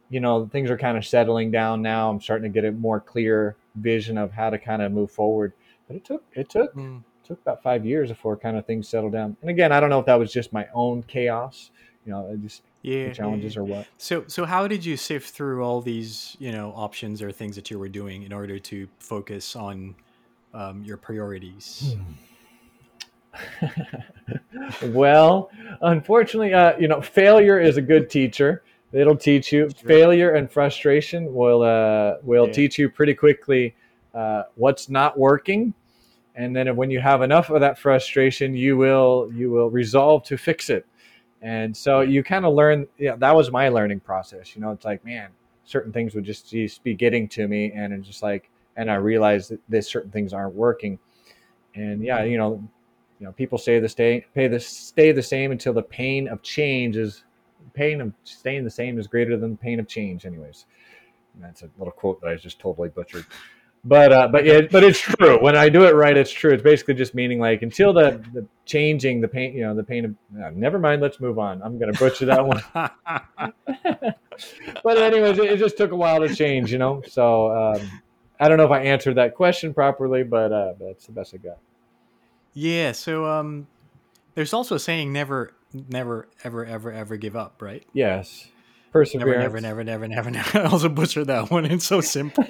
you 0.09 0.21
know, 0.21 0.47
things 0.47 0.71
are 0.71 0.79
kind 0.79 0.97
of 0.97 1.05
settling 1.05 1.51
down 1.51 1.83
now. 1.83 2.11
I'm 2.11 2.21
starting 2.21 2.51
to 2.51 2.55
get 2.55 2.65
it 2.65 2.77
more 2.77 3.01
clear 3.01 3.57
vision 3.77 4.19
of 4.19 4.33
how 4.33 4.51
to 4.51 4.59
kind 4.59 4.83
of 4.83 4.93
move 4.93 5.11
forward. 5.11 5.53
But 5.87 5.97
it 5.97 6.05
took 6.05 6.25
it 6.33 6.49
took 6.49 6.75
mm. 6.75 7.03
took 7.25 7.41
about 7.41 7.63
five 7.63 7.85
years 7.85 8.11
before 8.11 8.37
kind 8.37 8.57
of 8.57 8.67
things 8.67 8.89
settled 8.89 9.13
down. 9.13 9.37
And 9.41 9.51
again, 9.51 9.73
I 9.73 9.81
don't 9.81 9.91
know 9.91 10.01
if 10.01 10.07
that 10.07 10.19
was 10.19 10.33
just 10.33 10.53
my 10.53 10.67
own 10.75 11.03
chaos, 11.05 11.71
you 12.05 12.13
know, 12.13 12.37
just 12.43 12.63
yeah, 12.83 13.13
challenges 13.13 13.55
yeah. 13.55 13.61
or 13.61 13.65
what. 13.65 13.87
So 13.99 14.25
so 14.27 14.45
how 14.45 14.67
did 14.69 14.85
you 14.85 14.97
sift 14.97 15.31
through 15.35 15.65
all 15.65 15.81
these 15.81 16.37
you 16.39 16.53
know 16.53 16.73
options 16.75 17.23
or 17.23 17.33
things 17.33 17.57
that 17.57 17.71
you 17.71 17.79
were 17.79 17.89
doing 17.89 18.23
in 18.23 18.33
order 18.33 18.59
to 18.59 18.89
focus 18.99 19.57
on 19.57 19.95
um, 20.55 20.83
your 20.85 20.97
priorities? 20.97 21.95
Hmm. 21.97 22.13
well, 24.83 25.51
unfortunately, 25.83 26.53
uh, 26.53 26.77
you 26.79 26.89
know, 26.89 27.01
failure 27.01 27.61
is 27.61 27.77
a 27.77 27.83
good 27.83 28.11
teacher. 28.11 28.63
It'll 28.93 29.17
teach 29.17 29.53
you 29.53 29.71
failure 29.71 30.35
and 30.35 30.51
frustration 30.51 31.33
will 31.33 31.63
uh, 31.63 32.17
will 32.23 32.47
yeah. 32.47 32.53
teach 32.53 32.79
you 32.79 32.91
pretty 32.91 33.15
quickly 33.15 33.75
uh, 34.15 34.45
what's 34.57 34.89
not 34.89 35.19
working, 35.19 35.75
and 36.35 36.55
then 36.55 36.75
when 36.75 36.91
you 36.91 37.01
have 37.01 37.23
enough 37.23 37.51
of 37.51 37.61
that 37.61 37.79
frustration, 37.79 38.55
you 38.55 38.77
will 38.77 39.31
you 39.33 39.51
will 39.51 39.71
resolve 39.71 40.25
to 40.25 40.37
fix 40.37 40.71
it. 40.71 40.87
And 41.43 41.75
so 41.75 42.01
you 42.01 42.23
kind 42.23 42.45
of 42.45 42.55
learn. 42.55 42.87
Yeah, 42.99 43.17
that 43.17 43.35
was 43.35 43.51
my 43.51 43.69
learning 43.69 44.01
process. 44.01 44.55
You 44.57 44.61
know, 44.61 44.73
it's 44.73 44.85
like 44.85 45.05
man, 45.05 45.31
certain 45.65 45.93
things 45.93 46.15
would 46.15 46.25
just, 46.25 46.51
just 46.51 46.83
be 46.83 46.95
getting 46.95 47.29
to 47.29 47.47
me, 47.47 47.73
and 47.73 47.93
it's 47.93 48.07
just 48.07 48.23
like, 48.23 48.51
and 48.77 48.91
I 48.91 48.97
realized 48.97 49.51
that 49.51 49.61
this 49.69 49.89
certain 49.89 50.11
things 50.11 50.33
aren't 50.33 50.55
working. 50.55 50.99
And 51.75 52.03
yeah, 52.03 52.25
you 52.25 52.37
know, 52.37 52.63
you 53.21 53.27
know, 53.27 53.33
people 53.33 53.57
say 53.57 53.79
the 53.79 53.89
stay 53.89 54.27
pay 54.35 54.49
the 54.49 54.59
stay 54.59 55.13
the 55.13 55.23
same 55.23 55.53
until 55.53 55.73
the 55.73 55.83
pain 55.83 56.27
of 56.27 56.43
change 56.43 56.97
is 56.97 57.23
pain 57.75 58.01
of 58.01 58.13
staying 58.25 58.65
the 58.65 58.71
same 58.71 58.99
is 58.99 59.07
greater 59.07 59.37
than 59.37 59.53
the 59.53 59.57
pain 59.57 59.81
of 59.81 59.89
change, 59.89 60.27
anyways. 60.27 60.67
And 61.35 61.45
that's 61.45 61.63
a 61.63 61.71
little 61.79 61.93
quote 61.93 62.21
that 62.21 62.29
I 62.29 62.37
just 62.37 62.59
totally 62.59 62.89
butchered. 62.89 63.27
But 63.83 64.13
uh, 64.13 64.29
but 64.29 64.45
yeah, 64.45 64.61
but 64.71 64.85
it's 64.85 65.01
true. 65.01 65.43
When 65.43 65.57
I 65.57 65.71
do 65.71 65.85
it 65.85 65.95
right, 65.95 66.15
it's 66.15 66.31
true. 66.31 66.53
It's 66.53 66.63
basically 66.63 66.95
just 66.95 67.15
meaning 67.15 67.39
like 67.39 67.63
until 67.63 67.95
the, 67.95 68.23
the 68.35 68.47
changing 68.67 69.23
the 69.23 69.29
pain, 69.29 69.55
you 69.55 69.63
know, 69.63 69.75
the 69.75 69.83
pain 69.83 70.05
of. 70.05 70.15
Uh, 70.39 70.51
never 70.55 70.79
mind. 70.79 71.01
Let's 71.01 71.19
move 71.19 71.39
on. 71.39 71.63
I'm 71.63 71.79
gonna 71.79 71.95
butcher 71.95 72.27
that 72.27 72.47
one. 72.47 72.63
but 74.85 74.99
anyways, 74.99 75.39
it, 75.39 75.53
it, 75.53 75.59
just 75.59 75.79
took 75.79 75.93
a 75.93 75.97
while 75.97 76.21
to 76.21 76.35
change, 76.35 76.71
you 76.71 76.77
know. 76.77 77.03
So 77.09 77.51
um, 77.51 78.03
I 78.39 78.49
don't 78.49 78.59
know 78.59 78.67
if 78.67 78.71
I 78.71 78.83
answered 78.83 79.15
that 79.15 79.35
question 79.35 79.73
properly, 79.73 80.25
but 80.25 80.53
uh, 80.53 80.75
that's 80.79 81.07
the 81.07 81.13
best 81.13 81.35
I 81.35 81.39
got. 81.39 81.57
Yeah. 82.53 82.93
So 82.93 83.25
um, 83.25 83.67
there's 84.35 84.53
also 84.53 84.75
a 84.75 84.79
saying 84.79 85.11
never 85.11 85.55
never 85.73 86.29
ever 86.45 86.65
ever 86.65 86.93
ever 86.93 87.17
give 87.17 87.37
up, 87.37 87.63
right? 87.63 87.87
Yes. 87.93 88.49
Perseverance. 88.93 89.37
Never, 89.37 89.61
never, 89.61 89.85
never, 89.85 90.09
never, 90.09 90.31
never. 90.31 90.59
I 90.59 90.65
also 90.65 90.89
butchered 90.89 91.29
that 91.29 91.51
one. 91.51 91.65
It's 91.65 91.87
so 91.87 92.01
simple. 92.01 92.45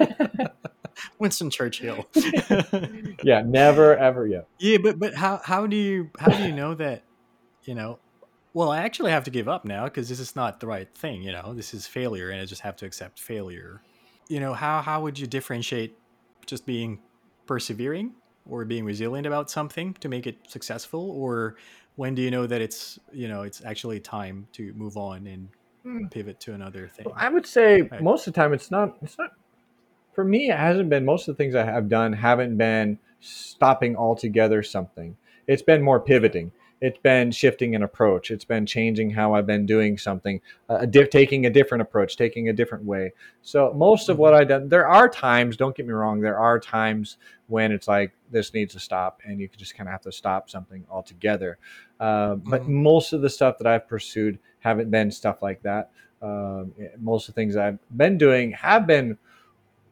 Winston 1.19 1.51
Churchill. 1.51 2.07
yeah, 3.23 3.43
never 3.43 3.97
ever 3.97 4.27
yeah. 4.27 4.43
Yeah, 4.59 4.79
but 4.79 4.99
but 4.99 5.15
how 5.15 5.41
how 5.45 5.67
do 5.67 5.77
you 5.77 6.11
how 6.19 6.31
do 6.33 6.43
you 6.43 6.53
know 6.53 6.75
that 6.75 7.05
you 7.65 7.75
know 7.75 7.99
well, 8.53 8.71
I 8.71 8.79
actually 8.79 9.13
have 9.13 9.25
to 9.25 9.31
give 9.31 9.49
up 9.49 9.65
now 9.65 9.85
because 9.85 10.09
this 10.09 10.19
is 10.19 10.35
not 10.35 10.59
the 10.59 10.67
right 10.67 10.93
thing, 10.93 11.23
you 11.23 11.31
know. 11.31 11.55
This 11.55 11.73
is 11.73 11.87
failure 11.87 12.31
and 12.31 12.41
I 12.41 12.45
just 12.45 12.63
have 12.63 12.77
to 12.77 12.87
accept 12.87 13.21
failure. 13.21 13.81
You 14.29 14.41
know, 14.41 14.55
how 14.55 14.81
how 14.83 15.03
would 15.03 15.19
you 15.19 15.27
differentiate 15.27 15.97
just 16.47 16.67
being 16.67 16.99
persevering 17.47 18.13
or 18.49 18.65
being 18.65 18.85
resilient 18.85 19.27
about 19.27 19.51
something 19.51 19.95
to 19.95 20.09
make 20.09 20.27
it 20.27 20.39
successful 20.49 21.11
or 21.11 21.57
when 22.01 22.15
do 22.15 22.23
you 22.23 22.31
know 22.31 22.47
that 22.47 22.63
it's 22.63 22.99
you 23.13 23.29
know 23.29 23.43
it's 23.43 23.63
actually 23.63 24.01
time 24.01 24.47
to 24.53 24.73
move 24.73 24.97
on 24.97 25.27
and 25.27 25.49
Mm. 25.85 26.11
pivot 26.11 26.39
to 26.41 26.53
another 26.53 26.89
thing 26.89 27.07
Well, 27.07 27.15
I 27.17 27.29
would 27.31 27.47
say 27.47 27.81
Right. 27.83 28.03
most 28.03 28.27
of 28.27 28.35
the 28.35 28.41
time 28.41 28.53
it's 28.53 28.71
not. 28.71 28.99
It's 29.01 29.17
not. 29.17 29.31
For 30.13 30.25
me, 30.25 30.51
it 30.51 30.59
hasn't 30.59 30.91
been. 30.91 31.07
Most 31.07 31.27
of 31.27 31.35
the 31.35 31.43
things 31.43 31.55
I 31.55 31.65
have 31.65 31.89
done 31.89 32.13
haven't 32.13 32.59
been 32.59 32.99
stopping 33.21 33.97
altogether 33.97 34.63
something. 34.63 35.17
It's 35.47 35.63
been 35.63 35.81
more 35.83 35.99
pivoting. 35.99 36.53
It's 36.83 36.99
been 36.99 37.31
shifting 37.31 37.75
an 37.75 37.83
approach. 37.83 38.31
It's 38.31 38.45
been 38.45 38.67
changing 38.67 39.09
how 39.11 39.33
I've 39.35 39.47
been 39.47 39.65
doing 39.65 39.97
something, 39.97 40.41
uh, 40.69 40.79
a 40.81 40.87
di- 40.87 41.07
taking 41.07 41.47
a 41.47 41.51
different 41.51 41.81
approach, 41.81 42.17
taking 42.19 42.51
a 42.51 42.53
different 42.53 42.85
way. 42.85 43.13
So 43.41 43.73
most 43.75 44.11
of 44.11 44.19
what 44.19 44.35
I've 44.35 44.49
done, 44.49 44.69
there 44.69 44.87
are 44.87 45.09
times. 45.09 45.57
Don't 45.57 45.75
get 45.75 45.87
me 45.87 45.93
wrong. 45.95 46.21
There 46.21 46.39
are 46.39 46.59
times 46.61 47.17
when 47.49 47.73
it's 47.73 47.89
like 47.89 48.13
this 48.31 48.55
needs 48.55 48.73
to 48.75 48.81
stop, 48.81 49.21
and 49.25 49.41
you 49.41 49.49
just 49.57 49.75
kind 49.75 49.89
of 49.89 49.93
have 49.93 50.03
to 50.03 50.13
stop 50.13 50.49
something 50.51 50.85
altogether. 50.91 51.59
Uh, 51.99 52.37
but 52.37 52.63
Mhm. 52.63 52.69
most 52.69 53.13
of 53.13 53.21
the 53.23 53.31
stuff 53.31 53.59
that 53.59 53.67
I've 53.67 53.87
pursued 53.89 54.39
haven't 54.61 54.91
been 54.91 55.11
stuff 55.11 55.43
like 55.43 55.63
that. 55.63 55.91
Um, 56.23 56.73
most 56.99 57.29
of 57.29 57.35
the 57.35 57.41
things 57.41 57.57
I've 57.57 57.79
been 57.97 58.19
doing 58.19 58.53
have 58.53 58.87
been 58.87 59.17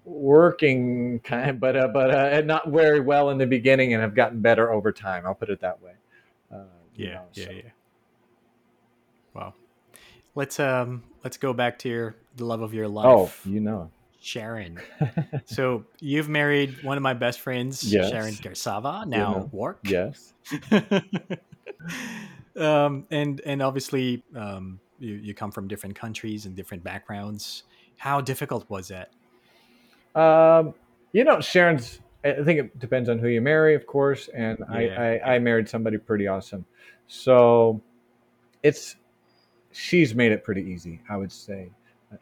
working 0.04 1.20
kind 1.20 1.50
of, 1.50 1.60
but 1.60 1.76
uh, 1.76 1.88
but 1.88 2.10
uh, 2.10 2.40
not 2.42 2.68
very 2.68 3.00
well 3.00 3.30
in 3.30 3.38
the 3.38 3.46
beginning 3.46 3.92
and 3.92 4.02
have 4.02 4.14
gotten 4.14 4.40
better 4.40 4.70
over 4.72 4.92
time. 4.92 5.26
I'll 5.26 5.34
put 5.34 5.50
it 5.50 5.60
that 5.60 5.80
way. 5.82 5.92
Uh, 6.52 6.64
you 6.96 7.04
yeah 7.04 7.14
know, 7.14 7.24
yeah 7.34 7.44
so- 7.44 7.50
yeah 7.52 7.70
wow 9.34 9.54
let's 10.34 10.58
um 10.58 11.02
let's 11.24 11.36
go 11.36 11.52
back 11.52 11.78
to 11.78 11.88
your 11.88 12.16
the 12.36 12.44
love 12.44 12.62
of 12.62 12.72
your 12.74 12.88
life 12.88 13.06
Oh, 13.44 13.50
you 13.50 13.60
know. 13.60 13.90
Sharon 14.20 14.78
so 15.44 15.84
you've 16.00 16.28
married 16.28 16.82
one 16.82 16.96
of 16.96 17.02
my 17.02 17.14
best 17.14 17.40
friends 17.40 17.82
Yes. 17.84 18.10
sharon 18.10 18.34
garsava 18.34 19.06
now 19.06 19.32
know. 19.32 19.48
work 19.52 19.80
yes. 19.84 20.34
um, 22.56 23.06
and 23.10 23.40
and 23.44 23.62
obviously 23.62 24.22
um, 24.34 24.80
you 24.98 25.14
you 25.14 25.34
come 25.34 25.50
from 25.50 25.68
different 25.68 25.94
countries 25.94 26.46
and 26.46 26.54
different 26.56 26.82
backgrounds. 26.82 27.64
How 27.96 28.20
difficult 28.20 28.68
was 28.68 28.88
that? 28.88 29.10
Um, 30.20 30.74
you 31.12 31.24
know, 31.24 31.40
Sharon's. 31.40 32.00
I 32.24 32.42
think 32.42 32.58
it 32.58 32.78
depends 32.78 33.08
on 33.08 33.18
who 33.18 33.28
you 33.28 33.40
marry, 33.40 33.74
of 33.74 33.86
course. 33.86 34.28
And 34.34 34.58
Yeah, 34.58 35.00
I, 35.00 35.18
I, 35.18 35.34
I 35.34 35.38
married 35.38 35.68
somebody 35.68 35.98
pretty 35.98 36.26
awesome, 36.26 36.64
so 37.06 37.80
it's 38.62 38.96
she's 39.72 40.14
made 40.14 40.32
it 40.32 40.42
pretty 40.42 40.62
easy. 40.62 41.00
I 41.08 41.16
would 41.16 41.32
say 41.32 41.70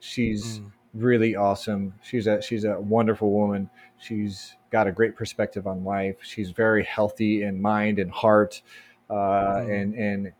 she's 0.01 0.61
Mm, 0.61 0.71
really 0.97 1.37
awesome. 1.37 1.95
She's 2.03 2.27
a 2.27 2.41
she's 2.43 2.65
a 2.65 2.81
wonderful 2.81 3.31
woman. 3.31 3.71
She's 3.99 4.55
got 4.71 4.87
a 4.87 4.93
great 4.93 5.17
perspective 5.17 5.67
on 5.67 5.85
life. 5.85 6.17
She's 6.23 6.51
very 6.51 6.85
healthy 6.85 7.43
in 7.43 7.61
mind 7.61 7.99
and 7.99 8.11
heart, 8.11 8.63
uh, 9.11 9.15
Mm. 9.15 9.81
and 9.83 9.95
and 9.95 10.33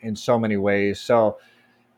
in 0.00 0.16
so 0.16 0.38
many 0.38 0.56
ways. 0.56 1.00
So, 1.00 1.38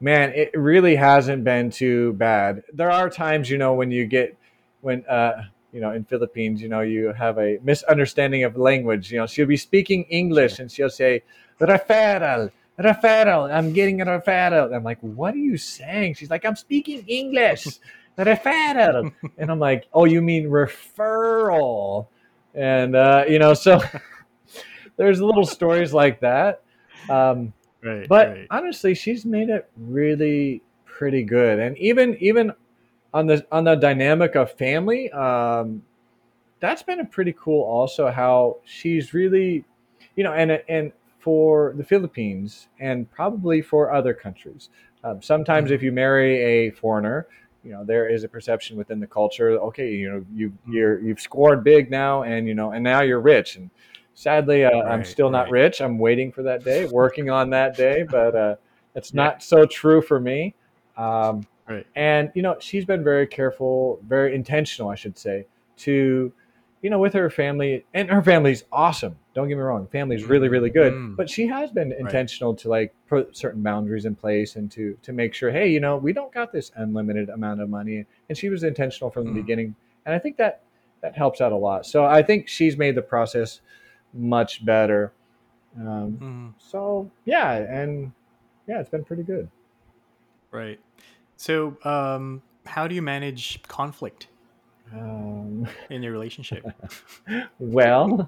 man, 0.00 0.32
it 0.34 0.50
really 0.54 0.96
hasn't 0.96 1.44
been 1.44 1.70
too 1.70 2.12
bad. 2.14 2.62
There 2.72 2.90
are 2.90 3.10
times, 3.10 3.50
you 3.50 3.58
know, 3.58 3.74
when 3.74 3.90
you 3.90 4.06
get 4.06 4.36
when 4.80 5.04
uh, 5.06 5.42
you 5.72 5.80
know 5.80 5.92
in 5.92 6.04
Philippines, 6.04 6.62
you 6.62 6.68
know, 6.68 6.80
you 6.80 7.12
have 7.12 7.38
a 7.38 7.58
misunderstanding 7.62 8.44
of 8.44 8.56
language. 8.56 9.12
You 9.12 9.18
know, 9.18 9.26
she'll 9.26 9.46
be 9.46 9.56
speaking 9.56 10.04
English 10.04 10.58
and 10.58 10.70
she'll 10.70 10.90
say 10.90 11.22
referral. 11.60 12.50
Referral. 12.78 13.52
I'm 13.52 13.72
getting 13.72 14.00
a 14.00 14.06
referral. 14.06 14.74
I'm 14.74 14.84
like, 14.84 15.00
what 15.00 15.34
are 15.34 15.38
you 15.38 15.56
saying? 15.56 16.14
She's 16.14 16.30
like, 16.30 16.44
I'm 16.44 16.56
speaking 16.56 17.04
English. 17.06 17.66
referral. 18.18 19.12
And 19.36 19.50
I'm 19.50 19.58
like, 19.58 19.88
oh, 19.92 20.04
you 20.04 20.20
mean 20.22 20.48
referral? 20.48 22.06
And 22.54 22.96
uh, 22.96 23.24
you 23.28 23.38
know, 23.38 23.54
so 23.54 23.80
there's 24.96 25.20
little 25.20 25.46
stories 25.46 25.92
like 25.92 26.20
that. 26.20 26.62
Um, 27.08 27.52
right, 27.82 28.08
but 28.08 28.28
right. 28.28 28.46
honestly, 28.50 28.94
she's 28.94 29.24
made 29.24 29.48
it 29.48 29.70
really 29.76 30.62
pretty 30.84 31.22
good. 31.22 31.58
And 31.58 31.76
even 31.78 32.16
even 32.20 32.52
on 33.14 33.26
the 33.26 33.46
on 33.52 33.64
the 33.64 33.76
dynamic 33.76 34.34
of 34.34 34.52
family, 34.52 35.10
um, 35.12 35.82
that's 36.60 36.82
been 36.82 37.00
a 37.00 37.04
pretty 37.04 37.34
cool. 37.38 37.62
Also, 37.62 38.10
how 38.10 38.58
she's 38.64 39.14
really, 39.14 39.64
you 40.16 40.24
know, 40.24 40.32
and 40.32 40.60
and 40.68 40.92
for 41.18 41.74
the 41.76 41.84
Philippines 41.84 42.68
and 42.78 43.10
probably 43.10 43.60
for 43.60 43.92
other 43.92 44.14
countries. 44.14 44.70
Um, 45.04 45.20
sometimes, 45.22 45.70
Mhm. 45.70 45.74
if 45.74 45.82
you 45.82 45.92
marry 45.92 46.36
a 46.42 46.70
foreigner, 46.70 47.26
you 47.64 47.72
know 47.72 47.84
there 47.84 48.08
is 48.08 48.24
a 48.24 48.28
perception 48.28 48.76
within 48.76 49.00
the 49.00 49.06
culture. 49.06 49.50
Okay, 49.50 49.90
you 49.92 50.10
know 50.10 50.24
you 50.34 50.52
you're 50.68 51.00
you've 51.00 51.20
scored 51.20 51.64
big 51.64 51.90
now, 51.90 52.22
and 52.22 52.46
you 52.46 52.54
know, 52.54 52.72
and 52.72 52.82
now 52.82 53.02
you're 53.02 53.20
rich. 53.20 53.56
And 53.56 53.70
sadly, 54.14 54.64
uh, 54.64 54.70
I'm 54.70 55.04
still 55.04 55.30
not 55.30 55.44
right. 55.44 55.64
rich. 55.64 55.80
I'm 55.80 55.98
waiting 55.98 56.32
for 56.32 56.42
that 56.44 56.64
day, 56.64 56.84
working 56.86 57.30
on 57.30 57.50
that 57.50 57.76
day, 57.76 58.04
but 58.04 58.34
uh, 58.34 58.56
it's 58.94 59.12
not 59.14 59.42
so 59.42 59.66
true 59.66 60.00
for 60.02 60.20
me. 60.20 60.54
Um, 60.96 61.46
Right. 61.68 61.86
and 61.96 62.32
you 62.34 62.40
know, 62.40 62.56
she's 62.60 62.86
been 62.86 63.04
very 63.04 63.26
careful, 63.26 64.00
very 64.08 64.34
intentional, 64.34 64.88
I 64.88 64.94
should 64.94 65.18
say, 65.18 65.44
to 65.78 66.32
you 66.80 66.90
know, 66.90 66.98
with 66.98 67.12
her 67.12 67.28
family, 67.28 67.84
and 67.92 68.08
her 68.08 68.22
family's 68.22 68.64
awesome. 68.72 69.16
Don't 69.38 69.46
get 69.46 69.54
me 69.54 69.60
wrong, 69.62 69.86
family's 69.86 70.24
really, 70.24 70.48
really 70.48 70.68
good. 70.68 70.92
Mm. 70.94 71.14
But 71.14 71.30
she 71.30 71.46
has 71.46 71.70
been 71.70 71.92
intentional 71.92 72.56
to 72.56 72.68
like 72.68 72.92
put 73.06 73.36
certain 73.36 73.62
boundaries 73.62 74.04
in 74.04 74.16
place 74.16 74.56
and 74.56 74.68
to 74.72 74.98
to 75.00 75.12
make 75.12 75.32
sure, 75.32 75.52
hey, 75.52 75.68
you 75.68 75.78
know, 75.78 75.96
we 75.96 76.12
don't 76.12 76.32
got 76.32 76.50
this 76.50 76.72
unlimited 76.74 77.28
amount 77.28 77.60
of 77.60 77.70
money. 77.70 78.04
And 78.28 78.36
she 78.36 78.48
was 78.48 78.64
intentional 78.64 79.12
from 79.12 79.26
the 79.26 79.30
Mm. 79.30 79.34
beginning, 79.36 79.74
and 80.06 80.12
I 80.12 80.18
think 80.18 80.38
that 80.38 80.62
that 81.02 81.16
helps 81.16 81.40
out 81.40 81.52
a 81.52 81.56
lot. 81.56 81.86
So 81.86 82.04
I 82.04 82.20
think 82.20 82.48
she's 82.48 82.76
made 82.76 82.96
the 82.96 83.02
process 83.02 83.60
much 84.12 84.64
better. 84.64 85.12
Um, 85.76 86.18
Mhm. 86.18 86.60
so 86.60 87.08
yeah, 87.24 87.52
and 87.58 88.10
yeah, 88.66 88.80
it's 88.80 88.90
been 88.90 89.04
pretty 89.04 89.22
good. 89.22 89.48
Right. 90.50 90.80
So, 91.36 91.76
um, 91.84 92.42
how 92.66 92.88
do 92.88 92.96
you 92.96 93.02
manage 93.02 93.62
conflict 93.68 94.26
Um, 94.92 95.68
in 95.90 96.02
your 96.02 96.10
relationship? 96.10 96.64
well, 97.60 98.26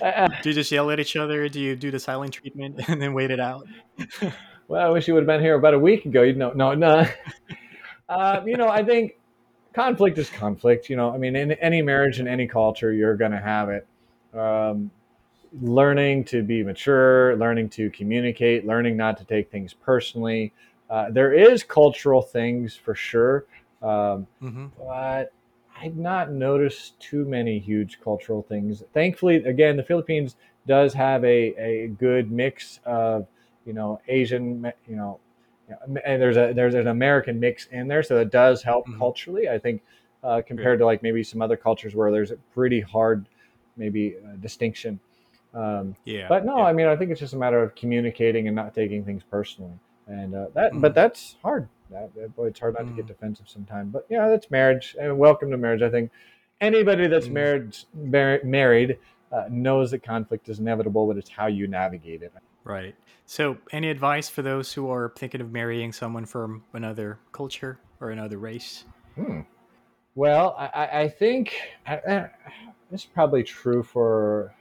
uh, 0.00 0.28
do 0.42 0.50
you 0.50 0.54
just 0.54 0.70
yell 0.70 0.90
at 0.90 1.00
each 1.00 1.16
other? 1.16 1.48
Do 1.48 1.60
you 1.60 1.76
do 1.76 1.90
the 1.90 2.00
silent 2.00 2.34
treatment 2.34 2.80
and 2.88 3.00
then 3.00 3.12
wait 3.12 3.30
it 3.30 3.40
out? 3.40 3.66
well, 4.68 4.86
I 4.86 4.90
wish 4.90 5.08
you 5.08 5.14
would 5.14 5.22
have 5.22 5.26
been 5.26 5.40
here 5.40 5.54
about 5.54 5.74
a 5.74 5.78
week 5.78 6.04
ago. 6.04 6.22
You'd 6.22 6.36
know, 6.36 6.52
no, 6.52 6.74
no. 6.74 7.06
Uh, 8.08 8.42
you 8.44 8.56
know, 8.56 8.68
I 8.68 8.84
think 8.84 9.18
conflict 9.72 10.18
is 10.18 10.28
conflict. 10.30 10.90
You 10.90 10.96
know, 10.96 11.14
I 11.14 11.18
mean, 11.18 11.36
in 11.36 11.52
any 11.52 11.82
marriage 11.82 12.18
in 12.20 12.26
any 12.26 12.46
culture, 12.46 12.92
you're 12.92 13.16
going 13.16 13.32
to 13.32 13.40
have 13.40 13.68
it. 13.68 13.86
Um, 14.36 14.90
learning 15.60 16.24
to 16.24 16.42
be 16.42 16.62
mature, 16.62 17.36
learning 17.36 17.68
to 17.70 17.90
communicate, 17.90 18.66
learning 18.66 18.96
not 18.96 19.18
to 19.18 19.24
take 19.24 19.50
things 19.50 19.74
personally. 19.74 20.52
Uh, 20.88 21.10
there 21.10 21.32
is 21.32 21.62
cultural 21.62 22.22
things 22.22 22.74
for 22.76 22.94
sure, 22.94 23.46
um, 23.82 24.26
hmm 24.40 24.66
but 24.78 25.32
I've 25.80 25.96
not 25.96 26.30
noticed 26.30 27.00
too 27.00 27.24
many 27.24 27.58
huge 27.58 28.00
cultural 28.00 28.42
things. 28.42 28.82
Thankfully, 28.92 29.36
again, 29.36 29.76
the 29.76 29.82
Philippines 29.82 30.36
does 30.66 30.92
have 30.94 31.24
a, 31.24 31.54
a 31.56 31.88
good 31.88 32.30
mix 32.30 32.80
of 32.84 33.26
you 33.64 33.72
know 33.72 34.00
Asian, 34.08 34.72
you 34.86 34.96
know, 34.96 35.18
and 35.86 36.20
there's 36.20 36.36
a 36.36 36.52
there's 36.52 36.74
an 36.74 36.88
American 36.88 37.40
mix 37.40 37.66
in 37.66 37.88
there, 37.88 38.02
so 38.02 38.18
it 38.18 38.30
does 38.30 38.62
help 38.62 38.86
Mhm. 38.88 38.98
culturally. 38.98 39.48
I 39.48 39.58
think 39.58 39.82
uh, 40.22 40.42
compared 40.46 40.78
to 40.80 40.86
like 40.86 41.02
maybe 41.02 41.22
some 41.22 41.40
other 41.40 41.56
cultures 41.56 41.94
where 41.94 42.10
there's 42.10 42.30
a 42.30 42.36
pretty 42.54 42.80
hard 42.80 43.26
maybe 43.76 44.16
uh, 44.16 44.36
distinction. 44.36 45.00
Um, 45.54 45.96
Yeah. 46.04 46.28
but 46.28 46.44
no, 46.44 46.58
yeah. 46.58 46.64
I 46.64 46.72
mean, 46.72 46.86
I 46.86 46.96
think 46.96 47.10
it's 47.10 47.20
just 47.20 47.32
a 47.32 47.38
matter 47.38 47.62
of 47.62 47.74
communicating 47.74 48.46
and 48.48 48.54
not 48.54 48.74
taking 48.74 49.04
things 49.04 49.22
personally, 49.22 49.72
and 50.06 50.34
uh, 50.34 50.46
that. 50.54 50.72
Mhm. 50.74 50.80
But 50.82 50.94
that's 50.94 51.36
hard. 51.42 51.68
That, 51.90 52.10
it's 52.38 52.60
hard 52.60 52.74
not 52.74 52.86
to 52.86 52.92
get 52.92 53.04
Mhm. 53.04 53.08
defensive 53.08 53.48
sometimes. 53.48 53.92
But 53.92 54.06
yeah, 54.08 54.28
that's 54.28 54.50
marriage, 54.50 54.96
and 55.00 55.18
welcome 55.18 55.50
to 55.50 55.56
marriage. 55.56 55.82
I 55.82 55.90
think 55.90 56.10
anybody 56.60 57.06
that's 57.08 57.26
Mhm. 57.28 57.32
married 57.32 57.76
mar- 57.94 58.40
married 58.44 58.98
uh, 59.32 59.46
knows 59.48 59.92
that 59.92 60.02
conflict 60.02 60.48
is 60.48 60.58
inevitable, 60.58 61.06
but 61.06 61.16
it's 61.16 61.30
how 61.30 61.46
you 61.46 61.68
navigate 61.68 62.22
it. 62.22 62.32
Right. 62.64 62.96
So, 63.26 63.58
any 63.70 63.88
advice 63.88 64.28
for 64.28 64.42
those 64.42 64.72
who 64.72 64.90
are 64.90 65.12
thinking 65.16 65.40
of 65.40 65.52
marrying 65.52 65.92
someone 65.92 66.26
from 66.26 66.64
another 66.72 67.18
culture 67.30 67.78
or 68.00 68.10
another 68.10 68.38
race? 68.38 68.84
Hmm. 69.14 69.40
Well, 70.16 70.54
I, 70.58 70.66
I- 70.74 71.00
I 71.02 71.08
think 71.08 71.54
I, 71.86 71.94
I, 71.96 72.30
this 72.90 73.02
is 73.02 73.06
probably 73.06 73.44
true 73.44 73.82
for, 73.84 74.52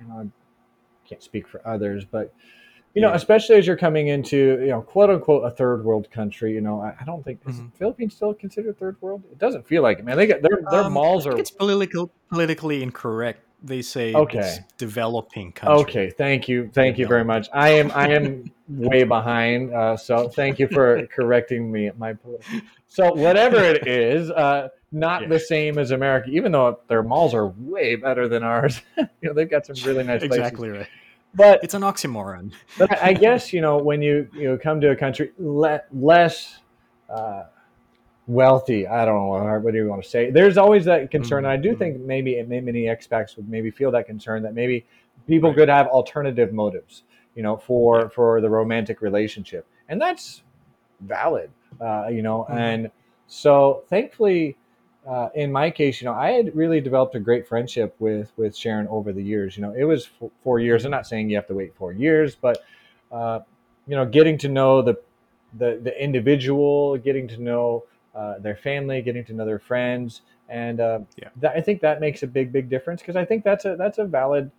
you 0.00 0.08
know, 0.08 0.20
I 0.20 1.08
can't 1.08 1.22
speak 1.22 1.46
for 1.46 1.60
others, 1.66 2.04
but 2.06 2.32
you 2.94 3.02
know, 3.02 3.12
especially 3.12 3.56
as 3.56 3.66
you're 3.66 3.76
coming 3.76 4.08
into, 4.08 4.58
you 4.60 4.68
know, 4.68 4.82
quote 4.82 5.10
unquote, 5.10 5.44
a 5.44 5.50
third 5.50 5.84
world 5.84 6.10
country. 6.10 6.52
You 6.52 6.60
know, 6.60 6.80
I, 6.80 6.94
I 7.00 7.04
don't 7.04 7.24
think 7.24 7.40
is 7.46 7.60
Mhm. 7.60 7.72
Philippines 7.74 8.14
still 8.14 8.34
considered 8.34 8.78
third 8.78 8.96
world. 9.00 9.22
It 9.30 9.38
doesn't 9.38 9.66
feel 9.66 9.82
like 9.82 9.98
it, 9.98 10.04
man. 10.04 10.16
They 10.16 10.26
get 10.26 10.42
their 10.42 10.60
their 10.70 10.84
Um, 10.84 10.92
malls 10.94 11.26
are. 11.26 11.36
it's 11.38 11.50
political, 11.50 12.10
politically 12.30 12.82
incorrect 12.82 13.44
they 13.62 13.82
say 13.82 14.14
Okay. 14.14 14.38
it's 14.38 14.58
developing 14.78 15.52
country. 15.52 15.82
Okay, 15.82 16.10
thank 16.10 16.48
you, 16.48 16.70
thank 16.72 16.96
you 16.98 17.06
very 17.06 17.24
much. 17.24 17.48
I 17.52 17.70
am 17.70 17.90
I 17.94 18.08
am 18.08 18.50
way 18.68 19.04
behind, 19.04 19.74
uh, 19.74 19.96
so 19.96 20.28
thank 20.28 20.58
you 20.58 20.66
for 20.68 21.06
correcting 21.14 21.70
me. 21.70 21.90
My 21.98 22.14
so 22.86 23.12
whatever 23.12 23.58
it 23.62 23.86
is, 23.86 24.30
uh, 24.30 24.68
not 24.92 25.22
Yeah. 25.22 25.28
the 25.28 25.40
same 25.40 25.78
as 25.78 25.90
America, 25.90 26.30
even 26.30 26.52
though 26.52 26.80
their 26.88 27.02
malls 27.02 27.34
are 27.34 27.48
way 27.48 27.96
better 27.96 28.28
than 28.28 28.42
ours. 28.42 28.80
you 28.96 29.06
know, 29.22 29.34
they've 29.34 29.50
got 29.50 29.66
some 29.66 29.76
really 29.84 30.04
nice 30.04 30.20
places. 30.20 30.38
Exactly 30.38 30.70
right. 30.70 30.88
But 31.34 31.60
It's 31.62 31.74
an 31.74 31.82
oxymoron. 31.82 32.52
but 32.78 32.90
I 33.02 33.08
I 33.10 33.12
guess 33.12 33.52
you 33.52 33.60
know 33.60 33.78
when 33.78 34.02
you 34.02 34.28
you 34.34 34.48
know, 34.48 34.58
come 34.58 34.80
to 34.80 34.90
a 34.90 34.96
country 34.96 35.30
le- 35.38 35.82
less 35.92 36.58
uh, 37.08 37.44
wealthy. 38.26 38.86
I 38.86 39.04
don't 39.04 39.14
know 39.14 39.58
what 39.60 39.72
do 39.72 39.78
you 39.78 39.88
want 39.88 40.02
to 40.02 40.08
say. 40.08 40.30
There's 40.30 40.56
always 40.58 40.84
that 40.86 41.10
concern. 41.10 41.44
and 41.44 41.52
I 41.52 41.56
do 41.56 41.74
think 41.74 42.00
maybe 42.00 42.34
it 42.34 42.48
may- 42.48 42.60
many 42.60 42.82
expats 42.84 43.36
would 43.36 43.48
maybe 43.48 43.70
feel 43.70 43.90
that 43.92 44.06
concern 44.06 44.42
that 44.42 44.54
maybe 44.54 44.86
people 45.26 45.50
Right. 45.50 45.58
could 45.58 45.68
have 45.68 45.86
alternative 45.88 46.52
motives, 46.52 47.04
you 47.34 47.42
know, 47.42 47.56
for 47.56 48.10
for 48.10 48.40
the 48.40 48.50
romantic 48.50 49.00
relationship, 49.00 49.66
and 49.88 50.00
that's 50.00 50.42
valid, 51.00 51.50
uh, 51.80 52.08
you 52.10 52.22
know. 52.22 52.46
Mhm. 52.50 52.56
And 52.58 52.90
so 53.26 53.84
thankfully. 53.88 54.56
Uh, 55.06 55.30
in 55.34 55.50
my 55.50 55.70
case, 55.70 56.00
you 56.00 56.04
know, 56.04 56.12
I 56.14 56.32
had 56.32 56.54
really 56.54 56.80
developed 56.80 57.14
a 57.14 57.20
great 57.20 57.48
friendship 57.48 57.94
with 57.98 58.32
with 58.36 58.56
Sharon 58.56 58.86
over 58.88 59.12
the 59.12 59.22
years. 59.22 59.56
You 59.56 59.62
know, 59.62 59.72
it 59.72 59.84
was 59.84 60.08
f- 60.20 60.30
four 60.44 60.60
years. 60.60 60.84
I'm 60.84 60.90
not 60.90 61.06
saying 61.06 61.30
you 61.30 61.36
have 61.36 61.46
to 61.46 61.54
wait 61.54 61.74
four 61.74 61.92
years, 61.92 62.34
but 62.34 62.62
uh, 63.10 63.40
you 63.86 63.96
know, 63.96 64.04
getting 64.04 64.36
to 64.38 64.48
know 64.48 64.82
the 64.82 64.96
the, 65.58 65.80
the 65.82 66.02
individual, 66.02 66.96
getting 66.98 67.26
to 67.28 67.40
know 67.42 67.84
uh, 68.14 68.38
their 68.38 68.56
family, 68.56 69.02
getting 69.02 69.24
to 69.24 69.32
know 69.32 69.46
their 69.46 69.58
friends, 69.58 70.22
and 70.48 70.80
uh, 70.80 71.00
Yeah. 71.16 71.28
that, 71.36 71.56
I 71.56 71.60
think 71.60 71.80
that 71.80 72.00
makes 72.00 72.22
a 72.22 72.26
big 72.26 72.52
big 72.52 72.68
difference 72.68 73.00
because 73.00 73.16
I 73.16 73.24
think 73.24 73.42
that's 73.42 73.64
a 73.64 73.76
that's 73.76 73.98
a 73.98 74.04
valid 74.04 74.50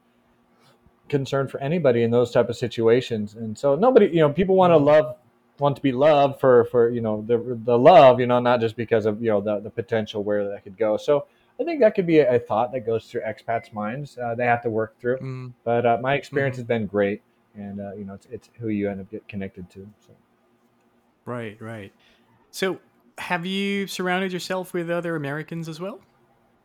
concern 1.08 1.48
for 1.48 1.60
anybody 1.60 2.04
in 2.04 2.10
those 2.10 2.32
type 2.32 2.50
of 2.50 2.56
situations. 2.56 3.36
And 3.36 3.58
so 3.58 3.76
nobody, 3.76 4.08
you 4.08 4.22
know, 4.22 4.32
people 4.32 4.56
want 4.56 4.72
to 4.72 4.78
love 4.78 5.18
want 5.62 5.78
to 5.78 5.82
be 5.82 5.92
loved 5.94 6.40
for 6.42 6.66
for 6.66 6.90
you 6.90 7.00
know 7.02 7.24
the 7.26 7.38
the 7.64 7.78
love, 7.78 8.20
you 8.20 8.28
know, 8.28 8.40
not 8.40 8.60
just 8.60 8.76
because 8.76 9.06
of 9.06 9.22
you 9.24 9.30
know 9.30 9.40
the 9.40 9.60
the 9.62 9.70
potential 9.70 10.24
where 10.24 10.50
that 10.50 10.64
could 10.64 10.78
go. 10.78 10.98
So. 10.98 11.26
I 11.60 11.64
think 11.64 11.80
that 11.82 11.94
could 11.94 12.08
be 12.08 12.18
a, 12.20 12.38
a 12.38 12.40
thought 12.40 12.72
that 12.72 12.88
goes 12.88 13.06
through 13.06 13.22
expats' 13.22 13.72
minds. 13.72 14.18
Uh, 14.18 14.34
they 14.34 14.46
have 14.46 14.64
to 14.64 14.70
work 14.72 14.98
through. 15.00 15.20
Mm, 15.20 15.54
But 15.64 15.86
uh, 15.86 15.98
my 16.02 16.16
experience 16.16 16.56
Mhm. 16.56 16.60
has 16.60 16.66
been 16.66 16.88
great, 16.88 17.22
and 17.56 17.80
uh, 17.80 17.94
you 17.94 18.04
know, 18.04 18.16
it's, 18.16 18.26
it's 18.32 18.50
who 18.60 18.70
you 18.70 18.90
end 18.90 19.00
up 19.00 19.12
get 19.12 19.28
connected 19.28 19.70
to. 19.72 19.88
So. 20.00 20.14
right, 21.26 21.62
right. 21.62 21.92
So, 22.50 22.80
have 23.20 23.46
you 23.46 23.86
surrounded 23.86 24.34
yourself 24.34 24.74
with 24.74 24.90
other 24.90 25.16
Americans 25.16 25.70
as 25.70 25.80
well 25.80 26.00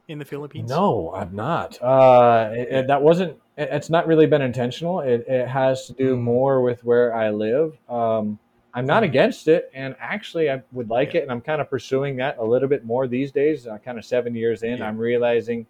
in 0.09 0.19
the 0.19 0.25
Philippines? 0.25 0.71
No, 0.71 1.13
I'm 1.15 1.35
not. 1.35 1.77
Uh, 1.83 2.51
it, 2.53 2.69
it- 2.71 2.87
that 2.87 3.03
wasn't. 3.03 3.33
It, 3.59 3.69
it's 3.73 3.91
not 3.91 4.07
really 4.07 4.27
been 4.27 4.41
intentional. 4.43 5.01
It, 5.01 5.27
it 5.29 5.47
has 5.49 5.87
to 5.89 5.93
do 5.93 6.17
Mm. 6.17 6.21
more 6.23 6.63
with 6.63 6.83
where 6.85 7.15
I 7.15 7.31
live. 7.31 7.77
Um, 7.89 8.39
I'm 8.77 8.87
not 8.87 9.03
against 9.03 9.49
it, 9.49 9.71
and 9.75 9.97
actually, 9.99 10.51
I 10.51 10.63
would 10.73 10.91
like 10.91 11.15
Yeah. 11.15 11.21
it, 11.21 11.23
and 11.25 11.33
I'm 11.33 11.41
kind 11.41 11.61
of 11.61 11.71
pursuing 11.71 12.15
that 12.17 12.37
a 12.39 12.45
little 12.45 12.69
bit 12.69 12.85
more 12.85 13.09
these 13.09 13.33
days. 13.33 13.67
Uh, 13.67 13.79
kind 13.79 13.99
of 13.99 14.05
seven 14.05 14.35
years 14.35 14.63
in, 14.63 14.79
Yeah. 14.79 14.87
I'm 14.87 14.99
realizing 14.99 15.67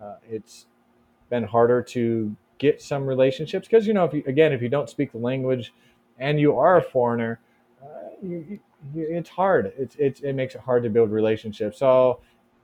uh, 0.00 0.16
it's 0.28 0.66
been 1.28 1.44
harder 1.44 1.82
to 1.82 2.34
get 2.58 2.80
some 2.80 3.06
relationships 3.06 3.68
because 3.68 3.86
you 3.86 3.92
know, 3.94 4.04
if 4.04 4.14
you 4.14 4.22
again, 4.26 4.52
if 4.52 4.62
you 4.62 4.68
don't 4.70 4.88
speak 4.88 5.12
the 5.12 5.18
language, 5.18 5.72
and 6.18 6.40
you 6.40 6.56
are 6.58 6.78
a 6.78 6.82
foreigner, 6.82 7.40
uh, 7.82 7.86
you, 8.22 8.58
you, 8.94 9.06
it's 9.10 9.28
hard. 9.28 9.72
It's, 9.78 9.96
it's 9.96 10.20
it 10.20 10.32
makes 10.32 10.54
it 10.54 10.62
hard 10.62 10.82
to 10.84 10.90
build 10.90 11.10
relationships. 11.10 11.78
So 11.78 12.20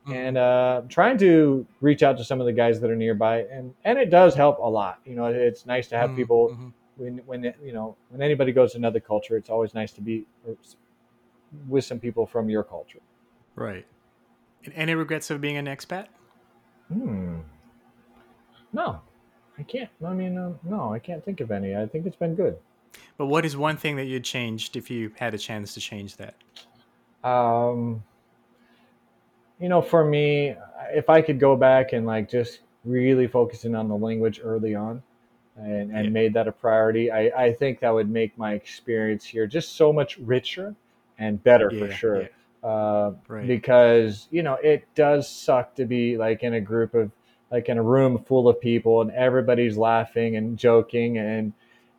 Mhm. 0.06 0.14
and 0.14 0.38
uh, 0.38 0.82
trying 0.88 1.18
to 1.18 1.66
reach 1.80 2.02
out 2.02 2.16
to 2.16 2.24
some 2.24 2.40
of 2.40 2.46
the 2.46 2.52
guys 2.52 2.80
that 2.80 2.90
are 2.90 2.96
nearby, 2.96 3.40
and 3.52 3.74
and 3.84 3.98
it 3.98 4.08
does 4.08 4.34
help 4.34 4.58
a 4.58 4.68
lot. 4.68 5.00
You 5.04 5.16
know, 5.16 5.26
it's 5.26 5.66
nice 5.66 5.88
to 5.88 5.96
have 5.98 6.10
Mm, 6.10 6.16
people 6.16 6.48
mhm. 6.50 6.72
When 6.96 7.18
when 7.26 7.54
you 7.62 7.72
know 7.72 7.96
when 8.10 8.22
anybody 8.22 8.52
goes 8.52 8.72
to 8.72 8.78
another 8.78 9.00
culture. 9.00 9.36
It's 9.36 9.50
always 9.50 9.74
nice 9.74 9.92
to 9.92 10.00
be 10.00 10.26
with 11.68 11.84
some 11.84 11.98
people 11.98 12.26
from 12.26 12.48
your 12.48 12.62
culture. 12.62 13.00
Right. 13.54 13.86
And 14.64 14.74
any 14.74 14.94
regrets 14.94 15.30
of 15.30 15.40
being 15.40 15.56
an 15.56 15.66
expat? 15.66 16.06
Hmm. 16.92 17.38
No, 18.72 19.00
I 19.58 19.62
can't. 19.62 19.90
I 20.04 20.12
mean, 20.12 20.36
uh, 20.36 20.52
no, 20.64 20.92
I 20.92 20.98
can't 20.98 21.24
think 21.24 21.40
of 21.40 21.50
any. 21.50 21.76
I 21.76 21.86
think 21.86 22.06
it's 22.06 22.16
been 22.16 22.34
good. 22.34 22.56
But 23.16 23.26
what 23.26 23.44
is 23.44 23.56
one 23.56 23.76
thing 23.76 23.96
that 23.96 24.06
you'd 24.06 24.24
changed 24.24 24.76
if 24.76 24.90
you 24.90 25.12
had 25.18 25.34
a 25.34 25.38
chance 25.38 25.74
to 25.74 25.80
change 25.80 26.16
that? 26.16 26.34
Um, 27.24 28.02
you 29.60 29.68
know, 29.68 29.80
for 29.80 30.04
me, 30.04 30.54
if 30.90 31.08
I 31.08 31.22
could 31.22 31.40
go 31.40 31.56
back 31.56 31.92
and 31.92 32.06
like 32.06 32.30
just 32.30 32.60
really 32.84 33.26
focusing 33.26 33.74
on 33.74 33.88
the 33.88 33.96
language 33.96 34.40
early 34.42 34.74
on 34.74 35.02
and, 35.56 35.90
and 35.90 36.04
Yeah. 36.06 36.10
made 36.10 36.34
that 36.34 36.48
a 36.48 36.52
priority, 36.52 37.10
I, 37.10 37.46
I 37.46 37.52
think 37.52 37.80
that 37.80 37.90
would 37.90 38.10
make 38.10 38.36
my 38.38 38.52
experience 38.54 39.24
here 39.24 39.46
just 39.46 39.76
so 39.76 39.92
much 39.92 40.18
richer 40.18 40.74
and 41.18 41.42
better 41.42 41.70
for 41.70 41.90
sure. 41.90 42.22
yeah. 42.22 42.28
Uh, 42.68 43.12
Right. 43.28 43.46
because, 43.46 44.28
you 44.30 44.42
know, 44.42 44.54
it 44.54 44.86
does 44.94 45.28
suck 45.28 45.74
to 45.76 45.84
be 45.84 46.16
like 46.16 46.42
in 46.42 46.54
a 46.54 46.60
group 46.60 46.94
of, 46.94 47.10
like 47.50 47.68
in 47.68 47.78
a 47.78 47.82
room 47.82 48.18
full 48.26 48.48
of 48.48 48.60
people 48.60 49.00
and 49.02 49.10
everybody's 49.12 49.76
laughing 49.76 50.36
and 50.36 50.58
joking 50.58 51.18
and, 51.18 51.52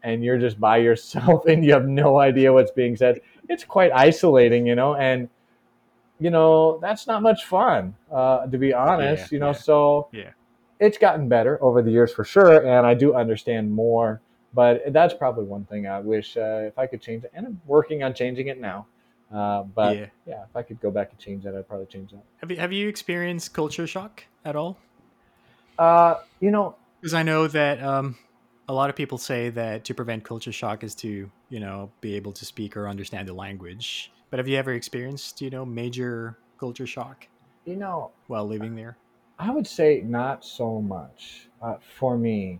and 0.03 0.23
you're 0.23 0.37
just 0.37 0.59
by 0.59 0.77
yourself 0.77 1.45
and 1.47 1.63
you 1.65 1.71
have 1.73 1.87
no 1.87 2.19
idea 2.19 2.51
what's 2.51 2.71
being 2.71 2.95
said. 2.95 3.21
It's 3.49 3.63
quite 3.63 3.91
isolating, 3.93 4.67
you 4.67 4.75
know, 4.75 4.95
and 4.95 5.29
you 6.19 6.29
know 6.31 6.79
that's 6.79 7.07
not 7.07 7.21
much 7.21 7.45
fun, 7.45 7.95
uh, 8.11 8.45
to 8.47 8.57
be 8.57 8.73
honest. 8.73 9.31
Yeah, 9.31 9.35
you 9.35 9.39
know, 9.39 9.47
yeah. 9.47 9.53
so 9.53 10.07
Yeah. 10.11 10.29
It's 10.79 10.97
gotten 10.97 11.27
better 11.27 11.61
over 11.63 11.81
the 11.81 11.91
years 11.91 12.13
for 12.13 12.23
sure, 12.23 12.65
and 12.65 12.85
I 12.85 12.93
do 12.93 13.13
understand 13.13 13.71
more. 13.71 14.21
But 14.53 14.93
that's 14.93 15.13
probably 15.13 15.45
one 15.45 15.65
thing 15.65 15.87
I 15.87 15.99
wish 15.99 16.37
uh, 16.37 16.61
if 16.65 16.77
I 16.79 16.87
could 16.87 17.01
change 17.01 17.23
it, 17.23 17.31
and 17.33 17.45
I'm 17.45 17.61
working 17.65 18.03
on 18.03 18.13
changing 18.13 18.47
it 18.47 18.59
now. 18.59 18.87
Uh, 19.33 19.63
but 19.63 19.97
yeah. 19.97 20.05
yeah, 20.25 20.43
if 20.43 20.55
I 20.55 20.61
could 20.61 20.79
go 20.79 20.89
back 20.89 21.09
and 21.11 21.19
change 21.19 21.43
that, 21.43 21.55
I'd 21.55 21.67
probably 21.67 21.85
change 21.87 22.11
that. 22.11 22.23
Have 22.37 22.49
you 22.49 22.57
have 22.57 22.71
you 22.71 22.87
experienced 22.87 23.53
culture 23.53 23.85
shock 23.85 24.23
at 24.45 24.55
all? 24.55 24.79
Uh, 25.77 26.15
you 26.39 26.49
know, 26.49 26.75
Because 27.01 27.13
I 27.13 27.23
know 27.23 27.47
that 27.47 27.83
um, 27.83 28.15
a 28.67 28.73
lot 28.73 28.89
of 28.89 28.95
people 28.95 29.17
say 29.17 29.49
that 29.49 29.85
to 29.85 29.93
prevent 29.93 30.23
culture 30.23 30.51
shock 30.51 30.83
is 30.83 30.95
to 30.95 31.29
you 31.49 31.59
know 31.59 31.91
be 32.01 32.15
able 32.15 32.31
to 32.33 32.45
speak 32.45 32.77
or 32.77 32.87
understand 32.87 33.27
the 33.27 33.33
language. 33.33 34.11
But 34.31 34.39
have 34.39 34.47
you 34.47 34.57
ever 34.57 34.73
experienced 34.73 35.41
you 35.41 35.49
know 35.49 35.65
major 35.65 36.37
culture 36.57 36.87
shock 36.87 37.27
you 37.67 37.75
know, 37.75 38.11
while 38.27 38.47
living 38.47 38.75
there? 38.75 38.97
I 39.39 39.51
would 39.51 39.67
say 39.67 40.01
not 40.05 40.43
so 40.43 40.81
much 40.81 41.47
uh, 41.61 41.75
for 41.97 42.17
me. 42.17 42.59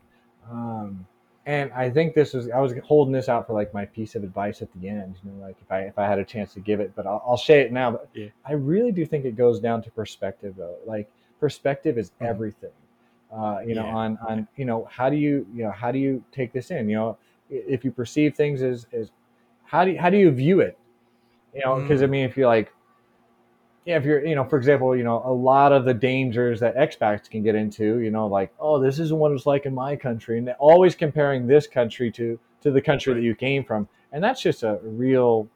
Um, 0.50 1.06
and 1.46 1.72
I 1.74 1.90
think 1.90 2.14
this 2.14 2.34
was 2.34 2.50
I 2.50 2.60
was 2.60 2.74
holding 2.84 3.14
this 3.14 3.30
out 3.30 3.48
for 3.48 3.54
like 3.54 3.74
my 3.74 3.86
piece 3.86 4.16
of 4.16 4.24
advice 4.24 4.62
at 4.62 4.70
the 4.74 4.90
end. 4.90 5.16
You 5.24 5.32
know, 5.32 5.46
like 5.46 5.56
if 5.62 5.72
I 5.72 5.82
if 5.82 5.98
I 5.98 6.06
had 6.06 6.20
a 6.20 6.26
chance 6.26 6.54
to 6.54 6.60
give 6.60 6.80
it, 6.80 6.92
but 6.96 7.08
I'll, 7.08 7.24
I'll 7.26 7.38
say 7.38 7.62
it 7.62 7.72
now. 7.72 7.92
But 7.92 8.10
Yeah. 8.14 8.28
I 8.46 8.54
really 8.54 8.92
do 8.92 9.06
think 9.06 9.26
it 9.26 9.36
goes 9.36 9.60
down 9.60 9.82
to 9.84 9.92
perspective, 9.92 10.56
though. 10.58 10.76
Like 10.86 11.10
perspective 11.40 11.98
is 11.98 12.12
Mhm. 12.22 12.28
everything. 12.28 12.72
Uh, 13.32 13.60
you 13.66 13.76
know, 13.76 13.86
Yeah. 13.86 13.96
on 13.96 14.18
on 14.28 14.48
you 14.58 14.66
know 14.66 14.86
how 14.92 15.10
do 15.10 15.16
you 15.16 15.48
you 15.54 15.64
know 15.64 15.72
how 15.72 15.92
do 15.92 16.00
you 16.00 16.24
take 16.32 16.52
this 16.52 16.70
in? 16.72 16.90
You 16.90 16.96
know, 16.96 17.18
if 17.50 17.86
you 17.86 17.92
perceive 17.92 18.36
things 18.36 18.62
as 18.62 18.88
as 18.92 19.12
how 19.64 19.86
do 19.86 19.92
you, 19.92 20.00
how 20.00 20.10
do 20.10 20.18
you 20.18 20.32
view 20.32 20.60
it? 20.62 20.78
You 21.54 21.62
know, 21.66 21.80
because 21.82 22.04
I 22.04 22.08
Mm. 22.08 22.10
mean, 22.10 22.26
if 22.26 22.38
you're 22.38 22.48
like 22.48 22.74
yeah, 23.88 23.96
if 23.96 24.04
you're, 24.04 24.24
you 24.26 24.36
know, 24.36 24.44
for 24.44 24.58
example, 24.58 24.94
you 24.98 25.04
know, 25.06 25.22
a 25.24 25.32
lot 25.32 25.72
of 25.72 25.86
the 25.86 25.94
dangers 25.94 26.60
that 26.60 26.76
expats 26.76 27.30
can 27.30 27.42
get 27.42 27.56
into, 27.56 28.00
you 28.00 28.12
know, 28.12 28.28
like, 28.28 28.54
oh, 28.60 28.82
this 28.82 29.00
isn't 29.00 29.18
what 29.18 29.32
it's 29.32 29.46
like 29.46 29.66
in 29.66 29.74
my 29.74 29.96
country, 29.96 30.38
and 30.38 30.46
they're 30.46 30.56
always 30.56 30.94
comparing 30.94 31.48
this 31.48 31.68
country 31.68 32.12
to 32.12 32.38
to 32.64 32.72
the 32.72 32.82
country 32.82 33.14
that 33.14 33.22
you 33.22 33.34
came 33.34 33.64
from, 33.64 33.88
and 34.12 34.22
that's 34.22 34.42
just 34.42 34.64
a 34.64 34.78
real 34.84 35.48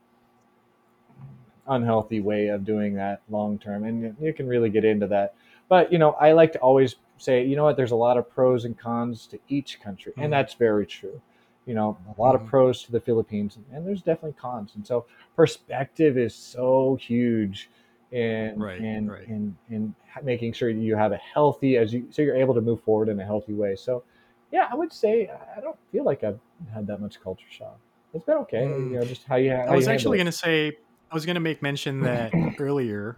unhealthy 1.67 2.21
way 2.21 2.47
of 2.47 2.63
doing 2.63 2.93
that 2.95 3.21
long 3.29 3.59
term, 3.59 3.83
and 3.83 4.15
you- 4.21 4.31
can 4.33 4.47
really 4.47 4.69
get 4.69 4.85
into 4.85 5.07
that. 5.07 5.33
But 5.67 5.91
you 5.91 5.99
know, 5.99 6.11
I 6.11 6.31
like 6.31 6.53
to 6.53 6.59
always 6.59 6.95
say, 7.17 7.43
you 7.43 7.57
know 7.57 7.65
what, 7.65 7.75
there's 7.75 7.91
a 7.91 7.97
lot 7.97 8.17
of 8.17 8.29
pros 8.29 8.63
and 8.63 8.77
cons 8.77 9.27
to 9.27 9.39
each 9.49 9.81
country, 9.81 10.13
Mhm. 10.15 10.23
and 10.23 10.33
that's 10.33 10.53
very 10.53 10.85
true. 10.85 11.19
You 11.65 11.73
know, 11.73 11.97
a 12.17 12.21
lot 12.21 12.33
Mhm. 12.33 12.41
of 12.43 12.47
pros 12.47 12.83
to 12.83 12.93
the 12.93 13.01
Philippines, 13.01 13.57
and 13.73 13.85
there's 13.85 14.01
definitely 14.01 14.37
cons, 14.39 14.73
and 14.75 14.87
so 14.87 15.05
perspective 15.35 16.17
is 16.17 16.33
so 16.33 16.95
huge 16.95 17.69
in 18.11 18.59
Right, 18.59 18.79
in, 18.81 19.09
right. 19.09 19.27
in 19.27 19.95
ha- 20.09 20.19
making 20.23 20.53
sure 20.53 20.69
you 20.69 20.95
have 20.95 21.11
a 21.13 21.17
healthy 21.17 21.77
as 21.77 21.93
you 21.93 22.07
so 22.11 22.21
you're 22.21 22.35
able 22.35 22.53
to 22.53 22.61
move 22.61 22.81
forward 22.83 23.07
in 23.09 23.19
a 23.19 23.25
healthy 23.25 23.53
way. 23.53 23.75
So 23.75 24.03
yeah, 24.51 24.67
I 24.69 24.75
would 24.75 24.91
say 24.91 25.29
I- 25.57 25.61
don't 25.61 25.77
feel 25.91 26.03
like 26.03 26.23
I've 26.23 26.39
had 26.73 26.85
that 26.87 26.99
much 26.99 27.21
culture 27.21 27.45
shock. 27.49 27.79
It's 28.13 28.25
been 28.25 28.37
okay, 28.39 28.63
Mm. 28.63 28.91
you 28.91 28.99
know, 28.99 29.05
just 29.05 29.23
how 29.25 29.37
you. 29.37 29.51
How 29.51 29.63
I 29.67 29.75
was 29.75 29.87
actually 29.87 30.17
going 30.17 30.25
to 30.25 30.31
say, 30.33 30.77
I 31.09 31.13
was 31.15 31.25
going 31.25 31.35
to 31.35 31.39
make 31.41 31.61
mention 31.61 32.01
that 32.01 32.33
earlier. 32.59 33.17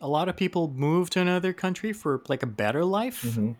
A 0.00 0.08
lot 0.08 0.28
of 0.28 0.36
people 0.36 0.68
move 0.74 1.08
to 1.10 1.20
another 1.20 1.52
country 1.52 1.92
for 1.92 2.20
like 2.28 2.42
a 2.42 2.46
better 2.46 2.84
life. 2.84 3.22
Mhm. 3.22 3.56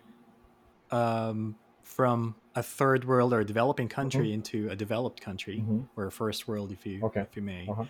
um, 0.91 1.57
from 1.83 2.35
a 2.55 2.63
third 2.63 3.05
world 3.05 3.33
or 3.33 3.41
a 3.41 3.45
developing 3.45 3.89
country 3.89 4.33
into 4.33 4.69
a 4.71 4.77
developed 4.77 5.21
country 5.21 5.65
Mhm. 5.67 5.89
or 5.97 6.07
a 6.07 6.13
first 6.13 6.47
world, 6.49 6.71
if 6.73 6.85
you 6.87 7.01
Okay. 7.05 7.21
if 7.21 7.35
you 7.37 7.43
may. 7.43 7.67
Uh-huh. 7.69 7.85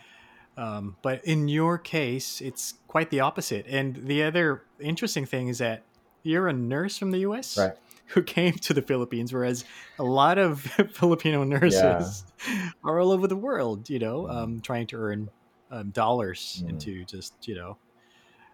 Um, 0.56 0.96
but 1.02 1.24
in 1.24 1.48
your 1.48 1.78
case, 1.78 2.40
it's 2.40 2.72
quite 2.86 3.10
the 3.10 3.20
opposite. 3.20 3.66
And 3.66 4.06
the 4.06 4.22
other 4.22 4.64
interesting 4.80 5.26
thing 5.26 5.48
is 5.48 5.58
that 5.58 5.88
you're 6.22 6.48
a 6.48 6.52
nurse 6.52 6.96
from 6.98 7.10
the 7.10 7.18
U.S. 7.18 7.56
Right. 7.58 7.76
Who 8.10 8.22
came 8.22 8.52
to 8.54 8.72
the 8.74 8.82
Philippines, 8.82 9.32
whereas 9.32 9.64
a 9.98 10.04
lot 10.04 10.38
of 10.38 10.60
Filipino 10.94 11.44
nurses 11.44 12.24
are 12.84 12.98
all 13.00 13.10
over 13.12 13.26
the 13.26 13.36
world, 13.36 13.90
you 13.90 13.98
know, 13.98 14.28
um, 14.28 14.60
trying 14.60 14.86
to 14.88 14.96
earn 14.96 15.30
um, 15.70 15.90
dollars 15.90 16.62
Mm. 16.62 16.68
into 16.68 17.04
just, 17.04 17.46
you 17.48 17.54
know, 17.56 17.78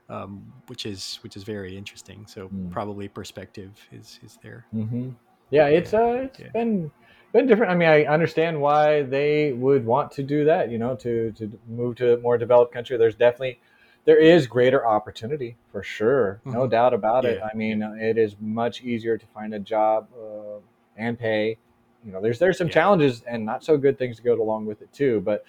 um, 0.08 0.52
which 0.66 0.86
is 0.86 1.18
which 1.22 1.36
is 1.36 1.44
very 1.44 1.76
interesting. 1.76 2.26
So 2.26 2.52
Mm. 2.52 2.70
probably 2.70 3.08
perspective 3.08 3.78
is 3.90 4.18
is 4.22 4.38
there. 4.42 4.68
hmm 4.70 5.10
Yeah, 5.50 5.66
it's 5.66 5.92
uh, 5.94 6.28
it's 6.28 6.38
Yeah. 6.38 6.52
been 6.54 6.90
been 7.32 7.46
different. 7.46 7.72
I 7.72 7.74
mean, 7.74 7.88
I 7.88 8.04
understand 8.04 8.60
why 8.60 9.02
they 9.02 9.52
would 9.52 9.84
want 9.84 10.12
to 10.12 10.22
do 10.22 10.44
that. 10.44 10.70
You 10.70 10.78
know, 10.78 10.94
to 10.96 11.32
to 11.32 11.58
move 11.68 11.96
to 11.96 12.14
a 12.14 12.18
more 12.18 12.38
developed 12.38 12.72
country. 12.72 12.96
There's 12.96 13.14
definitely 13.14 13.60
there 14.04 14.18
is 14.18 14.46
greater 14.46 14.86
opportunity 14.86 15.56
for 15.70 15.82
sure, 15.82 16.40
no 16.44 16.66
Mhm. 16.66 16.70
doubt 16.70 16.94
about 16.94 17.24
it. 17.24 17.40
I 17.42 17.54
mean, 17.56 17.82
it 17.82 18.18
is 18.18 18.36
much 18.40 18.82
easier 18.82 19.16
to 19.16 19.26
find 19.26 19.54
a 19.54 19.58
job 19.60 20.08
uh, 20.20 20.58
and 20.96 21.18
pay. 21.18 21.56
You 22.04 22.12
know, 22.12 22.20
there's 22.20 22.38
there's 22.38 22.58
some 22.58 22.66
Yeah. 22.68 22.74
challenges 22.74 23.22
and 23.22 23.46
not 23.46 23.62
so 23.64 23.76
good 23.78 23.96
things 23.98 24.16
to 24.16 24.22
go 24.22 24.34
along 24.34 24.66
with 24.66 24.82
it 24.82 24.92
too. 24.92 25.20
But 25.20 25.44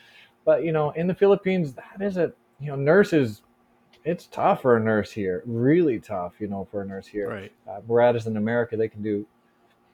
but 0.46 0.64
you 0.64 0.72
know, 0.72 0.92
in 0.92 1.08
the 1.08 1.16
Philippines, 1.16 1.74
that 1.74 2.02
is 2.02 2.18
a 2.18 2.32
you 2.60 2.68
know, 2.68 2.76
nurses. 2.76 3.42
It's 4.06 4.28
tough 4.28 4.62
for 4.62 4.76
a 4.78 4.80
nurse 4.80 5.12
here, 5.12 5.42
really 5.46 6.00
tough. 6.00 6.34
You 6.40 6.48
know, 6.48 6.66
for 6.70 6.82
a 6.82 6.86
nurse 6.86 7.08
here. 7.08 7.30
Right. 7.30 7.52
Uh, 7.68 7.80
whereas 7.88 8.28
in 8.28 8.38
America, 8.38 8.78
they 8.78 8.88
can 8.90 9.02
do. 9.02 9.26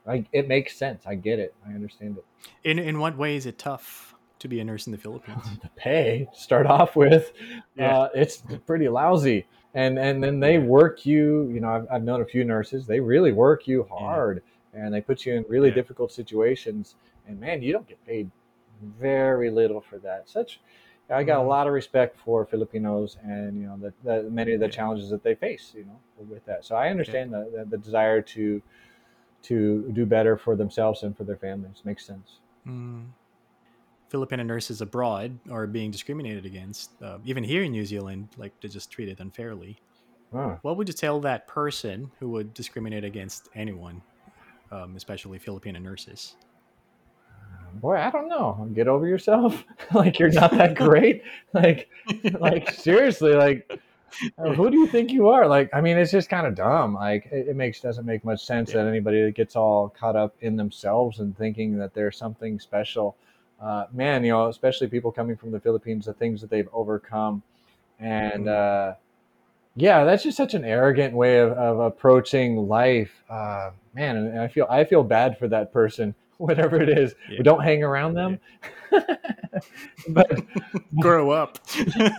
I, 0.08 0.26
it 0.32 0.48
makes 0.48 0.76
sense. 0.76 1.04
I 1.06 1.16
get 1.16 1.40
it. 1.40 1.54
I 1.68 1.74
understand 1.74 2.18
it. 2.18 2.26
In 2.64 2.80
in 2.80 3.00
what 3.00 3.18
way 3.18 3.36
is 3.36 3.46
it 3.46 3.58
tough 3.58 4.16
to 4.40 4.48
be 4.48 4.60
a 4.60 4.64
nurse 4.64 4.86
in 4.88 4.92
the 4.92 4.98
Philippines? 4.98 5.44
The 5.62 5.70
pay 5.76 6.28
start 6.34 6.66
off 6.66 6.96
with, 6.96 7.34
Yeah. 7.76 7.98
uh, 7.98 8.10
it's 8.14 8.44
pretty 8.66 8.88
lousy, 8.90 9.46
and 9.74 10.00
and 10.00 10.24
then 10.24 10.40
they 10.40 10.58
work 10.58 11.06
you. 11.06 11.50
You 11.54 11.60
know, 11.62 11.70
I've, 11.70 11.88
I've 11.92 12.04
known 12.04 12.22
a 12.22 12.26
few 12.26 12.44
nurses. 12.44 12.86
They 12.88 13.00
really 13.00 13.32
work 13.32 13.68
you 13.68 13.84
hard, 13.90 14.42
and 14.74 14.94
they 14.94 15.02
put 15.02 15.26
you 15.26 15.34
in 15.36 15.46
really 15.48 15.70
Yeah. 15.70 15.76
difficult 15.76 16.12
situations. 16.12 16.96
And 17.28 17.40
man, 17.40 17.62
you 17.62 17.72
don't 17.74 17.88
get 17.88 18.04
paid 18.06 18.30
very 19.00 19.50
little 19.52 19.82
for 19.82 19.98
that. 20.00 20.30
Such. 20.30 20.60
I 21.12 21.24
got 21.24 21.40
a 21.40 21.44
Mhm. 21.44 21.48
lot 21.48 21.66
of 21.68 21.74
respect 21.74 22.18
for 22.20 22.46
Filipinos 22.46 23.18
and 23.24 23.60
you 23.60 23.66
know 23.66 23.78
the, 23.78 23.94
the 24.04 24.30
many 24.30 24.54
of 24.54 24.60
the 24.60 24.68
Yeah. 24.68 24.72
challenges 24.72 25.10
that 25.10 25.24
they 25.24 25.34
face 25.34 25.74
you 25.76 25.86
know 25.86 26.00
with 26.30 26.46
that. 26.46 26.64
So 26.64 26.76
I 26.76 26.90
understand 26.90 27.34
the, 27.34 27.50
the 27.52 27.66
the 27.66 27.78
desire 27.80 28.22
to 28.22 28.62
to 29.44 29.90
do 29.94 30.06
better 30.06 30.38
for 30.38 30.56
themselves 30.56 31.04
and 31.04 31.16
for 31.16 31.24
their 31.24 31.38
families. 31.38 31.82
Makes 31.86 32.06
sense. 32.06 32.40
Mm. 32.68 33.06
Filipino 34.10 34.44
nurses 34.44 34.82
abroad 34.82 35.38
are 35.52 35.68
being 35.68 35.92
discriminated 35.92 36.46
against, 36.46 36.92
uh, 37.02 37.20
even 37.26 37.44
here 37.44 37.64
in 37.64 37.72
New 37.72 37.86
Zealand. 37.86 38.28
Like 38.38 38.54
they're 38.60 38.70
just 38.70 38.92
treated 38.92 39.20
unfairly. 39.20 39.78
Huh. 40.34 40.58
What 40.62 40.78
would 40.78 40.88
you 40.88 40.94
tell 40.94 41.20
that 41.22 41.48
person 41.48 42.12
who 42.20 42.30
would 42.30 42.54
discriminate 42.54 43.04
against 43.04 43.50
anyone, 43.56 44.02
um, 44.72 44.96
especially 44.96 45.40
Filipino 45.40 45.80
nurses? 45.80 46.36
Boy, 47.76 47.98
I 47.98 48.10
don't 48.10 48.28
know. 48.28 48.68
Get 48.74 48.88
over 48.88 49.08
yourself. 49.08 49.64
like 49.94 50.20
you're 50.20 50.32
not 50.32 50.52
that 50.52 50.76
great. 50.76 51.24
like 51.54 51.90
like 52.40 52.72
seriously, 52.72 53.34
like 53.34 53.80
who 54.38 54.70
do 54.70 54.78
you 54.78 54.88
think 54.88 55.12
you 55.12 55.30
are? 55.30 55.48
Like 55.48 55.70
I 55.74 55.82
mean, 55.82 55.98
it's 55.98 56.12
just 56.12 56.30
kind 56.30 56.46
of 56.48 56.56
dumb. 56.56 56.94
Like 56.96 57.28
it, 57.32 57.50
it 57.50 57.56
makes 57.56 57.80
doesn't 57.82 58.06
make 58.06 58.24
much 58.24 58.46
sense 58.46 58.70
Yeah. 58.70 58.84
that 58.84 58.90
anybody 58.90 59.24
that 59.24 59.36
gets 59.36 59.56
all 59.56 59.90
caught 59.90 60.16
up 60.16 60.36
in 60.42 60.56
themselves 60.56 61.20
and 61.20 61.38
thinking 61.38 61.78
that 61.78 61.94
they're 61.94 62.12
something 62.12 62.60
special. 62.60 63.16
Uh, 63.62 63.86
man, 63.92 64.24
you 64.24 64.32
know, 64.32 64.48
especially 64.48 64.88
people 64.88 65.12
coming 65.12 65.36
from 65.36 65.52
the 65.52 65.60
Philippines, 65.60 66.06
the 66.06 66.14
things 66.14 66.40
that 66.42 66.50
they've 66.50 66.70
overcome, 66.72 67.44
and 68.00 68.48
uh, 68.48 68.94
yeah, 69.76 70.04
that's 70.06 70.24
just 70.24 70.38
such 70.38 70.54
an 70.54 70.64
arrogant 70.64 71.14
way 71.14 71.40
of, 71.40 71.52
of 71.54 71.80
approaching 71.80 72.68
life. 72.68 73.12
Uh, 73.30 73.72
man, 73.94 74.16
and 74.18 74.40
I 74.40 74.48
feel 74.48 74.66
I 74.70 74.84
feel 74.86 75.04
bad 75.04 75.38
for 75.38 75.48
that 75.50 75.74
person, 75.74 76.16
whatever 76.48 76.82
it 76.82 76.90
is. 76.90 77.16
Yeah. 77.30 77.42
Don't 77.44 77.62
hang 77.64 77.84
around 77.84 78.14
them. 78.14 78.40
but 80.10 80.42
Grow 81.00 81.32
up. 81.32 81.60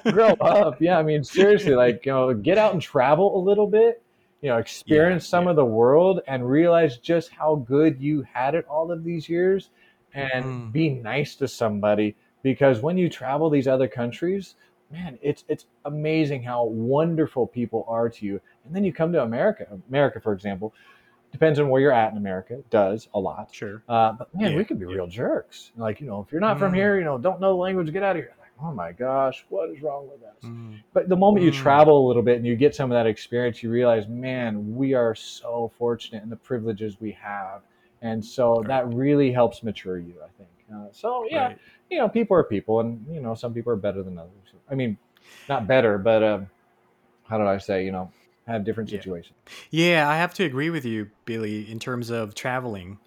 grow 0.04 0.32
up. 0.40 0.80
Yeah, 0.80 0.98
I 0.98 1.02
mean, 1.02 1.24
seriously, 1.24 1.74
like 1.74 2.04
you 2.06 2.12
know, 2.12 2.34
get 2.34 2.58
out 2.58 2.72
and 2.74 2.82
travel 2.82 3.36
a 3.36 3.42
little 3.42 3.66
bit. 3.66 4.02
You 4.42 4.50
know, 4.50 4.58
experience 4.58 5.26
some 5.26 5.44
yeah. 5.44 5.50
of 5.50 5.56
the 5.56 5.64
world 5.64 6.20
and 6.26 6.48
realize 6.48 6.96
just 6.98 7.30
how 7.30 7.56
good 7.56 8.00
you 8.00 8.22
had 8.32 8.54
it 8.54 8.66
all 8.68 8.90
of 8.92 9.04
these 9.04 9.28
years, 9.28 9.70
and 10.14 10.44
Mm. 10.44 10.72
be 10.72 10.90
nice 10.90 11.34
to 11.36 11.48
somebody 11.48 12.14
because 12.42 12.80
when 12.80 12.96
you 12.98 13.08
travel 13.08 13.50
these 13.50 13.68
other 13.68 13.88
countries, 13.88 14.54
man, 14.90 15.18
it's 15.22 15.44
it's 15.48 15.66
amazing 15.86 16.42
how 16.42 16.64
wonderful 16.64 17.46
people 17.46 17.84
are 17.88 18.08
to 18.10 18.26
you. 18.26 18.40
And 18.64 18.74
then 18.76 18.84
you 18.84 18.92
come 18.92 19.12
to 19.12 19.22
America. 19.22 19.66
America, 19.88 20.20
for 20.20 20.32
example, 20.32 20.74
depends 21.32 21.58
on 21.58 21.68
where 21.68 21.80
you're 21.80 21.92
at 21.92 22.12
in 22.12 22.18
America. 22.18 22.54
It 22.54 22.70
does 22.70 23.08
a 23.14 23.20
lot. 23.20 23.48
Sure. 23.52 23.82
Uh, 23.88 24.12
but 24.12 24.34
man, 24.34 24.50
Yeah, 24.52 24.56
we 24.56 24.64
could 24.64 24.78
be 24.78 24.84
real 24.84 25.06
jerks. 25.06 25.70
Like, 25.76 26.00
you 26.00 26.06
know, 26.06 26.20
if 26.20 26.32
you're 26.32 26.40
not 26.40 26.58
from 26.58 26.72
Mm. 26.72 26.76
here, 26.76 26.98
you 26.98 27.04
know, 27.04 27.18
don't 27.18 27.40
know 27.40 27.50
the 27.50 27.56
language, 27.56 27.92
get 27.92 28.02
out 28.02 28.16
of 28.16 28.22
here. 28.22 28.34
Like, 28.40 28.50
oh 28.62 28.72
my 28.72 28.92
gosh, 28.92 29.44
what 29.48 29.70
is 29.70 29.80
wrong 29.82 30.08
with 30.10 30.22
us? 30.22 30.44
Mm. 30.44 30.78
But 30.92 31.08
the 31.08 31.16
moment 31.16 31.44
you 31.44 31.50
Mm. 31.52 31.62
travel 31.62 32.04
a 32.04 32.06
little 32.06 32.22
bit 32.22 32.36
and 32.36 32.46
you 32.46 32.56
get 32.56 32.74
some 32.74 32.90
of 32.90 32.96
that 32.96 33.06
experience, 33.06 33.62
you 33.62 33.70
realize, 33.70 34.08
man, 34.08 34.74
we 34.74 34.94
are 34.94 35.14
so 35.14 35.70
fortunate 35.78 36.22
in 36.22 36.30
the 36.30 36.36
privileges 36.36 37.00
we 37.00 37.12
have. 37.12 37.62
And 38.02 38.24
so 38.24 38.56
Right. 38.56 38.66
that 38.68 38.88
really 38.88 39.30
helps 39.30 39.62
mature 39.62 39.98
you, 39.98 40.14
I 40.24 40.28
think. 40.36 40.48
Uh, 40.74 40.88
so, 40.92 41.24
yeah, 41.28 41.48
Right. 41.48 41.58
you 41.90 41.98
know, 41.98 42.08
people 42.08 42.36
are 42.36 42.44
people, 42.44 42.80
and, 42.80 43.04
you 43.08 43.20
know, 43.20 43.34
some 43.34 43.52
people 43.52 43.72
are 43.72 43.76
better 43.76 44.02
than 44.02 44.18
others. 44.18 44.54
I 44.70 44.74
mean, 44.74 44.96
not 45.48 45.66
better, 45.66 45.98
but 45.98 46.22
um, 46.22 46.48
how 47.24 47.38
did 47.38 47.46
I 47.46 47.58
say, 47.58 47.84
you 47.84 47.92
know, 47.92 48.10
have 48.50 48.64
different 48.64 48.90
situations. 48.90 49.38
Yeah, 49.70 50.08
I 50.08 50.16
have 50.16 50.34
to 50.34 50.44
agree 50.44 50.70
with 50.70 50.84
you, 50.84 51.10
Billy, 51.24 51.70
in 51.70 51.78
terms 51.78 52.10
of 52.10 52.34
traveling. 52.34 52.98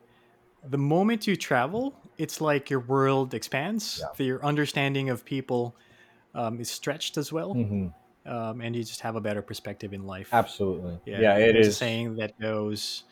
The 0.63 0.77
moment 0.77 1.27
you 1.27 1.35
travel, 1.35 1.99
it's 2.17 2.41
like 2.41 2.69
your 2.69 2.81
world 2.81 3.33
expands. 3.33 3.99
Yeah. 4.17 4.25
Your 4.25 4.45
understanding 4.45 5.09
of 5.09 5.25
people 5.25 5.77
um, 6.35 6.59
is 6.59 6.71
stretched 6.71 7.17
as 7.17 7.31
well, 7.33 7.53
hmm 7.53 7.87
um, 8.25 8.61
and 8.61 8.75
you 8.75 8.83
just 8.83 9.01
have 9.01 9.15
a 9.15 9.21
better 9.21 9.41
perspective 9.41 9.93
in 9.93 10.03
life. 10.03 10.31
Absolutely. 10.31 10.99
Yeah, 11.05 11.21
Yeah, 11.21 11.37
it 11.37 11.55
is. 11.55 11.77
saying 11.77 12.15
that 12.17 12.33
goes, 12.39 13.05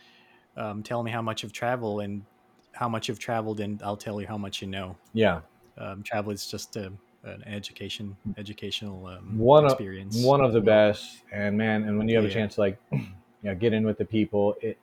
um, 0.58 0.84
"Tell 0.84 1.04
me 1.04 1.12
how 1.12 1.22
much 1.22 1.44
you've 1.44 1.54
traveled, 1.54 2.02
and 2.04 2.26
how 2.74 2.90
much 2.90 3.10
you've 3.10 3.20
traveled, 3.20 3.60
and 3.60 3.82
I'll 3.84 3.98
tell 3.98 4.22
you 4.22 4.28
how 4.28 4.38
much 4.38 4.62
you 4.62 4.68
know." 4.68 4.98
Yeah. 5.14 5.42
Um, 5.78 6.04
travel 6.04 6.32
is 6.32 6.48
just 6.48 6.76
a, 6.76 6.94
an 7.24 7.44
education, 7.46 8.16
educational 8.38 9.06
um, 9.08 9.38
one 9.38 9.66
of 9.66 9.74
experience. 9.74 10.24
one 10.24 10.42
of 10.42 10.54
the 10.54 10.62
best 10.62 11.22
and 11.32 11.58
man 11.58 11.84
and 11.84 11.98
when 11.98 12.08
you 12.10 12.16
have 12.16 12.26
a 12.26 12.30
chance 12.30 12.56
to 12.56 12.62
like 12.62 12.78
you 12.92 13.06
know 13.44 13.56
get 13.56 13.74
in 13.74 13.86
with 13.86 13.98
the 14.00 14.06
people 14.06 14.56
it 14.62 14.78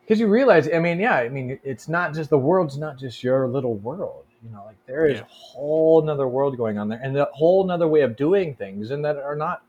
because 0.00 0.18
you 0.18 0.26
realize 0.26 0.68
i 0.74 0.78
mean 0.80 0.98
yeah 0.98 1.14
i 1.16 1.28
mean 1.28 1.58
it's 1.62 1.88
not 1.88 2.12
just 2.14 2.30
the 2.30 2.38
world's 2.38 2.76
not 2.76 2.98
just 2.98 3.22
your 3.22 3.46
little 3.46 3.74
world 3.76 4.24
you 4.42 4.50
know 4.50 4.64
like 4.66 4.76
there 4.86 5.06
is 5.06 5.18
Yeah. 5.18 5.22
a 5.22 5.26
whole 5.28 6.02
nother 6.02 6.26
world 6.26 6.56
going 6.56 6.78
on 6.78 6.88
there 6.88 7.00
and 7.00 7.16
a 7.16 7.26
whole 7.32 7.64
nother 7.64 7.86
way 7.86 8.00
of 8.00 8.16
doing 8.16 8.56
things 8.56 8.90
and 8.90 9.04
that 9.04 9.16
are 9.16 9.36
not 9.36 9.62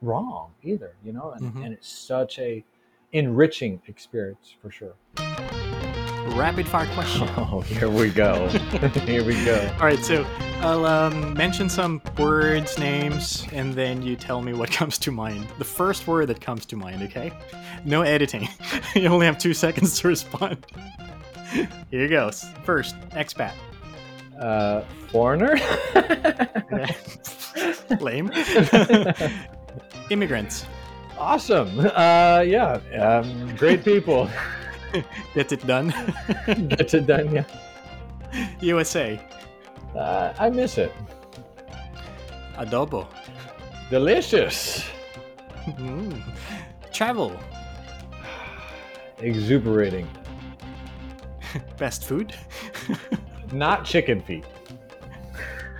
wrong 0.00 0.52
either 0.62 0.92
you 1.04 1.12
know 1.12 1.32
and, 1.32 1.52
Mhm. 1.56 1.64
and 1.64 1.72
it's 1.74 1.88
such 1.88 2.38
a 2.38 2.64
enriching 3.12 3.82
experience 3.88 4.54
for 4.62 4.70
sure 4.70 4.94
Rapid 6.36 6.68
fire 6.68 6.86
question. 6.94 7.28
oh 7.36 7.60
here 7.62 7.88
we 7.88 8.10
go 8.10 8.48
here 9.06 9.24
we 9.24 9.34
go 9.44 9.68
All 9.80 9.86
right, 9.86 9.98
so 10.04 10.24
I'll 10.60 10.84
um, 10.86 11.34
mention 11.34 11.68
some 11.68 12.00
words, 12.16 12.78
names, 12.78 13.46
and 13.52 13.74
then 13.74 14.02
you 14.02 14.14
tell 14.16 14.40
me 14.40 14.52
what 14.52 14.70
comes 14.80 14.98
to 14.98 15.10
mind. 15.10 15.46
The 15.58 15.64
first 15.64 16.06
word 16.06 16.26
that 16.28 16.40
comes 16.40 16.64
to 16.66 16.76
mind, 16.76 17.02
okay? 17.02 17.32
No 17.84 18.02
editing. 18.02 18.48
you 18.94 19.06
only 19.08 19.26
have 19.26 19.38
two 19.38 19.54
seconds 19.54 19.98
to 20.00 20.08
respond. 20.08 20.64
Here 21.90 22.08
goes. 22.08 22.44
First, 22.64 22.94
expat. 23.10 23.52
uh 24.38 24.82
foreigner 25.10 25.56
Lame. 28.00 28.30
Immigrants. 30.10 30.66
awesome 31.18 31.80
uh 31.80 32.44
yeah 32.46 32.78
um, 33.00 33.56
great 33.56 33.82
people 33.84 34.30
Gets 35.34 35.52
it 35.52 35.66
done. 35.66 35.92
Gets 36.68 36.94
it 36.94 37.06
done, 37.06 37.32
yeah. 37.32 37.44
USA. 38.60 39.20
Uh, 39.94 40.32
I 40.38 40.50
miss 40.50 40.78
it. 40.78 40.92
Adobo. 42.56 43.06
Delicious. 43.90 44.84
Mm. 45.66 46.20
Travel. 46.92 47.32
Exuberating. 49.18 50.08
Best 51.78 52.04
food. 52.04 52.34
Not 53.52 53.84
chicken 53.84 54.20
feet. 54.20 54.44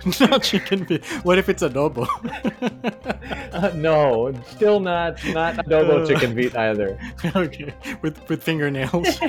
Not 0.19 0.43
chicken. 0.43 0.85
feet. 0.85 1.05
What 1.23 1.37
if 1.37 1.49
it's 1.49 1.63
adobo? 1.63 2.07
Uh, 3.51 3.71
no, 3.75 4.31
still 4.47 4.79
not 4.79 5.17
not 5.29 5.55
adobo 5.55 6.03
Uh. 6.03 6.07
chicken 6.07 6.35
feet 6.35 6.55
either. 6.55 6.97
okay, 7.35 7.73
with 8.01 8.17
with 8.29 8.43
fingernails. 8.43 9.19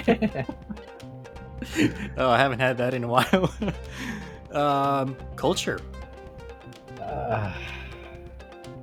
oh, 2.18 2.28
I 2.30 2.38
haven't 2.38 2.60
had 2.60 2.76
that 2.78 2.92
in 2.94 3.02
a 3.02 3.08
while. 3.08 3.50
um, 4.52 5.16
culture. 5.36 5.80
Uh, 7.00 7.52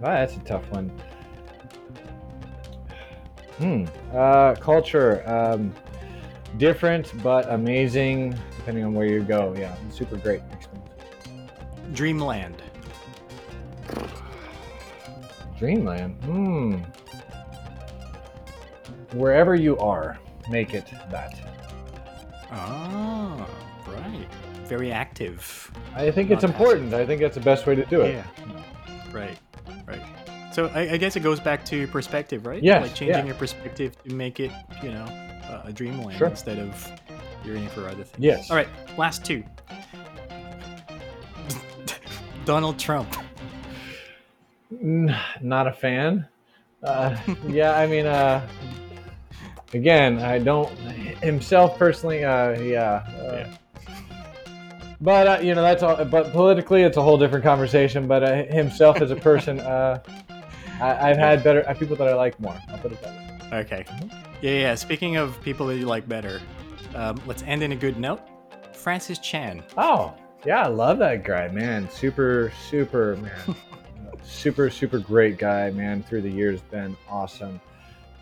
wow, 0.02 0.16
that's 0.16 0.36
a 0.36 0.40
tough 0.40 0.70
one. 0.72 0.90
Hmm. 3.60 3.86
Uh, 4.14 4.56
culture. 4.56 5.24
Um, 5.30 5.74
different 6.58 7.14
but 7.24 7.48
amazing, 7.52 8.36
depending 8.58 8.84
on 8.84 8.94
where 8.96 9.06
you 9.08 9.22
go. 9.22 9.54
Yeah, 9.58 9.76
super 9.92 10.18
great 10.18 10.42
experience. 10.52 10.97
Dreamland. 11.94 12.62
Dreamland. 15.58 16.16
Hmm. 16.24 16.76
Wherever 19.18 19.56
you 19.56 19.78
are, 19.80 20.20
make 20.50 20.74
it 20.74 20.86
that. 21.10 21.34
Ah, 22.52 23.48
right. 23.88 24.28
Very 24.66 24.92
active. 24.92 25.72
I 25.96 26.12
think 26.12 26.30
it's 26.30 26.44
Not 26.44 26.52
important. 26.52 26.94
I 26.94 27.06
think 27.06 27.22
that's 27.22 27.36
the 27.36 27.42
best 27.42 27.66
way 27.66 27.76
to 27.76 27.86
do 27.86 28.02
it. 28.02 28.16
Yeah. 28.16 28.24
Right. 29.12 29.38
Right. 29.86 30.02
So 30.54 30.68
I, 30.74 30.92
I 30.94 30.98
guess 30.98 31.16
it 31.16 31.22
goes 31.22 31.40
back 31.40 31.64
to 31.66 31.88
perspective, 31.88 32.46
right? 32.46 32.62
Yes, 32.62 32.82
Like 32.82 32.94
changing 32.96 33.18
yeah. 33.20 33.26
your 33.26 33.36
perspective 33.36 34.02
to 34.04 34.14
make 34.14 34.40
it, 34.40 34.52
you 34.84 34.92
know, 34.92 35.06
uh, 35.50 35.62
a 35.66 35.74
dreamland 35.74 36.18
Sure. 36.18 36.28
instead 36.28 36.60
of 36.60 36.92
yearning 37.46 37.70
for 37.70 37.88
other 37.88 38.04
things. 38.04 38.18
Yes. 38.20 38.52
All 38.52 38.58
right. 38.58 38.68
Last 38.98 39.24
two. 39.24 39.44
Donald 42.48 42.80
Trump. 42.80 43.14
Not 44.72 45.68
a 45.68 45.74
fan. 45.74 46.26
Uh, 46.82 47.18
yeah, 47.48 47.78
I 47.78 47.86
mean, 47.88 48.06
uh, 48.06 48.48
again, 49.74 50.20
I 50.20 50.40
don't 50.40 50.70
himself 51.22 51.78
personally. 51.78 52.24
Uh, 52.24 52.60
yeah. 52.62 53.04
Uh, 53.20 53.34
Yeah. 53.34 53.58
But 55.00 55.28
uh, 55.28 55.40
you 55.44 55.54
know 55.54 55.62
that's 55.62 55.84
all. 55.84 56.04
But 56.06 56.32
politically, 56.32 56.82
it's 56.84 56.98
a 56.98 57.02
whole 57.04 57.18
different 57.20 57.44
conversation. 57.44 58.08
But 58.08 58.24
uh, 58.24 58.46
himself 58.46 59.02
as 59.02 59.12
a 59.12 59.16
person, 59.16 59.60
uh, 59.60 60.00
I, 60.82 61.10
I've 61.12 61.18
had 61.18 61.44
better 61.44 61.68
uh, 61.70 61.74
people 61.76 61.96
that 61.98 62.08
I 62.08 62.16
like 62.16 62.40
more. 62.40 62.58
I'll 62.70 62.80
put 62.80 62.94
it 62.94 63.02
that 63.02 63.52
way. 63.52 63.60
Okay. 63.60 63.86
Yeah, 64.42 64.52
yeah. 64.52 64.76
Speaking 64.76 65.18
of 65.18 65.40
people 65.42 65.68
that 65.68 65.78
you 65.78 65.86
like 65.86 66.08
better, 66.10 66.42
um, 66.96 67.22
let's 67.28 67.44
end 67.44 67.62
in 67.62 67.74
a 67.74 67.76
good 67.76 68.00
note. 68.00 68.22
Francis 68.74 69.20
Chan. 69.20 69.64
Oh, 69.78 70.16
yeah, 70.48 70.64
I 70.64 70.68
love 70.68 70.98
that 71.00 71.24
guy, 71.24 71.50
man. 71.50 71.90
Super, 71.92 72.52
super, 72.70 73.18
man. 73.18 73.56
super, 74.24 74.70
super 74.70 74.98
great 74.98 75.38
guy, 75.38 75.70
man. 75.72 76.02
Through 76.04 76.22
the 76.24 76.30
years, 76.32 76.62
been 76.62 76.96
awesome. 77.10 77.60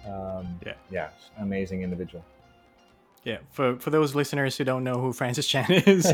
Um, 0.07 0.59
Yeah. 0.65 0.73
yeah, 0.91 1.09
amazing 1.39 1.83
individual. 1.83 2.25
Yeah, 3.23 3.37
for, 3.51 3.77
for 3.79 3.89
those 3.91 4.13
listeners 4.13 4.55
who 4.57 4.63
don't 4.63 4.83
know 4.83 4.99
who 4.99 5.13
Francis 5.13 5.47
Chan 5.47 5.65
is, 5.71 6.05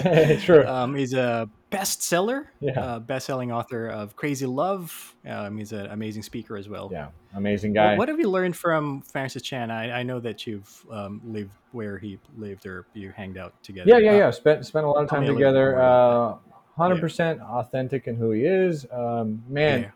sure. 0.43 0.67
um, 0.67 0.95
he's 0.95 1.13
a 1.13 1.49
bestseller, 1.71 2.45
Yeah. 2.59 2.79
uh, 2.79 2.99
best-selling 2.99 3.51
author 3.51 3.87
of 3.87 4.15
Crazy 4.15 4.45
Love. 4.45 5.15
Um, 5.25 5.57
he's 5.57 5.71
an 5.71 5.87
amazing 5.87 6.21
speaker 6.23 6.57
as 6.57 6.67
well. 6.69 6.89
yeah, 6.91 7.07
amazing 7.35 7.71
What- 7.71 7.75
guy. 7.75 7.97
What 7.97 8.09
have 8.09 8.19
you 8.19 8.29
learned 8.29 8.55
from 8.57 9.01
Francis 9.01 9.41
Chan? 9.41 9.71
I, 9.71 9.99
I 9.99 10.03
know 10.03 10.19
that 10.19 10.45
you've 10.45 10.85
um, 10.91 11.21
lived 11.25 11.51
where 11.71 11.97
he 11.97 12.19
lived 12.37 12.65
or 12.65 12.85
you 12.93 13.11
hanged 13.11 13.37
out 13.37 13.53
together. 13.63 13.89
yeah, 13.89 13.97
yeah, 13.97 14.11
Uh, 14.11 14.15
yeah. 14.17 14.31
Spent 14.31 14.65
spent 14.65 14.85
a 14.85 14.89
lot 14.89 15.03
of 15.03 15.09
time 15.09 15.21
me 15.21 15.27
a 15.27 15.31
little 15.31 15.39
bit 15.39 15.45
together. 15.47 15.71
more 15.71 15.79
about 15.79 16.33
Uh, 16.33 16.37
Hundred 16.77 16.99
percent 17.01 17.41
authentic 17.41 18.07
in 18.07 18.15
who 18.15 18.31
he 18.31 18.45
is. 18.45 18.85
Um, 18.91 19.43
man, 19.49 19.91